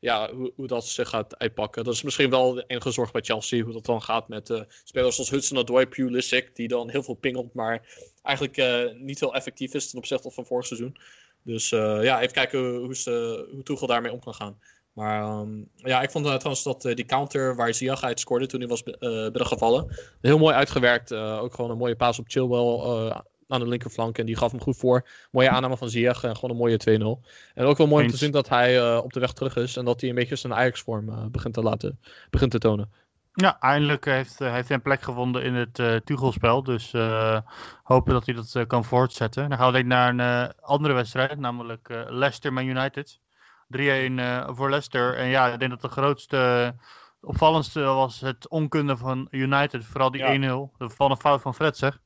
ja, 0.00 0.34
hoe, 0.34 0.52
hoe 0.56 0.66
dat 0.66 0.86
zich 0.86 1.08
gaat 1.08 1.38
uitpakken. 1.38 1.84
Dat 1.84 1.94
is 1.94 2.02
misschien 2.02 2.30
wel 2.30 2.52
de 2.52 2.64
enige 2.66 2.90
zorg 2.90 3.10
bij 3.10 3.22
Chelsea, 3.22 3.62
hoe 3.62 3.72
dat 3.72 3.84
dan 3.84 4.02
gaat 4.02 4.28
met 4.28 4.64
spelers 4.84 5.14
zoals 5.14 5.30
Hudson 5.30 5.58
Odoi, 5.58 5.86
Pulisic, 5.86 6.56
die 6.56 6.68
dan 6.68 6.90
heel 6.90 7.02
veel 7.02 7.14
pingelt, 7.14 7.54
maar 7.54 7.86
eigenlijk 8.22 8.56
eh, 8.56 9.00
niet 9.00 9.20
heel 9.20 9.34
effectief 9.34 9.74
is 9.74 9.90
ten 9.90 9.98
opzichte 9.98 10.30
van 10.30 10.46
vorig 10.46 10.66
seizoen. 10.66 10.96
Dus 11.42 11.72
eh, 11.72 12.02
ja, 12.02 12.20
even 12.20 12.34
kijken 12.34 12.76
hoe, 12.76 12.96
ze, 12.96 13.46
hoe 13.52 13.62
Tuchel 13.62 13.86
daarmee 13.86 14.12
om 14.12 14.20
kan 14.20 14.34
gaan. 14.34 14.58
Maar 14.92 15.22
ehm, 15.22 15.62
ja, 15.76 16.02
ik 16.02 16.10
vond 16.10 16.26
eh, 16.26 16.34
trouwens 16.34 16.62
dat 16.62 16.82
die 16.82 17.04
counter 17.04 17.56
waar 17.56 17.74
Ziyech 17.74 18.02
uit 18.02 18.20
scoorde 18.20 18.46
toen 18.46 18.60
hij 18.60 18.68
was 18.68 18.82
eh 18.82 18.98
binnengevallen, 19.08 19.96
heel 20.20 20.38
mooi 20.38 20.54
uitgewerkt. 20.54 21.12
Ook 21.14 21.54
gewoon 21.54 21.70
een 21.70 21.76
mooie 21.76 21.96
paas 21.96 22.18
op 22.18 22.24
Chilwell 22.28 23.12
aan 23.48 23.60
de 23.60 23.68
linkerflank 23.68 24.18
en 24.18 24.26
die 24.26 24.36
gaf 24.36 24.50
hem 24.50 24.60
goed 24.60 24.76
voor. 24.76 25.08
Mooie 25.30 25.50
aanname 25.50 25.76
van 25.76 25.90
Ziyech 25.90 26.24
en 26.24 26.34
gewoon 26.34 26.50
een 26.50 26.56
mooie 26.56 27.20
2-0. 27.20 27.28
En 27.54 27.64
ook 27.64 27.76
wel 27.76 27.86
mooi 27.86 28.04
om 28.04 28.10
te 28.10 28.16
zien 28.16 28.30
dat 28.30 28.48
hij 28.48 28.98
op 28.98 29.12
de 29.12 29.20
weg 29.20 29.32
terug 29.32 29.56
is 29.56 29.76
en 29.76 29.84
dat 29.84 30.00
hij 30.00 30.10
een 30.10 30.16
beetje 30.16 30.36
zijn 30.36 30.54
Ajax-vorm 30.54 31.30
begint 31.30 31.54
te 31.54 31.62
laten, 31.62 31.98
begint 32.30 32.50
te 32.50 32.58
tonen. 32.58 32.90
Ja, 33.34 33.60
eindelijk 33.60 34.04
heeft, 34.04 34.40
eh, 34.40 34.52
heeft 34.52 34.68
hij 34.68 34.76
een 34.76 34.82
plek 34.82 35.02
gevonden 35.02 35.42
in 35.42 35.54
het 35.54 35.78
eh 35.78 35.96
Tuchelspel. 35.96 36.62
Dus 36.62 36.92
eh, 36.92 37.38
hopen 37.82 38.12
dat 38.12 38.26
hij 38.26 38.34
dat 38.34 38.66
kan 38.66 38.84
voortzetten. 38.84 39.48
Dan 39.48 39.58
gaan 39.58 39.66
we 39.66 39.72
denk 39.72 39.86
naar 39.86 40.08
een 40.08 40.52
andere 40.60 40.94
wedstrijd, 40.94 41.38
namelijk 41.38 41.88
Leicester 42.08 42.52
Man 42.52 42.66
United. 42.66 43.20
3-1 43.68 44.18
eh, 44.18 44.48
voor 44.50 44.68
Leicester. 44.68 45.16
En 45.16 45.26
ja, 45.26 45.52
ik 45.52 45.58
denk 45.58 45.70
dat 45.70 45.80
de 45.80 45.88
grootste, 45.88 46.74
opvallendste 47.20 47.80
was 47.80 48.20
het 48.20 48.48
onkunde 48.48 48.96
van 48.96 49.28
United. 49.30 49.84
Vooral 49.84 50.10
die 50.10 50.20
Ja. 50.20 50.68
1-0. 50.68 50.72
Dat 50.78 50.94
van 50.94 51.10
een 51.10 51.16
fout 51.16 51.42
van 51.42 51.54
Fred, 51.54 51.76
zeg. 51.76 51.98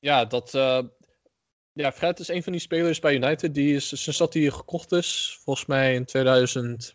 Ja, 0.00 0.24
dat. 0.24 0.50
ja, 1.72 1.92
Fred 1.92 2.18
is 2.18 2.28
een 2.28 2.42
van 2.42 2.52
die 2.52 2.60
spelers 2.60 2.98
bij 2.98 3.14
United. 3.14 3.54
Die 3.54 3.74
is 3.74 4.02
sinds 4.02 4.18
dat 4.18 4.34
hij 4.34 4.50
gekocht 4.50 4.92
is, 4.92 5.38
volgens 5.42 5.66
mij 5.66 5.94
in 5.94 6.04
2018, 6.04 6.94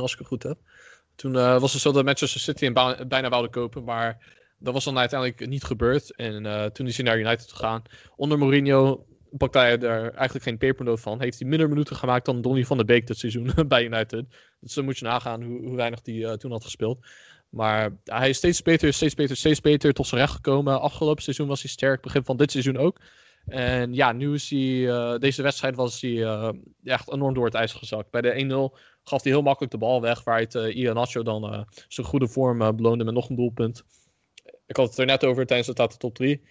als 0.00 0.12
ik 0.12 0.18
het 0.18 0.26
goed 0.26 0.42
heb. 0.42 0.58
Toen 1.20 1.36
eh, 1.36 1.60
was 1.60 1.72
het 1.72 1.82
zo 1.82 1.92
dat 1.92 2.04
Manchester 2.04 2.40
City 2.40 2.64
hem 2.64 3.08
bijna 3.08 3.28
wouden 3.28 3.50
kopen, 3.50 3.84
maar 3.84 4.34
dat 4.58 4.72
was 4.74 4.84
dan 4.84 4.98
uiteindelijk 4.98 5.46
niet 5.46 5.64
gebeurd. 5.64 6.16
En 6.16 6.46
eh, 6.46 6.64
toen 6.64 6.86
is 6.86 6.96
hij 6.96 7.06
naar 7.06 7.18
United 7.18 7.52
gegaan. 7.52 7.82
Onder 8.16 8.38
Mourinho 8.38 9.06
pakte 9.30 9.58
hij 9.58 9.78
er 9.78 10.12
eigenlijk 10.12 10.44
geen 10.44 10.58
pepernoot 10.58 11.00
van. 11.00 11.20
Heeft 11.20 11.38
hij 11.38 11.48
minder 11.48 11.68
minuten 11.68 11.96
gemaakt 11.96 12.24
dan 12.24 12.42
Donny 12.42 12.64
van 12.64 12.78
de 12.78 12.84
Beek 12.84 13.06
dit 13.06 13.18
seizoen 13.18 13.52
bij 13.68 13.84
United. 13.84 14.24
Dus 14.60 14.74
dan 14.74 14.84
moet 14.84 14.98
je 14.98 15.04
nagaan 15.04 15.42
hoe, 15.42 15.66
hoe 15.66 15.76
weinig 15.76 16.00
hij 16.02 16.24
eh, 16.24 16.32
toen 16.32 16.50
had 16.50 16.64
gespeeld. 16.64 17.06
Maar 17.48 17.96
hij 18.04 18.28
is 18.28 18.36
steeds 18.36 18.62
beter, 18.62 18.92
steeds 18.92 19.14
beter, 19.14 19.36
steeds 19.36 19.60
beter 19.60 19.92
tot 19.92 20.06
zijn 20.06 20.20
recht 20.20 20.34
gekomen. 20.34 20.80
Afgelopen 20.80 21.22
seizoen 21.22 21.48
was 21.48 21.62
hij 21.62 21.70
sterk, 21.70 22.02
begin 22.02 22.24
van 22.24 22.36
dit 22.36 22.50
seizoen 22.50 22.76
ook. 22.76 23.00
En 23.46 23.94
ja, 23.94 24.12
nu 24.12 24.34
is 24.34 24.50
hij, 24.50 25.18
deze 25.18 25.42
wedstrijd 25.42 25.76
was 25.76 26.00
hij 26.00 26.54
echt 26.84 27.12
enorm 27.12 27.34
door 27.34 27.44
het 27.44 27.54
ijs 27.54 27.72
gezakt. 27.72 28.10
Bij 28.10 28.20
de 28.20 28.70
1-0 28.74 28.78
gaf 29.04 29.22
hij 29.22 29.32
heel 29.32 29.42
makkelijk 29.42 29.72
de 29.72 29.78
bal 29.78 30.00
weg, 30.00 30.24
waar 30.24 30.38
het 30.38 30.54
uh, 30.54 30.76
Ian 30.76 30.94
Nacho 30.94 31.22
dan 31.22 31.52
eh, 31.52 31.62
zijn 31.88 32.06
goede 32.06 32.28
vorm 32.28 32.62
eh, 32.62 32.72
beloonde 32.72 33.04
met 33.04 33.14
nog 33.14 33.28
een 33.28 33.36
doelpunt. 33.36 33.84
Ik 34.66 34.76
had 34.76 34.88
het 34.88 34.98
er 34.98 35.06
net 35.06 35.24
over 35.24 35.46
tijdens 35.46 35.76
de 35.76 35.96
top 35.96 36.14
3. 36.14 36.42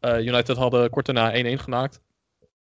Eh, 0.00 0.18
United 0.18 0.56
hadden 0.56 0.90
kort 0.90 1.06
daarna 1.06 1.56
1-1 1.56 1.60
gemaakt. 1.60 2.00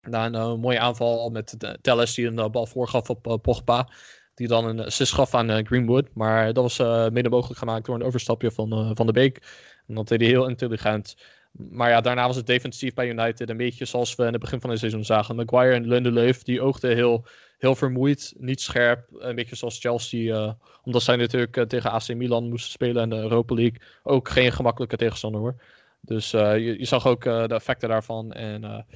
Na 0.00 0.26
een 0.26 0.34
eh, 0.34 0.54
mooie 0.54 0.78
aanval 0.78 1.30
met 1.30 1.56
Telles 1.80 2.14
die 2.14 2.26
een 2.26 2.38
eh, 2.38 2.50
bal 2.50 2.66
voorgaf 2.66 3.10
op 3.10 3.26
eh, 3.26 3.34
Pogba. 3.42 3.88
Die 4.34 4.48
dan 4.48 4.64
een 4.64 4.80
assist 4.80 5.12
gaf 5.12 5.34
aan 5.34 5.50
eh, 5.50 5.64
Greenwood. 5.66 6.08
Maar 6.14 6.52
dat 6.52 6.62
was 6.62 6.78
eh 6.78 7.08
mede 7.08 7.28
mogelijk 7.28 7.58
gemaakt 7.58 7.86
door 7.86 7.94
een 7.94 8.02
overstapje 8.02 8.50
van, 8.50 8.72
eh, 8.72 8.90
van 8.94 9.06
de 9.06 9.12
Beek. 9.12 9.42
En 9.86 9.94
dat 9.94 10.08
deed 10.08 10.20
hij 10.20 10.28
heel 10.28 10.48
intelligent. 10.48 11.16
Maar 11.58 11.90
ja, 11.90 12.00
daarna 12.00 12.26
was 12.26 12.36
het 12.36 12.46
defensief 12.46 12.94
bij 12.94 13.08
United 13.08 13.50
een 13.50 13.56
beetje 13.56 13.84
zoals 13.84 14.14
we 14.14 14.26
in 14.26 14.32
het 14.32 14.40
begin 14.40 14.60
van 14.60 14.70
het 14.70 14.78
seizoen 14.78 15.04
zagen. 15.04 15.36
Maguire 15.36 15.74
en 15.74 15.86
Lindelöf, 15.86 16.42
die 16.42 16.60
oogden 16.60 16.94
heel, 16.94 17.26
heel 17.58 17.74
vermoeid, 17.74 18.34
niet 18.38 18.60
scherp. 18.60 19.06
Een 19.18 19.34
beetje 19.34 19.56
zoals 19.56 19.78
Chelsea, 19.78 20.34
eh, 20.34 20.52
omdat 20.82 21.02
zij 21.02 21.16
natuurlijk 21.16 21.56
eh, 21.56 21.64
tegen 21.64 21.90
AC 21.90 22.14
Milan 22.14 22.48
moesten 22.48 22.70
spelen 22.70 23.02
in 23.02 23.10
de 23.10 23.16
Europa 23.16 23.54
League. 23.54 23.80
Ook 24.02 24.28
geen 24.28 24.52
gemakkelijke 24.52 24.96
tegenstander 24.96 25.40
hoor. 25.40 25.62
Dus 26.00 26.32
eh, 26.32 26.58
je, 26.58 26.84
zag 26.84 27.06
ook 27.06 27.22
de 27.22 27.54
effecten 27.54 27.88
daarvan. 27.88 28.32
En 28.32 28.86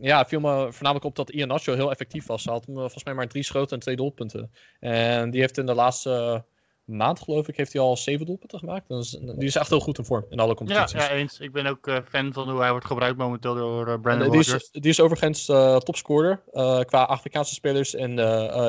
ja, 0.00 0.18
het 0.18 0.28
viel 0.28 0.40
me 0.40 0.72
voornamelijk 0.72 1.04
op 1.04 1.16
dat 1.16 1.30
Ian 1.30 1.48
Nacho 1.48 1.74
heel 1.74 1.90
effectief 1.90 2.26
was. 2.26 2.44
Hij 2.44 2.52
had 2.52 2.64
volgens 2.64 3.04
mij 3.04 3.14
maar 3.14 3.28
drie 3.28 3.42
schoten 3.42 3.76
en 3.76 3.82
twee 3.82 3.96
doelpunten. 3.96 4.50
En 4.80 5.30
die 5.30 5.40
heeft 5.40 5.58
in 5.58 5.66
de 5.66 5.74
laatste 5.74 6.44
maand, 6.86 7.20
geloof 7.20 7.48
ik, 7.48 7.56
heeft 7.56 7.72
hij 7.72 7.82
al 7.82 7.96
zeven 7.96 8.26
doelpunten 8.26 8.58
gemaakt. 8.58 8.88
Dus, 8.88 9.10
die 9.10 9.44
is 9.44 9.56
echt 9.56 9.68
heel 9.68 9.80
goed 9.80 9.98
in 9.98 10.04
vorm 10.04 10.24
in 10.30 10.38
alle 10.38 10.48
Ja, 10.48 10.54
competities. 10.54 10.92
ja, 11.06 11.10
eens. 11.10 11.40
Ik 11.40 11.52
ben 11.52 11.66
ook 11.66 11.86
eh, 11.86 11.98
fan 12.08 12.32
van 12.32 12.50
hoe 12.50 12.60
hij 12.60 12.70
wordt 12.70 12.86
gebruikt 12.86 13.18
momenteel 13.18 13.54
door 13.54 13.86
eh, 13.86 13.92
En, 13.92 14.00
Brandon 14.00 14.26
eh, 14.26 14.32
die, 14.32 14.40
is, 14.54 14.68
die 14.70 14.90
is 14.90 15.00
overigens 15.00 15.48
eh, 15.48 15.76
topscorer 15.76 16.42
eh, 16.52 16.80
qua 16.80 17.02
Afrikaanse 17.02 17.54
spelers 17.54 17.94
in 17.94 18.16
de 18.16 18.22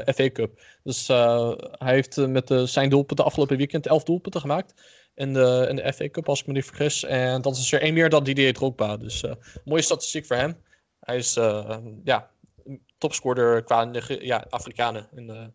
eh, 0.06 0.13
FA 0.13 0.30
Cup. 0.32 0.62
Dus 0.84 1.10
eh, 1.10 1.51
hij 1.71 1.93
heeft 1.93 2.17
eh, 2.17 2.25
met 2.27 2.53
zijn 2.65 2.89
doelpunten 2.89 3.25
afgelopen 3.25 3.58
weekend 3.58 3.88
11 3.88 4.03
doelpunten 4.03 4.41
gemaakt 4.41 4.73
in 5.15 5.34
de, 5.34 5.65
in 5.69 5.75
de 5.75 5.93
FA 5.93 6.10
Cup, 6.10 6.30
als 6.30 6.39
ik 6.39 6.47
me 6.47 6.53
niet 6.53 6.65
vergis. 6.65 7.03
En 7.03 7.41
dat 7.41 7.58
is 7.58 7.71
er 7.71 7.82
één 7.82 7.93
meer 7.93 8.10
dan 8.10 8.23
Didier 8.23 8.53
Drogba. 8.53 8.97
Dus 8.97 9.23
eh, 9.23 9.32
mooie 9.65 9.82
statistiek 9.82 10.25
voor 10.25 10.36
hem. 10.36 10.58
Hij 10.99 11.17
is 11.17 11.36
eh, 11.38 11.77
ja, 12.03 12.30
topscorer 12.97 13.63
qua 13.63 13.91
ja, 14.19 14.45
Afrikanen 14.49 15.08
in, 15.15 15.30
eh, 15.30 15.36
in 15.36 15.53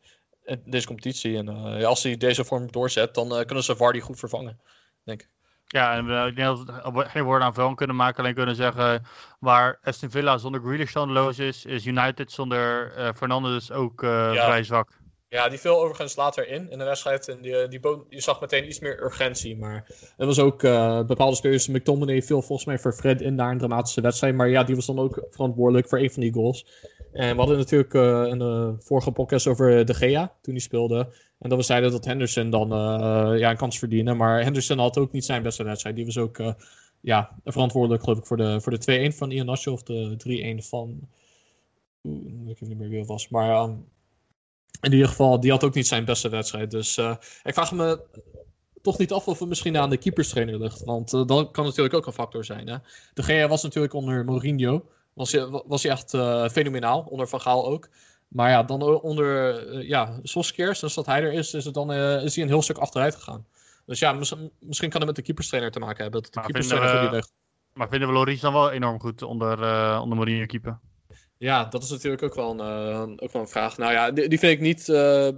deze 0.64 0.86
competitie. 0.86 1.36
En 1.36 1.48
eh, 1.48 1.86
als 1.86 2.02
hij 2.02 2.16
deze 2.16 2.44
vorm 2.44 2.72
doorzet, 2.72 3.14
dan 3.14 3.36
eh, 3.36 3.44
kunnen 3.44 3.64
ze 3.64 3.76
Vardy 3.76 4.00
goed 4.00 4.18
vervangen, 4.18 4.60
denk 5.04 5.20
ik. 5.20 5.30
Ja, 5.66 5.94
en 5.96 6.10
eh, 6.10 6.26
ik 6.26 6.36
denk 6.36 6.56
dat 6.66 6.92
we 6.92 7.04
geen 7.04 7.24
woorden 7.24 7.46
aan 7.46 7.54
vuil 7.54 7.74
kunnen 7.74 7.96
maken. 7.96 8.22
Alleen 8.22 8.34
kunnen 8.34 8.54
zeggen 8.54 9.06
waar 9.40 9.78
Aston 9.82 10.10
Villa 10.10 10.38
zonder 10.38 10.60
Grealish 10.60 10.90
standloos 10.90 11.38
is, 11.38 11.64
is 11.64 11.86
United 11.86 12.32
zonder 12.32 12.92
eh 12.96 13.08
Fernandes 13.16 13.70
ook 13.70 14.00
Ja. 14.02 14.44
vrij 14.44 14.62
zwak. 14.62 15.00
Ja, 15.28 15.48
die 15.48 15.58
viel 15.58 15.80
overigens 15.80 16.16
later 16.16 16.48
in 16.48 16.70
in 16.70 16.78
de 16.78 16.84
wedstrijd. 16.84 17.28
En 17.28 17.40
die, 17.40 17.68
die 17.68 17.80
je 18.08 18.20
zag 18.20 18.40
meteen 18.40 18.66
iets 18.66 18.80
meer 18.80 19.02
urgentie. 19.02 19.56
Maar 19.56 19.86
er 20.16 20.26
was 20.26 20.38
ook 20.38 20.60
bepaalde 21.06 21.36
spelers. 21.36 21.68
McTominay 21.68 22.22
viel 22.22 22.42
volgens 22.42 22.66
mij 22.66 22.78
voor 22.78 22.92
Fred 22.92 23.20
in 23.20 23.34
naar 23.34 23.50
een 23.50 23.58
dramatische 23.58 24.00
wedstrijd. 24.00 24.34
Maar 24.34 24.48
ja, 24.48 24.64
die 24.64 24.74
was 24.74 24.86
dan 24.86 24.98
ook 24.98 25.26
verantwoordelijk 25.30 25.88
voor 25.88 25.98
een 25.98 26.10
van 26.10 26.22
die 26.22 26.32
goals. 26.32 26.66
En 27.12 27.30
we 27.30 27.38
hadden 27.38 27.58
natuurlijk 27.58 27.94
eh 27.94 28.26
in 28.26 28.38
de 28.38 28.74
vorige 28.78 29.10
podcast 29.10 29.46
over 29.46 29.84
De 29.84 29.94
Gea 29.94 30.32
toen 30.40 30.54
hij 30.54 30.62
speelde. 30.62 31.14
En 31.38 31.48
dat 31.48 31.58
we 31.58 31.64
zeiden 31.64 31.90
dat 31.90 32.04
Henderson 32.04 32.50
dan 32.50 32.72
eh, 32.72 33.38
ja, 33.38 33.50
een 33.50 33.56
kans 33.56 33.78
verdiende. 33.78 34.14
Maar 34.14 34.42
Henderson 34.42 34.78
had 34.78 34.98
ook 34.98 35.12
niet 35.12 35.24
zijn 35.24 35.42
beste 35.42 35.64
wedstrijd. 35.64 35.96
Die 35.96 36.04
was 36.04 36.18
ook 36.18 36.38
eh, 36.38 36.52
ja, 37.00 37.30
verantwoordelijk 37.44 38.02
geloof 38.02 38.18
ik 38.18 38.26
voor 38.26 38.36
de, 38.36 38.60
voor 38.60 38.78
de 38.78 39.10
2-1 39.12 39.16
van 39.16 39.30
Ian. 39.30 39.48
Of 39.48 39.82
de 39.82 40.56
3-1 40.62 40.66
van... 40.68 41.08
Ik 42.46 42.58
weet 42.58 42.68
niet 42.68 42.78
meer 42.78 42.88
wie 42.88 42.98
het 42.98 43.08
was. 43.08 43.28
Maar 43.28 43.50
ehm, 43.50 43.74
in 44.82 44.92
ieder 44.92 45.08
geval, 45.08 45.40
die 45.40 45.50
had 45.50 45.64
ook 45.64 45.74
niet 45.74 45.86
zijn 45.86 46.04
beste 46.04 46.28
wedstrijd. 46.28 46.70
Dus 46.70 46.96
eh, 46.96 47.14
ik 47.42 47.54
vraag 47.54 47.72
me 47.72 48.00
toch 48.82 48.98
niet 48.98 49.12
af 49.12 49.28
of 49.28 49.38
het 49.38 49.48
misschien 49.48 49.76
aan 49.76 49.90
de 49.90 49.96
keeperstrainer 49.96 50.58
ligt. 50.58 50.84
Want 50.84 51.12
eh, 51.12 51.26
dat 51.26 51.50
kan 51.50 51.64
natuurlijk 51.64 51.94
ook 51.94 52.06
een 52.06 52.12
factor 52.12 52.44
zijn. 52.44 52.68
Hè? 52.68 52.76
De 53.14 53.22
Gea 53.22 53.48
was 53.48 53.62
natuurlijk 53.62 53.94
onder 53.94 54.24
Mourinho. 54.24 54.84
Was 55.14 55.32
hij, 55.32 55.46
was 55.66 55.82
hij 55.82 55.92
echt 55.92 56.14
eh, 56.14 56.48
fenomenaal. 56.48 57.00
Onder 57.00 57.28
Van 57.28 57.40
Gaal 57.40 57.66
ook. 57.66 57.88
Maar 58.28 58.50
ja, 58.50 58.62
dan 58.62 58.82
onder 58.82 59.58
uh, 59.74 59.88
ja, 59.88 60.18
Solskjaer, 60.22 60.74
sinds 60.74 60.94
dat 60.94 61.06
hij 61.06 61.22
er 61.22 61.32
is, 61.32 61.54
is, 61.54 61.64
het 61.64 61.74
dan, 61.74 61.92
eh, 61.92 62.22
is 62.24 62.34
hij 62.34 62.44
een 62.44 62.50
heel 62.50 62.62
stuk 62.62 62.78
achteruit 62.78 63.14
gegaan. 63.14 63.46
Dus 63.86 63.98
ja, 63.98 64.12
mis- 64.12 64.34
misschien 64.60 64.90
kan 64.90 64.98
het 64.98 65.06
met 65.08 65.16
de 65.16 65.22
keeperstrainer 65.22 65.70
te 65.72 65.78
maken 65.78 66.02
hebben. 66.02 66.22
Dat 66.22 66.32
de 66.32 66.38
Maar 66.38 66.48
keeperstrainer 66.48 66.90
vinden 67.00 67.20
we-. 67.20 67.26
Maar 67.72 67.88
vinden 67.88 68.08
we 68.08 68.14
Loris 68.14 68.40
dan 68.40 68.52
wel 68.52 68.70
enorm 68.70 69.00
goed 69.00 69.22
onder, 69.22 69.62
eh 69.62 69.98
onder 70.02 70.16
Mourinho 70.16 70.46
keeper? 70.46 70.78
Ja, 71.38 71.64
dat 71.64 71.82
is 71.82 71.90
natuurlijk 71.90 72.22
ook 72.22 72.34
wel 72.34 72.50
een, 72.50 72.60
eh, 72.60 73.24
ook 73.24 73.32
wel 73.32 73.42
een 73.42 73.48
vraag. 73.48 73.76
Nou 73.78 73.92
ja, 73.92 74.10
die, 74.10 74.28
die 74.28 74.38
vind 74.38 74.52
ik 74.52 74.60
niet... 74.60 74.88
eh, 74.88 75.28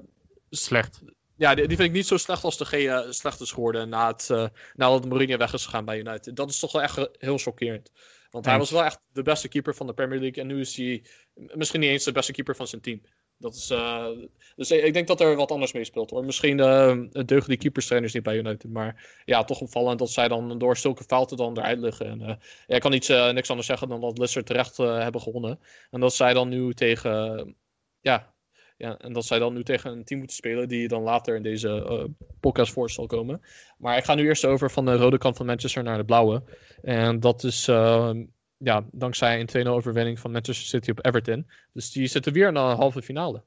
Slecht. 0.50 1.02
Ja, 1.36 1.54
die, 1.54 1.66
die 1.68 1.76
vind 1.76 1.88
ik 1.88 1.94
niet 1.94 2.06
zo 2.06 2.16
slecht 2.16 2.44
als 2.44 2.58
de 2.58 2.64
G 2.64 2.72
eh, 2.72 3.00
slecht 3.10 3.40
is 3.40 3.52
geworden 3.52 3.88
na 3.88 4.06
het, 4.06 4.30
eh, 4.30 4.46
nadat 4.74 5.04
Mourinho 5.08 5.36
weg 5.36 5.52
is 5.52 5.64
gegaan 5.64 5.84
bij 5.84 5.98
United. 5.98 6.36
Dat 6.36 6.50
is 6.50 6.58
toch 6.58 6.72
wel 6.72 6.82
echt 6.82 6.96
eh, 6.98 7.04
heel 7.18 7.38
chockerend. 7.38 7.90
Want 8.34 8.46
hij 8.46 8.58
was 8.58 8.70
wel 8.70 8.84
echt 8.84 9.00
de 9.12 9.22
beste 9.22 9.48
keeper 9.48 9.74
van 9.74 9.86
de 9.86 9.94
Premier 9.94 10.18
League. 10.18 10.42
En 10.42 10.48
nu 10.48 10.60
is 10.60 10.76
hij 10.76 11.04
misschien 11.34 11.80
niet 11.80 11.90
eens 11.90 12.04
de 12.04 12.12
beste 12.12 12.32
keeper 12.32 12.56
van 12.56 12.66
zijn 12.66 12.80
team. 12.80 13.02
Dat 13.38 13.54
is, 13.54 13.70
eh, 13.70 14.08
dus 14.56 14.70
ik 14.70 14.92
denk 14.92 15.06
dat 15.06 15.20
er 15.20 15.36
wat 15.36 15.50
anders 15.50 15.72
mee 15.72 15.84
speelt 15.84 16.10
hoor. 16.10 16.24
Misschien 16.24 16.60
eh 16.60 16.96
deugen 17.24 17.48
die 17.48 17.58
keeperstrainers 17.58 18.12
niet 18.12 18.22
bij 18.22 18.36
United. 18.36 18.70
Maar 18.70 19.22
ja, 19.24 19.44
toch 19.44 19.60
opvallend 19.60 19.98
dat 19.98 20.10
zij 20.10 20.28
dan 20.28 20.58
door 20.58 20.76
zulke 20.76 21.04
fouten 21.04 21.36
dan 21.36 21.58
eruit 21.58 21.78
liggen. 21.78 22.06
En, 22.06 22.20
eh, 22.20 22.36
ja, 22.66 22.74
ik 22.74 22.80
kan 22.80 22.90
niet, 22.90 23.10
eh, 23.10 23.32
niks 23.32 23.50
anders 23.50 23.68
zeggen 23.68 23.88
dan 23.88 24.00
dat 24.00 24.18
Leicester 24.18 24.44
terecht 24.44 24.76
hebben 24.76 25.20
gewonnen. 25.20 25.60
En 25.90 26.00
dat 26.00 26.14
zij 26.14 26.32
dan 26.32 26.48
nu 26.48 26.74
tegen... 26.74 27.56
ja, 28.00 28.33
ja, 28.76 28.98
en 28.98 29.12
dat 29.12 29.24
zij 29.24 29.38
dan 29.38 29.54
nu 29.54 29.64
tegen 29.64 29.90
een 29.90 30.04
team 30.04 30.18
moeten 30.18 30.36
spelen 30.36 30.68
die 30.68 30.88
dan 30.88 31.02
later 31.02 31.36
in 31.36 31.42
deze 31.42 31.68
eh, 31.68 32.04
podcast 32.40 32.72
voor 32.72 32.90
zal 32.90 33.06
komen. 33.06 33.42
Maar 33.78 33.96
ik 33.96 34.04
ga 34.04 34.14
nu 34.14 34.26
eerst 34.26 34.44
over 34.44 34.70
van 34.70 34.84
de 34.84 34.96
rode 34.96 35.18
kant 35.18 35.36
van 35.36 35.46
Manchester 35.46 35.82
naar 35.82 35.96
de 35.96 36.04
blauwe. 36.04 36.42
En 36.82 37.20
dat 37.20 37.44
is 37.44 37.68
eh, 37.68 38.10
ja, 38.56 38.84
dankzij 38.92 39.40
een 39.40 39.66
2-0 39.66 39.70
overwinning 39.70 40.18
van 40.18 40.30
Manchester 40.30 40.66
City 40.66 40.90
op 40.90 41.06
Everton. 41.06 41.50
Dus 41.72 41.92
die 41.92 42.06
zitten 42.06 42.32
weer 42.32 42.48
in 42.48 42.56
een 42.56 42.76
halve 42.76 43.02
finale. 43.02 43.42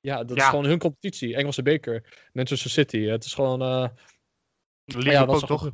Ja, 0.00 0.24
dat 0.24 0.36
is 0.36 0.44
gewoon 0.44 0.64
hun 0.64 0.78
competitie. 0.78 1.36
Engelse 1.36 1.62
beker. 1.62 2.28
Manchester 2.32 2.70
City. 2.70 3.00
Het 3.00 3.24
is 3.24 3.34
gewoon... 3.34 3.90
League 4.84 5.12
ja, 5.12 5.24
dat 5.24 5.34
is 5.34 5.48
toch? 5.48 5.60
goed. 5.60 5.72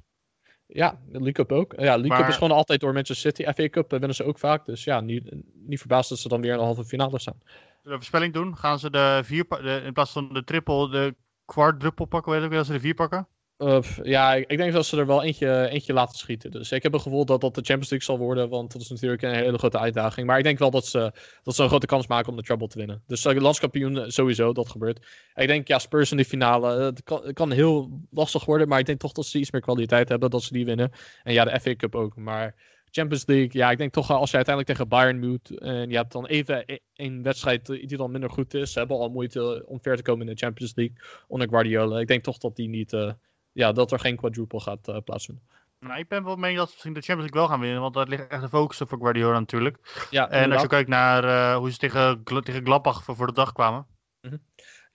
ja, 0.66 1.00
de 1.06 1.12
League 1.12 1.32
Cup 1.32 1.52
ook. 1.52 1.72
Ja, 1.76 1.96
League 1.96 2.18
Cup 2.18 2.28
is 2.28 2.34
gewoon 2.34 2.56
altijd 2.56 2.80
door 2.80 2.92
Manchester 2.92 3.32
City. 3.32 3.52
FA 3.52 3.68
Cup 3.68 3.90
winnen 3.90 4.14
ze 4.14 4.24
ook 4.24 4.38
vaak. 4.38 4.66
Dus 4.66 4.84
ja, 4.84 5.00
niet, 5.00 5.30
niet 5.54 5.78
verbaasd 5.78 6.08
dat 6.08 6.18
ze 6.18 6.28
dan 6.28 6.40
weer 6.40 6.52
in 6.52 6.58
de 6.58 6.64
halve 6.64 6.84
finale 6.84 7.18
staan. 7.18 7.40
De 7.82 7.90
voorspelling 7.90 8.32
doen. 8.32 8.56
Gaan 8.56 8.78
ze 8.78 8.90
de 8.90 9.20
vier 9.24 9.46
de, 9.48 9.82
in 9.84 9.92
plaats 9.92 10.12
van 10.12 10.32
de 10.32 10.44
triple, 10.44 10.90
de 10.90 11.14
quadruple 11.44 12.06
pakken? 12.06 12.32
Weet 12.32 12.42
ik 12.42 12.50
wel, 12.50 12.64
ze 12.64 12.72
de 12.72 12.80
vier 12.80 12.94
pakken? 12.94 13.28
Pff, 13.56 14.00
ja, 14.02 14.34
ik, 14.34 14.56
denk 14.56 14.72
dat 14.72 14.86
ze 14.86 14.96
er 14.96 15.06
wel 15.06 15.22
eentje, 15.22 15.68
eentje 15.68 15.92
laten 15.92 16.18
schieten. 16.18 16.50
Dus 16.50 16.72
ik 16.72 16.82
heb 16.82 16.92
het 16.92 17.02
gevoel 17.02 17.24
dat 17.24 17.40
dat 17.40 17.54
de 17.54 17.60
Champions 17.60 17.90
League 17.90 18.08
zal 18.08 18.18
worden. 18.18 18.48
Want 18.48 18.72
dat 18.72 18.82
is 18.82 18.88
natuurlijk 18.88 19.22
een 19.22 19.34
hele 19.34 19.58
grote 19.58 19.78
uitdaging. 19.78 20.26
Maar 20.26 20.38
ik 20.38 20.44
denk 20.44 20.58
wel 20.58 20.70
dat 20.70 20.86
ze, 20.86 21.12
dat 21.42 21.54
ze 21.54 21.62
een 21.62 21.68
grote 21.68 21.86
kans 21.86 22.06
maken 22.06 22.30
om 22.30 22.36
de 22.36 22.42
treble 22.42 22.68
te 22.68 22.78
winnen. 22.78 23.02
Dus 23.06 23.24
uh, 23.24 23.40
landskampioen 23.40 23.98
eh, 23.98 24.08
sowieso, 24.08 24.52
dat 24.52 24.68
gebeurt. 24.68 25.06
Ik 25.34 25.46
denk, 25.46 25.68
ja, 25.68 25.78
Spurs 25.78 26.10
in 26.10 26.16
de 26.16 26.24
finale. 26.24 26.76
eh, 26.76 26.84
Het 26.84 27.02
kan, 27.02 27.22
het 27.24 27.34
kan 27.34 27.50
heel 27.50 28.00
lastig 28.10 28.44
worden. 28.44 28.68
Maar 28.68 28.78
ik 28.78 28.86
denk 28.86 29.00
toch 29.00 29.12
dat 29.12 29.26
ze 29.26 29.38
iets 29.38 29.50
meer 29.50 29.60
kwaliteit 29.60 30.08
hebben. 30.08 30.30
Dat 30.30 30.42
ze 30.42 30.52
die 30.52 30.64
winnen. 30.64 30.90
En 31.22 31.32
ja, 31.32 31.44
de 31.44 31.60
FA 31.60 31.76
Cup 31.76 31.94
ook. 31.94 32.16
Maar 32.16 32.54
Champions 32.90 33.26
League, 33.26 33.50
ja, 33.52 33.70
ik 33.70 33.78
denk 33.78 33.92
toch 33.92 34.06
wel 34.06 34.18
als 34.18 34.30
je 34.30 34.36
uiteindelijk 34.36 34.76
tegen 34.76 34.90
Bayern 34.90 35.28
moet. 35.28 35.58
En 35.58 35.90
je 35.90 35.96
hebt 35.96 36.12
dan 36.12 36.26
even 36.26 36.62
e- 36.66 36.78
een 36.94 37.22
wedstrijd 37.22 37.66
die 37.66 37.96
dan 37.96 38.10
minder 38.10 38.30
goed 38.30 38.54
is. 38.54 38.72
Ze 38.72 38.78
hebben 38.78 38.96
al 38.96 39.08
moeite 39.08 39.64
om 39.66 39.80
ver 39.80 39.96
te 39.96 40.02
komen 40.02 40.28
in 40.28 40.34
de 40.34 40.40
Champions 40.40 40.74
League. 40.74 40.96
Onder 41.26 41.48
Guardiola. 41.48 41.98
Ik 41.98 42.06
denk 42.06 42.22
toch 42.22 42.38
dat 42.38 42.56
die 42.56 42.68
niet. 42.68 42.92
Uh, 42.92 43.12
ja, 43.52 43.72
dat 43.72 43.92
er 43.92 43.98
geen 43.98 44.16
quadruple 44.16 44.60
gaat 44.60 44.88
uh, 44.88 44.96
plaatsvinden. 45.04 45.44
Nou, 45.80 45.98
ik 45.98 46.08
ben 46.08 46.24
wel 46.24 46.36
mening 46.36 46.58
dat 46.58 46.66
ze 46.66 46.72
misschien 46.72 46.94
de 46.94 47.00
Champions 47.00 47.30
League 47.30 47.40
wel 47.40 47.48
gaan 47.48 47.60
winnen, 47.60 47.80
want 47.80 47.94
dat 47.94 48.08
ligt 48.08 48.26
echt 48.26 48.42
de 48.42 48.48
focus 48.48 48.80
op 48.80 48.88
voor 48.88 48.98
Guardiola 48.98 49.38
natuurlijk. 49.38 50.06
Ja, 50.10 50.30
en 50.30 50.52
als 50.52 50.62
je 50.62 50.68
kijkt 50.68 50.88
naar 50.88 51.24
uh, 51.24 51.56
hoe 51.56 51.70
ze 51.70 51.78
tegen, 51.78 52.24
tegen 52.24 52.64
Gladbach 52.64 53.04
voor, 53.04 53.16
voor 53.16 53.26
de 53.26 53.32
dag 53.32 53.52
kwamen. 53.52 53.86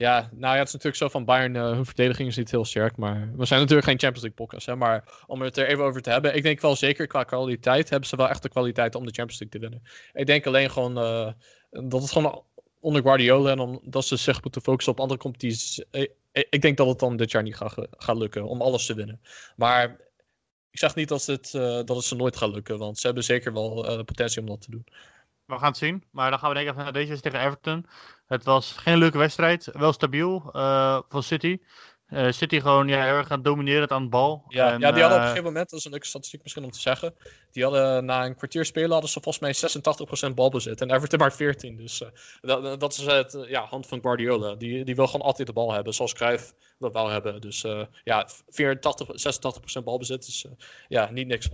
Ja, 0.03 0.29
nou 0.31 0.53
ja, 0.53 0.59
het 0.59 0.67
is 0.67 0.73
natuurlijk 0.73 1.01
zo 1.01 1.09
van 1.09 1.25
Bayern, 1.25 1.55
uh, 1.55 1.71
hun 1.71 1.85
verdediging 1.85 2.27
is 2.27 2.37
niet 2.37 2.51
heel 2.51 2.65
sterk, 2.65 2.97
maar 2.97 3.31
we 3.35 3.45
zijn 3.45 3.59
natuurlijk 3.59 3.87
geen 3.87 3.99
Champions 3.99 4.21
League 4.21 4.45
podcast, 4.45 4.65
hè, 4.65 4.75
maar 4.75 5.23
om 5.27 5.41
het 5.41 5.57
er 5.57 5.67
even 5.67 5.83
over 5.83 6.01
te 6.01 6.09
hebben, 6.09 6.35
ik 6.35 6.43
denk 6.43 6.61
wel 6.61 6.75
zeker 6.75 7.07
qua 7.07 7.23
kwaliteit 7.23 7.89
hebben 7.89 8.09
ze 8.09 8.15
wel 8.15 8.29
echt 8.29 8.41
de 8.41 8.49
kwaliteit 8.49 8.95
om 8.95 9.05
de 9.05 9.11
Champions 9.11 9.39
League 9.39 9.59
te 9.59 9.67
winnen. 9.67 9.89
Ik 10.13 10.25
denk 10.25 10.45
alleen 10.47 10.69
gewoon 10.69 10.97
uh, 10.97 11.31
dat 11.89 12.01
het 12.01 12.11
gewoon 12.11 12.43
onder 12.79 13.01
Guardiola 13.01 13.51
en 13.51 13.59
omdat 13.59 14.05
ze 14.05 14.15
zich 14.15 14.43
moeten 14.43 14.61
focussen 14.61 14.93
op 14.93 14.99
andere 14.99 15.19
competities, 15.19 15.83
ik, 15.91 16.11
ik 16.49 16.61
denk 16.61 16.77
dat 16.77 16.87
het 16.87 16.99
dan 16.99 17.17
dit 17.17 17.31
jaar 17.31 17.43
niet 17.43 17.55
gaat, 17.55 17.87
gaat 17.91 18.17
lukken 18.17 18.43
om 18.43 18.61
alles 18.61 18.85
te 18.85 18.93
winnen. 18.93 19.21
Maar 19.55 19.97
ik 20.71 20.79
zeg 20.79 20.95
niet 20.95 21.09
dat 21.09 21.25
het, 21.25 21.53
eh, 21.53 21.61
dat 21.61 21.95
het 21.95 22.03
ze 22.03 22.15
nooit 22.15 22.37
gaat 22.37 22.53
lukken, 22.53 22.77
want 22.77 22.99
ze 22.99 23.05
hebben 23.05 23.23
zeker 23.23 23.53
wel 23.53 23.87
eh, 23.87 24.03
potentie 24.03 24.41
om 24.41 24.47
dat 24.47 24.61
te 24.61 24.71
doen. 24.71 24.85
We 25.53 25.59
gaan 25.59 25.69
het 25.69 25.77
zien. 25.77 26.03
Maar 26.11 26.29
dan 26.29 26.39
gaan 26.39 26.49
we 26.49 26.55
denk 26.55 26.69
ik 26.69 26.73
even 26.73 26.93
deze 26.93 27.09
wedstrijd 27.09 27.35
tegen 27.35 27.47
Everton. 27.47 27.85
Het 28.27 28.43
was 28.43 28.71
geen 28.71 28.97
leuke 28.97 29.17
wedstrijd. 29.17 29.69
Wel 29.73 29.93
stabiel 29.93 30.49
eh, 30.53 30.99
van 31.09 31.23
City. 31.23 31.57
Eh, 32.05 32.31
City 32.31 32.59
gewoon 32.59 32.87
ja, 32.87 33.03
heel 33.03 33.13
erg 33.13 33.29
aan 33.29 33.35
het 33.37 33.45
domineren 33.45 33.89
aan 33.89 34.03
de 34.03 34.09
bal. 34.09 34.43
Ja, 34.47 34.71
En, 34.71 34.79
ja, 34.79 34.91
die 34.91 35.01
hadden 35.01 35.05
op 35.05 35.11
een 35.11 35.17
eh, 35.17 35.21
gegeven 35.21 35.43
moment, 35.43 35.69
dat 35.69 35.79
is 35.79 35.85
een 35.85 35.91
leuke 35.91 36.05
statistiek 36.05 36.41
misschien 36.41 36.63
om 36.63 36.71
te 36.71 36.79
zeggen. 36.79 37.15
Die 37.51 37.63
hadden 37.63 38.05
na 38.05 38.25
een 38.25 38.35
kwartier 38.35 38.65
spelen 38.65 38.91
hadden 38.91 39.09
ze 39.09 39.19
volgens 39.21 39.43
mij 39.43 40.31
86% 40.31 40.33
balbezit. 40.33 40.81
En 40.81 40.91
Everton 40.91 41.19
maar 41.19 41.33
14. 41.33 41.77
Dus 41.77 42.03
dat, 42.41 42.79
dat 42.79 42.93
is 42.93 43.05
het 43.05 43.37
ja, 43.47 43.65
hand 43.65 43.87
van 43.87 44.01
Guardiola. 44.01 44.55
Die, 44.55 44.85
die 44.85 44.95
wil 44.95 45.07
gewoon 45.07 45.25
altijd 45.25 45.47
de 45.47 45.53
bal 45.53 45.73
hebben, 45.73 45.93
zoals 45.93 46.13
Cruijff 46.13 46.53
dat 46.79 46.93
wou 46.93 47.11
hebben. 47.11 47.41
Dus 47.41 47.65
ja, 48.03 48.27
84, 48.49 49.07
86% 49.79 49.83
balbezit 49.83 50.27
is 50.27 50.45
ja, 50.87 51.09
niet 51.11 51.27
niks. 51.27 51.49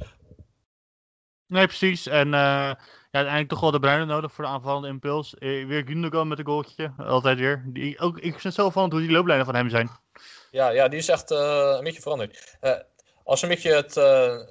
Nee, 1.49 1.65
precies. 1.65 2.07
En 2.07 2.33
eh, 2.33 2.39
ja, 2.39 2.77
uiteindelijk 3.11 3.49
toch 3.49 3.59
wel 3.59 3.71
de 3.71 3.79
Bruine 3.79 4.05
nodig 4.05 4.31
voor 4.31 4.43
de 4.43 4.49
aanvallende 4.49 4.87
impuls. 4.87 5.37
Eh, 5.37 5.65
weer 5.67 5.83
Gundogan 5.85 6.27
met 6.27 6.39
een 6.39 6.45
goaltje. 6.45 6.93
Altijd 6.97 7.39
weer. 7.39 7.63
Die, 7.65 7.99
ook, 7.99 8.19
ik 8.19 8.39
vind 8.39 8.53
zo 8.53 8.65
opvallend 8.65 8.93
hoe 8.93 9.01
die 9.01 9.11
looplijnen 9.11 9.45
van 9.45 9.55
hem 9.55 9.69
zijn. 9.69 9.89
Ja, 10.51 10.69
ja, 10.69 10.87
die 10.87 10.99
is 10.99 11.09
echt 11.09 11.31
eh, 11.31 11.73
een 11.77 11.83
beetje 11.83 12.01
veranderd. 12.01 12.57
Als 13.23 13.41
een 13.41 13.49
beetje 13.49 13.73
het 13.73 13.93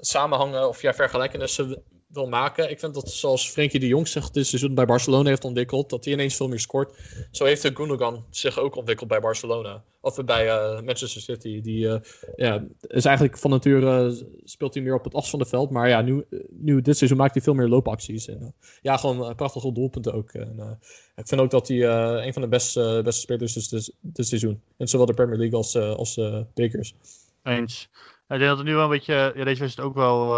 samenhangen 0.00 0.68
of 0.68 0.82
ja, 0.82 0.94
vergelijkenissen 0.94 1.82
wil 2.08 2.28
maken. 2.28 2.70
Ik 2.70 2.78
vind 2.78 2.94
dat 2.94 3.10
zoals 3.10 3.50
Frenkie 3.50 3.80
de 3.80 3.86
Jong 3.86 4.08
zich 4.08 4.30
dit 4.30 4.46
seizoen 4.46 4.74
bij 4.74 4.86
Barcelona 4.86 5.28
heeft 5.28 5.44
ontwikkeld, 5.44 5.90
dat 5.90 6.04
hij 6.04 6.14
ineens 6.14 6.36
veel 6.36 6.48
meer 6.48 6.60
scoort. 6.60 6.98
Zo 7.30 7.44
heeft 7.44 7.62
de 7.62 7.74
Gundogan 7.74 8.24
zich 8.30 8.58
ook 8.58 8.76
ontwikkeld 8.76 9.08
bij 9.08 9.20
Barcelona. 9.20 9.84
Of 10.00 10.24
bij 10.24 10.48
eh, 10.48 10.80
Manchester 10.80 11.20
City. 11.20 11.60
Die 11.60 11.88
eh, 11.88 12.00
ja, 12.36 12.64
is 12.80 13.04
eigenlijk 13.04 13.38
van 13.38 13.50
nature 13.50 14.08
eh, 14.08 14.26
speelt 14.44 14.74
hij 14.74 14.82
meer 14.82 14.94
op 14.94 15.04
het 15.04 15.14
as 15.14 15.30
van 15.30 15.40
het 15.40 15.48
veld. 15.48 15.70
Maar 15.70 15.88
ja, 15.88 16.00
nu, 16.00 16.24
nu 16.50 16.80
dit 16.80 16.96
seizoen 16.96 17.18
maakt 17.18 17.34
hij 17.34 17.42
veel 17.42 17.54
meer 17.54 17.68
loopacties. 17.68 18.28
En, 18.28 18.54
ja, 18.82 18.96
gewoon 18.96 19.34
prachtige 19.34 19.72
doelpunten 19.72 20.12
ook. 20.12 20.32
En, 20.32 20.78
ik 21.16 21.28
vind 21.28 21.40
ook 21.40 21.50
dat 21.50 21.68
hij 21.68 21.84
een 22.26 22.32
van 22.32 22.42
de 22.42 22.48
beste, 22.48 23.00
beste 23.04 23.20
spelers 23.20 23.56
is 23.56 23.68
dit, 23.68 24.26
seizoen. 24.26 24.62
In 24.76 24.88
zowel 24.88 25.06
de 25.06 25.14
Premier 25.14 25.38
League 25.38 25.56
als, 25.56 25.76
als 25.76 26.20
bekers. 26.54 26.94
Eens. 27.42 27.88
Ik 28.28 28.38
denk 28.38 28.50
dat 28.50 28.58
we 28.58 28.64
nu 28.64 28.74
wel 28.74 28.84
een 28.84 28.90
beetje, 28.90 29.32
ja, 29.34 29.44
deze 29.44 29.60
wedstrijd 29.60 29.88
ook 29.88 29.94
wel 29.94 30.34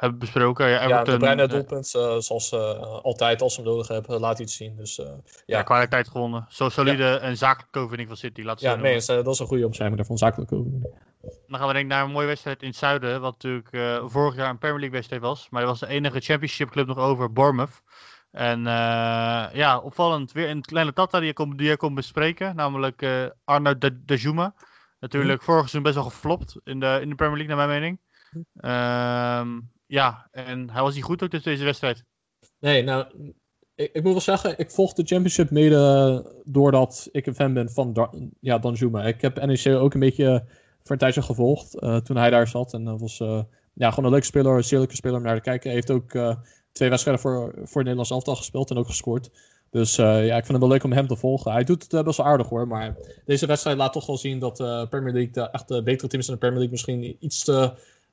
hebben 0.00 0.18
besproken. 0.18 0.68
Ja, 0.68 0.72
Ja, 0.72 0.84
Everton, 0.84 1.12
de 1.12 1.18
Bruine 1.18 1.42
eh, 1.42 1.48
doelpunt, 1.48 1.94
eh, 1.94 2.16
zoals 2.18 2.52
eh, 2.52 2.80
altijd, 3.02 3.42
als 3.42 3.54
ze 3.54 3.60
hem 3.60 3.70
nodig 3.70 3.88
hebben, 3.88 4.20
laat 4.20 4.38
iets 4.38 4.56
zien. 4.56 4.76
Dus 4.76 4.98
eh, 4.98 5.06
ja, 5.06 5.56
ja, 5.56 5.62
kwaliteit 5.62 6.08
gewonnen. 6.08 6.46
Zo 6.48 6.68
solide 6.68 7.18
en 7.18 7.36
zakelijk 7.36 7.76
overwinning 7.76 8.08
van 8.08 8.18
City. 8.18 8.42
Laat 8.42 8.60
ja 8.60 8.74
nee, 8.74 9.00
dat 9.06 9.26
is 9.26 9.38
een 9.38 9.46
goede 9.46 9.66
omschrijving 9.66 9.98
daarvan, 9.98 10.18
zakelijk 10.18 10.52
ook. 10.52 10.66
Dan 11.46 11.58
gaan 11.58 11.66
we 11.66 11.72
denk 11.72 11.84
ik 11.84 11.90
naar 11.90 12.04
een 12.04 12.10
mooie 12.10 12.26
wedstrijd 12.26 12.62
in 12.62 12.68
het 12.68 12.76
zuiden. 12.76 13.20
Wat 13.20 13.32
natuurlijk 13.32 14.00
vorig 14.10 14.36
jaar 14.36 14.50
een 14.50 14.58
Premier 14.58 14.78
League 14.78 14.96
wedstrijd 14.96 15.22
was. 15.22 15.48
Maar 15.50 15.60
dat 15.60 15.70
was 15.70 15.80
de 15.80 15.94
enige 15.94 16.20
championship 16.20 16.70
club 16.70 16.86
nog 16.86 16.98
over, 16.98 17.32
Bournemouth. 17.32 17.82
En 18.30 18.62
ja, 19.52 19.78
opvallend 19.78 20.32
weer 20.32 20.50
een 20.50 20.62
kleine 20.62 20.92
tata 20.92 21.18
die 21.18 21.26
je 21.26 21.32
kon, 21.32 21.56
die 21.56 21.68
je 21.68 21.76
kon 21.76 21.94
bespreken. 21.94 22.56
Namelijk 22.56 23.30
Arno 23.44 23.78
de, 23.78 24.04
de 24.04 24.16
Juma. 24.16 24.54
Natuurlijk 25.00 25.42
vorig 25.42 25.60
seizoen 25.60 25.82
best 25.82 25.94
wel 25.94 26.04
geflopt 26.04 26.56
in 26.64 26.80
de, 26.80 26.98
in 27.02 27.08
de 27.08 27.14
Premier 27.14 27.36
League 27.36 27.56
naar 27.56 27.66
mijn 27.66 27.80
mening. 27.80 28.00
Ehm, 28.54 29.60
ja, 29.90 30.28
en 30.30 30.70
hij 30.70 30.82
was 30.82 30.94
niet 30.94 31.04
goed 31.04 31.22
ook 31.22 31.42
deze 31.42 31.64
wedstrijd. 31.64 32.04
Nee, 32.58 32.82
nou, 32.82 33.06
ik, 33.74 33.92
ik 33.92 34.02
moet 34.02 34.12
wel 34.12 34.20
zeggen, 34.20 34.58
ik 34.58 34.70
volg 34.70 34.92
de 34.92 35.04
championship 35.04 35.50
mede 35.50 36.42
doordat 36.44 37.08
ik 37.12 37.26
een 37.26 37.34
fan 37.34 37.54
ben 37.54 37.70
van 37.70 37.92
Dar- 37.92 38.14
ja, 38.40 38.58
Danjuma. 38.58 39.04
Ik 39.04 39.20
heb 39.20 39.44
NEC 39.44 39.66
ook 39.66 39.94
een 39.94 40.00
beetje 40.00 40.44
voor 40.82 40.92
een 40.92 40.98
tijdje 40.98 41.22
gevolgd 41.22 41.78
eh, 41.78 41.96
toen 41.96 42.16
hij 42.16 42.30
daar 42.30 42.48
zat. 42.48 42.72
En 42.72 42.84
dat 42.84 43.00
was 43.00 43.20
eh, 43.20 43.42
ja, 43.74 43.88
gewoon 43.88 44.04
een 44.04 44.10
leuke 44.10 44.26
speler, 44.26 44.56
een 44.56 44.64
zeerlijke 44.64 44.96
speler 44.96 45.16
om 45.16 45.22
naar 45.22 45.36
te 45.36 45.42
kijken. 45.42 45.70
Hij 45.70 45.74
heeft 45.74 45.90
ook 45.90 46.14
eh, 46.14 46.36
twee 46.72 46.88
wedstrijden 46.88 47.22
voor, 47.22 47.52
voor 47.54 47.60
het 47.62 47.74
Nederlands 47.74 48.10
elftal 48.10 48.36
gespeeld 48.36 48.70
en 48.70 48.76
ook 48.76 48.86
gescoord. 48.86 49.30
Dus 49.70 49.96
ja, 49.96 50.20
ik 50.20 50.30
vind 50.32 50.48
het 50.48 50.58
wel 50.58 50.68
leuk 50.68 50.84
om 50.84 50.92
hem 50.92 51.06
te 51.06 51.16
volgen. 51.16 51.52
Hij 51.52 51.64
doet 51.64 51.92
het 51.92 52.04
best 52.04 52.16
wel 52.16 52.26
aardig 52.26 52.48
hoor, 52.48 52.66
maar 52.66 52.96
deze 53.24 53.46
wedstrijd 53.46 53.76
laat 53.76 53.92
toch 53.92 54.06
wel 54.06 54.16
zien 54.16 54.38
dat 54.38 54.56
de 54.56 54.86
Premier 54.90 55.12
League, 55.12 55.32
de 55.32 55.50
echt 55.50 55.68
de 55.68 55.82
betere 55.82 56.08
teams 56.08 56.26
in 56.26 56.32
de 56.32 56.38
Premier 56.38 56.58
League, 56.58 56.72
misschien 56.72 57.24
iets 57.24 57.46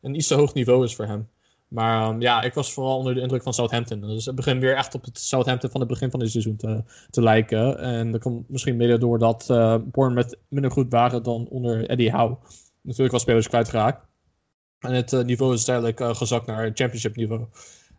een 0.01 0.15
iets 0.15 0.27
te 0.27 0.33
hoog 0.33 0.53
niveau 0.53 0.83
is 0.83 0.95
voor 0.95 1.05
hem. 1.05 1.27
Maar 1.67 2.01
ehm, 2.01 2.21
ja, 2.21 2.41
ik 2.41 2.53
was 2.53 2.73
vooral 2.73 2.97
onder 2.97 3.13
de 3.13 3.21
indruk 3.21 3.43
van 3.43 3.53
Southampton. 3.53 4.01
Dus 4.01 4.25
het 4.25 4.35
begint 4.35 4.61
weer 4.61 4.75
echt 4.75 4.95
op 4.95 5.05
het 5.05 5.19
Southampton 5.19 5.69
van 5.69 5.79
het 5.79 5.89
begin 5.89 6.11
van 6.11 6.19
dit 6.19 6.31
seizoen 6.31 6.55
te, 6.55 6.83
te 7.09 7.21
lijken. 7.21 7.79
En 7.79 8.11
dat 8.11 8.21
komt 8.21 8.49
misschien 8.49 8.75
mede 8.75 8.97
doordat 8.97 9.47
uh, 9.51 9.75
Bournemouth 9.83 10.37
minder 10.47 10.71
goed 10.71 10.91
waren 10.91 11.23
dan 11.23 11.47
onder 11.49 11.89
Eddie 11.89 12.11
Howe. 12.11 12.37
Natuurlijk 12.81 13.11
wel 13.11 13.19
spelers 13.19 13.47
kwijtgeraakt. 13.47 14.05
En 14.79 14.93
het 14.93 15.11
uh, 15.13 15.23
niveau 15.23 15.53
is 15.53 15.65
duidelijk 15.65 15.99
uh, 15.99 16.15
gezakt 16.15 16.45
naar 16.45 16.71
championship 16.73 17.15
niveau. 17.15 17.45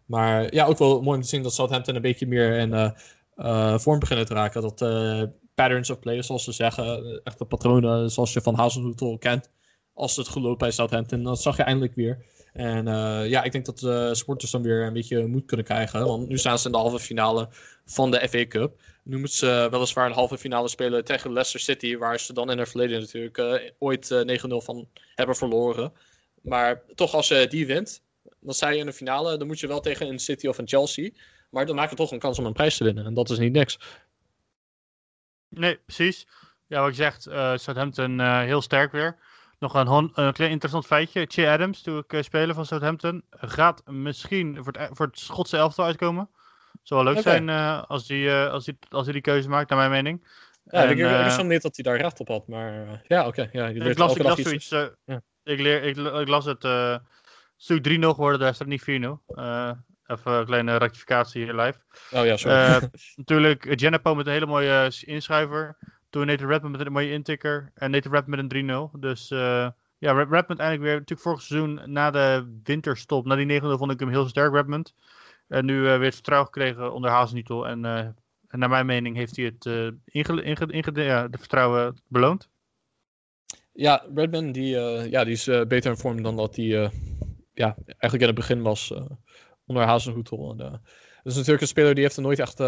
Maar 0.06 0.54
ja, 0.54 0.64
ook 0.64 0.78
wel 0.78 1.02
mooi 1.02 1.16
om 1.16 1.22
te 1.22 1.28
zien 1.28 1.42
dat 1.42 1.54
Southampton 1.54 1.94
een 1.94 2.02
beetje 2.02 2.26
meer 2.26 2.58
in 2.58 2.94
vorm 3.80 3.98
beginnen 3.98 4.26
te 4.26 4.34
raken. 4.34 4.62
Dat 4.62 4.78
patterns 5.54 5.90
of 5.90 5.98
play, 5.98 6.22
zoals 6.22 6.44
ze 6.44 6.52
zeggen, 6.52 7.20
echte 7.24 7.44
patronen 7.44 8.10
zoals 8.10 8.32
je 8.32 8.40
van 8.40 8.54
Hazelhotel 8.54 9.18
kent. 9.18 9.50
Als 9.92 10.16
het 10.16 10.28
goed 10.28 10.42
loopt 10.42 10.58
bij 10.58 10.70
Southampton, 10.70 11.22
dat 11.22 11.42
zag 11.42 11.56
je 11.56 11.62
eindelijk 11.62 11.94
weer. 11.94 12.24
En 12.52 12.86
uh, 12.86 13.28
ja, 13.28 13.42
ik 13.42 13.52
denk 13.52 13.64
dat 13.64 13.78
de 13.78 14.14
sporters 14.14 14.50
dan 14.50 14.62
weer 14.62 14.86
een 14.86 14.92
beetje 14.92 15.26
moed 15.26 15.46
kunnen 15.46 15.66
krijgen. 15.66 16.06
Want 16.06 16.28
nu 16.28 16.38
staan 16.38 16.58
ze 16.58 16.66
in 16.66 16.72
de 16.72 16.78
halve 16.78 16.98
finale 16.98 17.48
van 17.84 18.10
de 18.10 18.28
FA 18.28 18.46
Cup. 18.46 18.80
Nu 19.02 19.18
moeten 19.18 19.36
ze 19.36 19.68
weliswaar 19.70 20.06
een 20.06 20.12
halve 20.12 20.38
finale 20.38 20.68
spelen 20.68 21.04
tegen 21.04 21.32
Leicester 21.32 21.60
City. 21.60 21.96
Waar 21.96 22.20
ze 22.20 22.32
dan 22.32 22.50
in 22.50 22.58
het 22.58 22.68
verleden 22.68 23.00
natuurlijk 23.00 23.72
ooit 23.78 24.10
uh, 24.10 24.38
9-0 24.44 24.64
van 24.64 24.88
hebben 25.14 25.36
verloren. 25.36 25.92
Maar 26.42 26.82
toch, 26.94 27.14
als 27.14 27.28
je 27.28 27.46
die 27.48 27.66
wint, 27.66 28.02
dan 28.40 28.54
sta 28.54 28.68
je 28.68 28.78
in 28.78 28.86
de 28.86 28.92
finale. 28.92 29.36
Dan 29.36 29.46
moet 29.46 29.60
je 29.60 29.66
wel 29.66 29.80
tegen 29.80 30.08
een 30.08 30.18
City 30.18 30.46
of 30.46 30.58
een 30.58 30.68
Chelsea. 30.68 31.10
Maar 31.50 31.66
dan 31.66 31.76
maak 31.76 31.90
je 31.90 31.96
toch 31.96 32.12
een 32.12 32.18
kans 32.18 32.38
om 32.38 32.46
een 32.46 32.52
prijs 32.52 32.76
te 32.76 32.84
winnen. 32.84 33.04
En 33.04 33.14
dat 33.14 33.30
is 33.30 33.38
niet 33.38 33.52
niks. 33.52 33.78
Nee, 35.48 35.76
precies. 35.76 36.26
Ja, 36.66 36.80
wat 36.80 36.88
ik 36.88 36.94
zeg, 36.94 37.16
Southampton 37.60 38.20
heel 38.20 38.62
sterk 38.62 38.92
weer. 38.92 39.16
Nog 39.58 39.74
een, 39.74 40.10
een 40.14 40.32
klein 40.32 40.50
interessant 40.50 40.86
feitje. 40.86 41.26
Che 41.28 41.48
Adams, 41.48 41.82
toen 41.82 41.98
ik 41.98 42.12
uh, 42.12 42.22
speler 42.22 42.54
van 42.54 42.66
Southampton, 42.66 43.22
gaat 43.30 43.82
misschien 43.86 44.64
voor 44.64 44.72
het, 44.72 44.90
voor 44.92 45.06
het 45.06 45.18
Schotse 45.18 45.56
elftal 45.56 45.84
uitkomen. 45.84 46.28
Zou 46.82 47.04
wel 47.04 47.12
leuk 47.12 47.20
okay. 47.20 47.32
zijn 47.32 47.48
uh, 47.48 47.82
als 47.82 48.08
hij 48.08 48.18
uh, 48.18 48.50
als 48.50 48.64
die, 48.64 48.78
als 48.88 49.04
die, 49.04 49.12
die 49.12 49.22
keuze 49.22 49.48
maakt, 49.48 49.70
naar 49.70 49.78
mijn 49.78 49.90
mening. 49.90 50.26
Ja, 50.64 50.84
en, 50.84 50.90
ik, 50.90 51.24
wist 51.24 51.42
niet 51.42 51.62
dat 51.62 51.76
hij 51.76 51.84
daar 51.84 52.00
recht 52.00 52.20
op 52.20 52.28
had, 52.28 52.48
maar 52.48 53.02
ja, 53.06 53.26
oké. 53.26 53.28
Okay. 53.28 53.48
Ja, 53.52 53.66
ik 53.66 53.98
las, 53.98 54.14
ik 54.14 54.22
las 54.22 54.40
zoiets. 54.40 54.68
Ja. 55.04 55.22
ik, 55.42 55.60
leer, 55.60 55.82
ik, 55.82 55.96
ik, 55.96 56.28
las 56.28 56.44
het 56.44 56.66
stuk 57.56 57.88
3-0 57.88 58.00
geworden, 58.00 58.40
daar 58.40 58.54
staat 58.54 58.68
niet 58.68 58.82
4-0. 58.82 58.84
even 58.84 60.32
een 60.32 60.44
kleine 60.44 60.76
rectificatie 60.76 61.44
hier 61.44 61.54
live. 61.54 61.78
Oh 62.10 62.24
ja, 62.24 62.36
sorry. 62.36 62.90
natuurlijk, 63.16 63.66
Genepo 63.68 64.14
met 64.14 64.26
een 64.26 64.32
hele 64.32 64.46
mooie 64.46 64.92
inschrijver. 65.00 65.76
Toen 66.10 66.26
Nathan 66.26 66.48
Redmond 66.48 66.76
met 66.76 66.86
een 66.86 66.92
mooie 66.92 67.10
intikker. 67.10 67.70
En 67.74 67.90
Nathan 67.90 68.12
Redmond 68.12 68.52
met 68.52 68.62
een 68.62 68.90
3-0. 68.96 68.98
Dus 69.00 69.30
uh, 69.30 69.68
ja, 69.98 70.12
Redmond 70.12 70.58
eigenlijk 70.58 70.80
weer. 70.80 70.92
Natuurlijk 70.92 71.20
vorig 71.20 71.42
seizoen 71.42 71.80
na 71.92 72.10
de 72.10 72.58
winterstop. 72.62 73.26
Na 73.26 73.36
die 73.36 73.60
9-0 73.60 73.64
vond 73.64 73.92
ik 73.92 74.00
hem 74.00 74.08
heel 74.08 74.28
sterk, 74.28 74.52
Redmond. 74.52 74.94
En 75.48 75.64
nu 75.64 75.74
uh, 75.74 75.82
weer 75.82 76.04
het 76.04 76.14
vertrouwen 76.14 76.48
gekregen 76.52 76.92
onder 76.92 77.10
Hazelnietel. 77.10 77.66
En, 77.68 77.84
uh, 77.84 77.98
en 78.48 78.58
naar 78.58 78.68
mijn 78.68 78.86
mening 78.86 79.16
heeft 79.16 79.36
hij 79.36 79.44
het 79.44 79.64
inge, 80.04 80.42
inge, 80.42 80.66
inge, 80.66 81.02
ja, 81.02 81.28
de 81.28 81.38
vertrouwen 81.38 82.00
beloond. 82.06 82.48
Ja, 83.72 84.04
Redmond 84.14 84.54
die, 84.54 84.78
ja, 85.10 85.24
die 85.24 85.32
is 85.32 85.44
beter 85.44 85.90
in 85.90 85.96
vorm 85.96 86.22
dan 86.22 86.36
dat 86.36 86.56
hij 86.56 86.64
ja, 87.52 87.76
eigenlijk 87.84 88.20
in 88.20 88.26
het 88.26 88.34
begin 88.34 88.62
was 88.62 88.94
onder 89.66 89.82
Hazelhoetel. 89.82 90.50
En, 90.50 90.80
dat 91.22 91.32
is 91.32 91.34
natuurlijk 91.34 91.62
een 91.62 91.68
speler 91.68 91.94
die 91.94 92.02
heeft 92.02 92.16
er 92.16 92.22
nooit 92.22 92.38
echt 92.38 92.58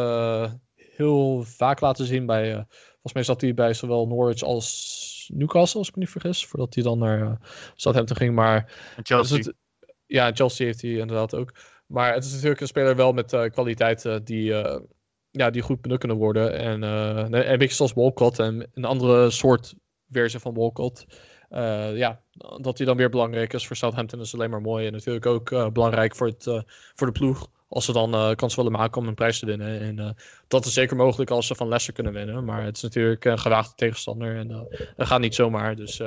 heel 1.01 1.42
vaak 1.42 1.80
laten 1.80 2.07
zien 2.07 2.26
bij... 2.26 2.55
uh, 2.55 2.61
Volgens 3.03 3.12
mij 3.12 3.22
zat 3.22 3.40
hij 3.40 3.55
bij 3.55 3.74
zowel 3.74 4.07
Norwich 4.07 4.42
als 4.42 5.30
Newcastle, 5.34 5.78
als 5.78 5.88
ik 5.88 5.94
me 5.94 6.01
niet 6.01 6.11
vergis. 6.11 6.46
Voordat 6.46 6.74
hij 6.74 6.82
dan 6.82 6.98
naar 6.98 7.20
uh, 7.20 7.32
Southampton 7.74 8.16
ging. 8.16 8.34
Maar 8.34 8.72
en 8.96 9.07
Chelsea. 9.07 9.36
Het, 9.36 9.55
ja, 10.07 10.32
Chelsea 10.32 10.66
heeft 10.66 10.82
hij 10.82 10.90
inderdaad 10.90 11.34
ook. 11.34 11.55
Maar 11.86 12.14
het 12.14 12.24
is 12.24 12.32
natuurlijk 12.32 12.61
een 12.61 12.66
speler 12.66 12.96
wel 12.96 13.12
met 13.12 13.32
uh, 13.32 13.44
kwaliteiten 13.44 14.24
die, 14.24 14.51
uh, 14.51 14.78
ja, 15.30 15.51
die 15.51 15.62
goed 15.62 15.80
benut 15.80 15.98
kunnen 15.98 16.16
worden. 16.16 16.59
En 16.59 16.82
een 16.82 17.59
beetje 17.59 17.74
zoals 17.74 17.92
Walcott 17.92 18.38
en 18.38 18.68
een 18.74 18.84
andere 18.84 19.30
soort 19.30 19.74
versie 20.11 20.40
van 20.40 20.55
Walcott. 20.55 21.05
ja, 21.94 22.22
dat 22.61 22.78
hij 22.78 22.86
dan 22.86 22.96
weer 22.96 23.11
belangrijk 23.11 23.53
is 23.53 23.66
voor 23.66 23.76
Southampton 23.76 24.20
is 24.20 24.34
alleen 24.34 24.51
maar 24.51 24.61
mooi. 24.61 24.86
En 24.86 24.92
natuurlijk 24.92 25.26
ook 25.26 25.72
belangrijk 25.72 26.16
voor, 26.16 26.26
het, 26.26 26.44
voor 26.94 27.07
de 27.07 27.18
ploeg 27.18 27.51
als 27.70 27.84
ze 27.84 27.92
dan 27.92 28.14
uh, 28.14 28.34
kans 28.34 28.54
willen 28.54 28.72
maken 28.72 29.00
om 29.00 29.08
een 29.08 29.14
prijs 29.14 29.38
te 29.38 29.46
winnen. 29.46 29.80
En 29.80 29.98
uh, 29.98 30.10
dat 30.48 30.64
is 30.64 30.72
zeker 30.72 30.96
mogelijk 30.96 31.30
als 31.30 31.46
ze 31.46 31.54
van 31.54 31.66
Leicester 31.66 31.94
kunnen 31.94 32.12
winnen. 32.12 32.44
Maar 32.44 32.64
het 32.64 32.76
is 32.76 32.82
natuurlijk 32.82 33.24
een 33.24 33.38
gewaagde 33.38 33.74
tegenstander 33.74 34.36
en 34.36 34.48
dat 34.96 35.06
gaat 35.06 35.20
niet 35.20 35.34
zomaar. 35.34 35.76
Dus 35.76 36.00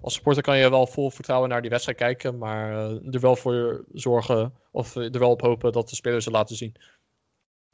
als 0.00 0.14
supporter 0.14 0.42
kan 0.42 0.58
je 0.58 0.70
wel 0.70 0.86
vol 0.86 1.10
vertrouwen 1.10 1.48
naar 1.48 1.60
die 1.60 1.70
wedstrijd 1.70 1.98
kijken. 1.98 2.38
Maar 2.38 2.70
er 3.10 3.20
wel 3.20 3.36
voor 3.36 3.84
zorgen 3.92 4.54
of 4.70 4.94
er 4.94 5.18
wel 5.18 5.30
op 5.30 5.40
hopen 5.40 5.72
dat 5.72 5.88
de 5.88 5.96
spelers 5.96 6.24
het 6.24 6.34
laten 6.34 6.56
zien. 6.56 6.74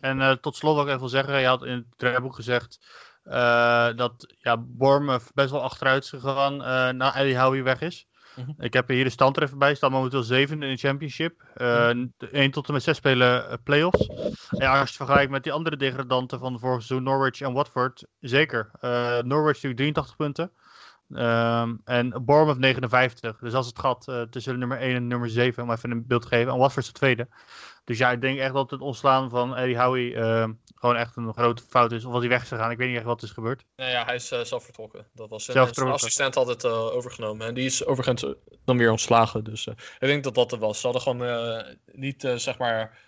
En 0.01 0.39
tot 0.41 0.57
slot 0.57 0.75
wil 0.75 0.87
ik 0.87 0.95
even 0.95 1.09
zeggen, 1.09 1.41
je 1.41 1.47
had 1.47 1.65
in 1.65 1.73
het 1.73 1.87
draaiboek 1.97 2.35
gezegd 2.35 2.79
eh, 3.23 3.97
dat 3.97 4.35
ja, 4.39 4.57
Bournemouth 4.59 5.31
best 5.35 5.51
wel 5.51 5.63
achteruit 5.63 6.03
is 6.05 6.11
gegaan 6.11 6.63
eh 6.63 6.89
na 6.89 7.17
Eddie 7.17 7.39
Howe 7.39 7.63
weg 7.63 7.81
is. 7.81 8.07
Mhm. 8.37 8.51
Ik 8.59 8.73
heb 8.73 8.89
hier 8.89 9.05
de 9.05 9.11
stand 9.11 9.37
er 9.37 9.43
even 9.43 9.59
bij. 9.59 9.75
Staan 9.75 9.91
momenteel 9.91 10.23
zeven 10.23 10.63
in 10.63 10.71
de 10.71 10.77
championship. 10.77 11.43
Eh 11.55 11.91
1 12.31 12.51
tot 12.51 12.67
en 12.67 12.73
met 12.73 12.83
6 12.83 12.97
spelen 12.97 13.49
eh, 13.51 13.57
playoffs. 13.65 14.07
Ja, 14.51 14.71
als 14.71 14.79
je 14.79 14.87
het 14.87 14.97
vergelijkt 14.97 15.31
met 15.31 15.43
die 15.43 15.53
andere 15.53 15.77
degradanten 15.77 16.39
van 16.39 16.53
de 16.53 16.59
vorige 16.59 16.83
seizoen, 16.83 17.09
Norwich 17.09 17.41
en 17.41 17.53
Watford, 17.53 18.07
zeker. 18.21 18.71
Eh, 18.81 19.19
Norwich 19.19 19.55
natuurlijk 19.55 19.77
83 19.77 20.17
punten. 20.17 20.53
Ehm, 21.15 21.75
en 21.85 22.25
Bournemouth 22.25 22.59
59. 22.59 23.39
Dus 23.39 23.53
dat 23.53 23.63
is 23.63 23.69
het 23.69 23.79
gat 23.79 24.09
eh, 24.09 24.23
tussen 24.23 24.59
nummer 24.59 24.81
1 24.81 24.95
en 24.95 25.07
nummer 25.07 25.31
7, 25.31 25.63
om 25.63 25.71
even 25.71 25.91
een 25.91 26.07
beeld 26.07 26.23
te 26.23 26.29
geven. 26.29 26.53
En 26.53 26.59
Watford 26.59 26.85
is 26.85 26.93
de 26.93 26.99
tweede. 26.99 27.29
Dus 27.85 27.99
ja, 27.99 28.11
ik 28.11 28.21
denk 28.21 28.39
echt 28.39 28.53
dat 28.53 28.71
het 28.71 28.81
ontslaan 28.81 29.31
van 29.31 29.57
Eddie 29.57 29.79
Howe 29.79 30.15
ehm, 30.15 30.53
gewoon 30.75 30.97
echt 30.97 31.17
een 31.17 31.33
grote 31.33 31.63
fout 31.69 31.93
is. 31.93 32.05
Of 32.05 32.13
dat 32.13 32.21
hij 32.21 32.31
weg 32.31 32.43
is 32.43 32.49
gegaan. 32.49 32.71
Ik 32.71 32.77
weet 32.79 32.89
niet 32.89 32.97
echt 32.97 33.07
wat 33.07 33.23
is 33.23 33.31
gebeurd. 33.31 33.65
Nee, 33.77 33.91
ja, 33.91 34.05
hij 34.05 34.15
is 34.15 34.31
eh, 34.31 34.41
zelf 34.45 34.65
vertrokken. 34.65 35.07
Dat 35.13 35.29
was 35.29 35.45
Zelf 35.45 35.71
zijn 35.73 35.89
assistent 35.89 36.35
had 36.35 36.47
het 36.47 36.65
eh, 36.65 36.95
overgenomen. 36.95 37.47
En 37.47 37.55
die 37.55 37.65
is 37.65 37.85
overigens 37.87 38.25
eh, 38.25 38.31
dan 38.65 38.79
weer 38.79 38.91
ontslagen. 38.91 39.45
Dus 39.45 39.67
eh, 39.67 39.75
ik 39.99 40.09
denk 40.09 40.25
dat 40.25 40.35
dat 40.35 40.51
het 40.51 40.61
was. 40.61 40.81
Ze 40.81 40.85
hadden 40.87 41.03
gewoon 41.03 41.25
eh, 41.25 41.75
niet, 41.93 42.25
eh, 42.25 42.35
zeg 42.35 42.59
maar, 42.59 42.99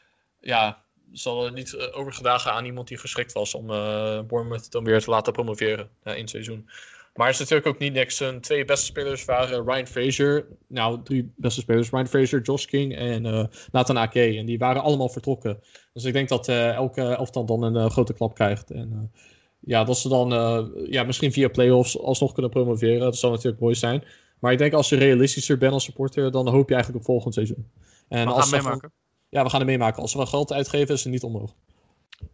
ja, 0.40 0.82
ze 1.12 1.28
hadden 1.28 1.54
niet 1.54 1.74
eh, 1.74 1.98
overgedragen 1.98 2.52
aan 2.52 2.64
iemand 2.64 2.88
die 2.88 2.98
geschikt 2.98 3.32
was 3.32 3.54
om 3.54 3.70
eh 3.70 4.20
Bournemouth 4.20 4.70
dan 4.70 4.84
weer 4.84 5.00
te 5.00 5.10
laten 5.10 5.32
promoveren 5.32 5.90
in 6.02 6.12
het 6.12 6.30
seizoen. 6.30 6.70
Maar 7.14 7.26
het 7.26 7.34
is 7.34 7.40
natuurlijk 7.40 7.68
ook 7.68 7.78
niet 7.78 7.92
niks. 7.92 8.16
Zijn 8.16 8.40
twee 8.40 8.64
beste 8.64 8.84
spelers 8.86 9.24
waren 9.24 9.64
Ryan 9.64 9.86
Fraser. 9.86 10.46
Nou, 10.68 11.02
drie 11.02 11.32
beste 11.36 11.60
spelers. 11.60 11.90
Ryan 11.90 12.06
Fraser, 12.06 12.42
Josh 12.42 12.64
King 12.64 12.96
en 12.96 13.26
eh, 13.26 13.44
Nathan 13.72 13.98
Ake. 13.98 14.36
En 14.36 14.46
die 14.46 14.58
waren 14.58 14.82
allemaal 14.82 15.08
vertrokken. 15.08 15.60
Dus 15.92 16.04
ik 16.04 16.12
denk 16.12 16.28
dat 16.28 16.48
eh, 16.48 16.72
elke 16.72 17.02
elftal 17.02 17.44
dan 17.44 17.62
een 17.62 17.76
eh, 17.76 17.90
grote 17.90 18.14
klap 18.14 18.34
krijgt. 18.34 18.70
En 18.70 19.12
ja, 19.60 19.84
dat 19.84 19.98
ze 19.98 20.08
dan 20.08 20.28
ja, 20.90 21.02
misschien 21.02 21.32
via 21.32 21.48
playoffs 21.48 21.98
alsnog 21.98 22.32
kunnen 22.32 22.50
promoveren. 22.50 23.00
Dat 23.00 23.16
zou 23.16 23.32
natuurlijk 23.32 23.62
mooi 23.62 23.74
zijn. 23.74 24.04
Maar 24.38 24.52
ik 24.52 24.58
denk 24.58 24.72
als 24.72 24.88
je 24.88 24.96
realistischer 24.96 25.58
bent 25.58 25.72
als 25.72 25.84
supporter, 25.84 26.30
dan 26.30 26.48
hoop 26.48 26.68
je 26.68 26.74
eigenlijk 26.74 27.04
op 27.04 27.10
volgend 27.10 27.34
seizoen. 27.34 27.70
En 28.08 28.26
We 28.26 28.32
als 28.32 28.38
gaan 28.38 28.48
ze 28.48 28.56
meemaken. 28.56 28.92
Ja, 29.28 29.42
we 29.42 29.50
gaan 29.50 29.60
het 29.60 29.68
meemaken. 29.68 30.02
Als 30.02 30.12
we 30.12 30.18
wel 30.18 30.26
geld 30.26 30.52
uitgeven, 30.52 30.94
is 30.94 31.04
het 31.04 31.12
niet 31.12 31.22
onmogelijk. 31.22 31.58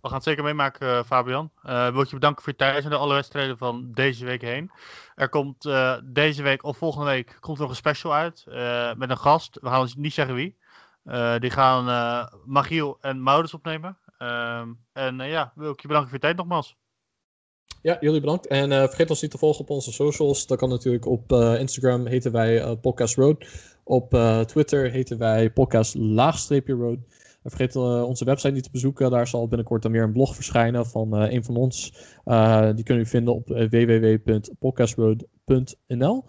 We 0.01 0.09
gaan 0.09 0.15
het 0.15 0.23
zeker 0.23 0.45
meemaken, 0.45 0.89
eh, 0.89 1.05
Fabian. 1.05 1.51
Eh 1.63 1.93
wil 1.93 2.01
ik 2.01 2.09
je 2.09 2.15
bedanken 2.15 2.43
voor 2.43 2.53
je 2.53 2.59
tijd 2.59 2.85
en 2.85 2.91
de 2.91 2.97
alle 2.97 3.15
wedstrijden 3.15 3.59
van 3.59 3.93
deze 3.93 4.25
week 4.25 4.41
heen. 4.41 4.71
Er 5.15 5.29
komt 5.29 5.65
eh, 5.65 5.97
deze 6.05 6.43
week 6.43 6.65
of 6.65 6.77
volgende 6.77 7.07
week 7.07 7.37
komt 7.41 7.59
nog 7.59 7.69
een 7.71 7.77
special 7.77 8.15
uit 8.15 8.45
met 8.97 9.11
een 9.11 9.19
gast. 9.19 9.59
We 9.61 9.69
gaan 9.69 9.89
niet 9.97 10.13
zeggen 10.13 10.35
wie. 10.35 10.59
Die 11.39 11.51
gaan 11.51 11.85
Magiel 12.45 12.99
en 13.01 13.23
Maurits 13.23 13.55
opnemen. 13.55 13.99
Ehm, 14.19 14.69
en 14.93 15.19
ja, 15.19 15.53
wil 15.55 15.71
ik 15.71 15.81
je 15.81 15.87
bedanken 15.87 16.11
voor 16.11 16.19
je 16.19 16.25
tijd 16.25 16.37
nogmaals. 16.37 16.77
Ja, 17.83 17.97
jullie 18.01 18.21
bedankt. 18.21 18.47
En 18.47 18.71
vergeet 18.71 19.11
ons 19.11 19.23
niet 19.23 19.31
te 19.31 19.39
volgen 19.39 19.61
op 19.61 19.71
onze 19.71 19.93
socials. 19.93 20.47
Dat 20.47 20.59
kan 20.59 20.69
natuurlijk 20.69 21.07
op 21.07 21.33
Instagram 21.33 22.07
heten 22.07 22.33
wij 22.33 22.77
Podcast 22.77 23.17
Road. 23.17 23.47
Op 23.85 24.11
Twitter 24.47 24.91
heten 24.91 25.19
wij 25.19 25.51
Podcast 25.51 25.95
Laagstreepje 25.95 26.75
Road. 26.75 26.99
En 27.43 27.51
vergeet 27.51 27.77
eh, 27.77 28.03
onze 28.07 28.25
website 28.25 28.53
niet 28.53 28.63
te 28.63 28.71
bezoeken. 28.71 29.11
Daar 29.11 29.27
zal 29.27 29.49
binnenkort 29.49 29.83
dan 29.83 29.93
weer 29.93 30.03
een 30.03 30.13
blog 30.13 30.35
verschijnen 30.35 30.87
van 30.87 31.17
eh, 31.17 31.33
een 31.33 31.45
van 31.45 31.57
ons. 31.57 31.95
Eh, 32.25 32.71
die 32.75 32.85
kunnen 32.85 33.05
u 33.05 33.07
vinden 33.07 33.35
op 33.35 33.49
www.podcastroad.nl. 33.49 36.25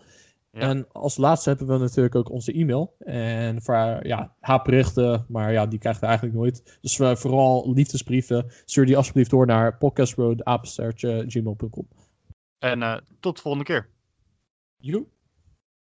Ja. 0.51 0.59
En 0.59 0.87
als 0.91 1.17
laatste 1.17 1.49
hebben 1.49 1.67
we 1.67 1.77
natuurlijk 1.77 2.15
ook 2.15 2.29
onze 2.29 2.53
e-mail. 2.53 2.95
En 2.99 3.61
voor 3.61 3.99
ja, 4.01 4.35
haatberichten, 4.39 5.25
maar 5.27 5.51
ja, 5.51 5.67
die 5.67 5.79
krijgen 5.79 6.01
we 6.01 6.07
eigenlijk 6.07 6.37
nooit. 6.37 6.77
Dus 6.81 6.95
vooral 6.95 7.73
liefdesbrieven, 7.73 8.45
stuur 8.65 8.85
die 8.85 8.97
alsjeblieft 8.97 9.29
door 9.29 9.45
naar 9.45 9.77
podcastroad.gmail.com. 9.77 11.87
En 12.59 13.03
tot 13.19 13.35
de 13.35 13.41
volgende 13.41 13.65
keer. 13.65 13.89
Joe. 14.77 15.05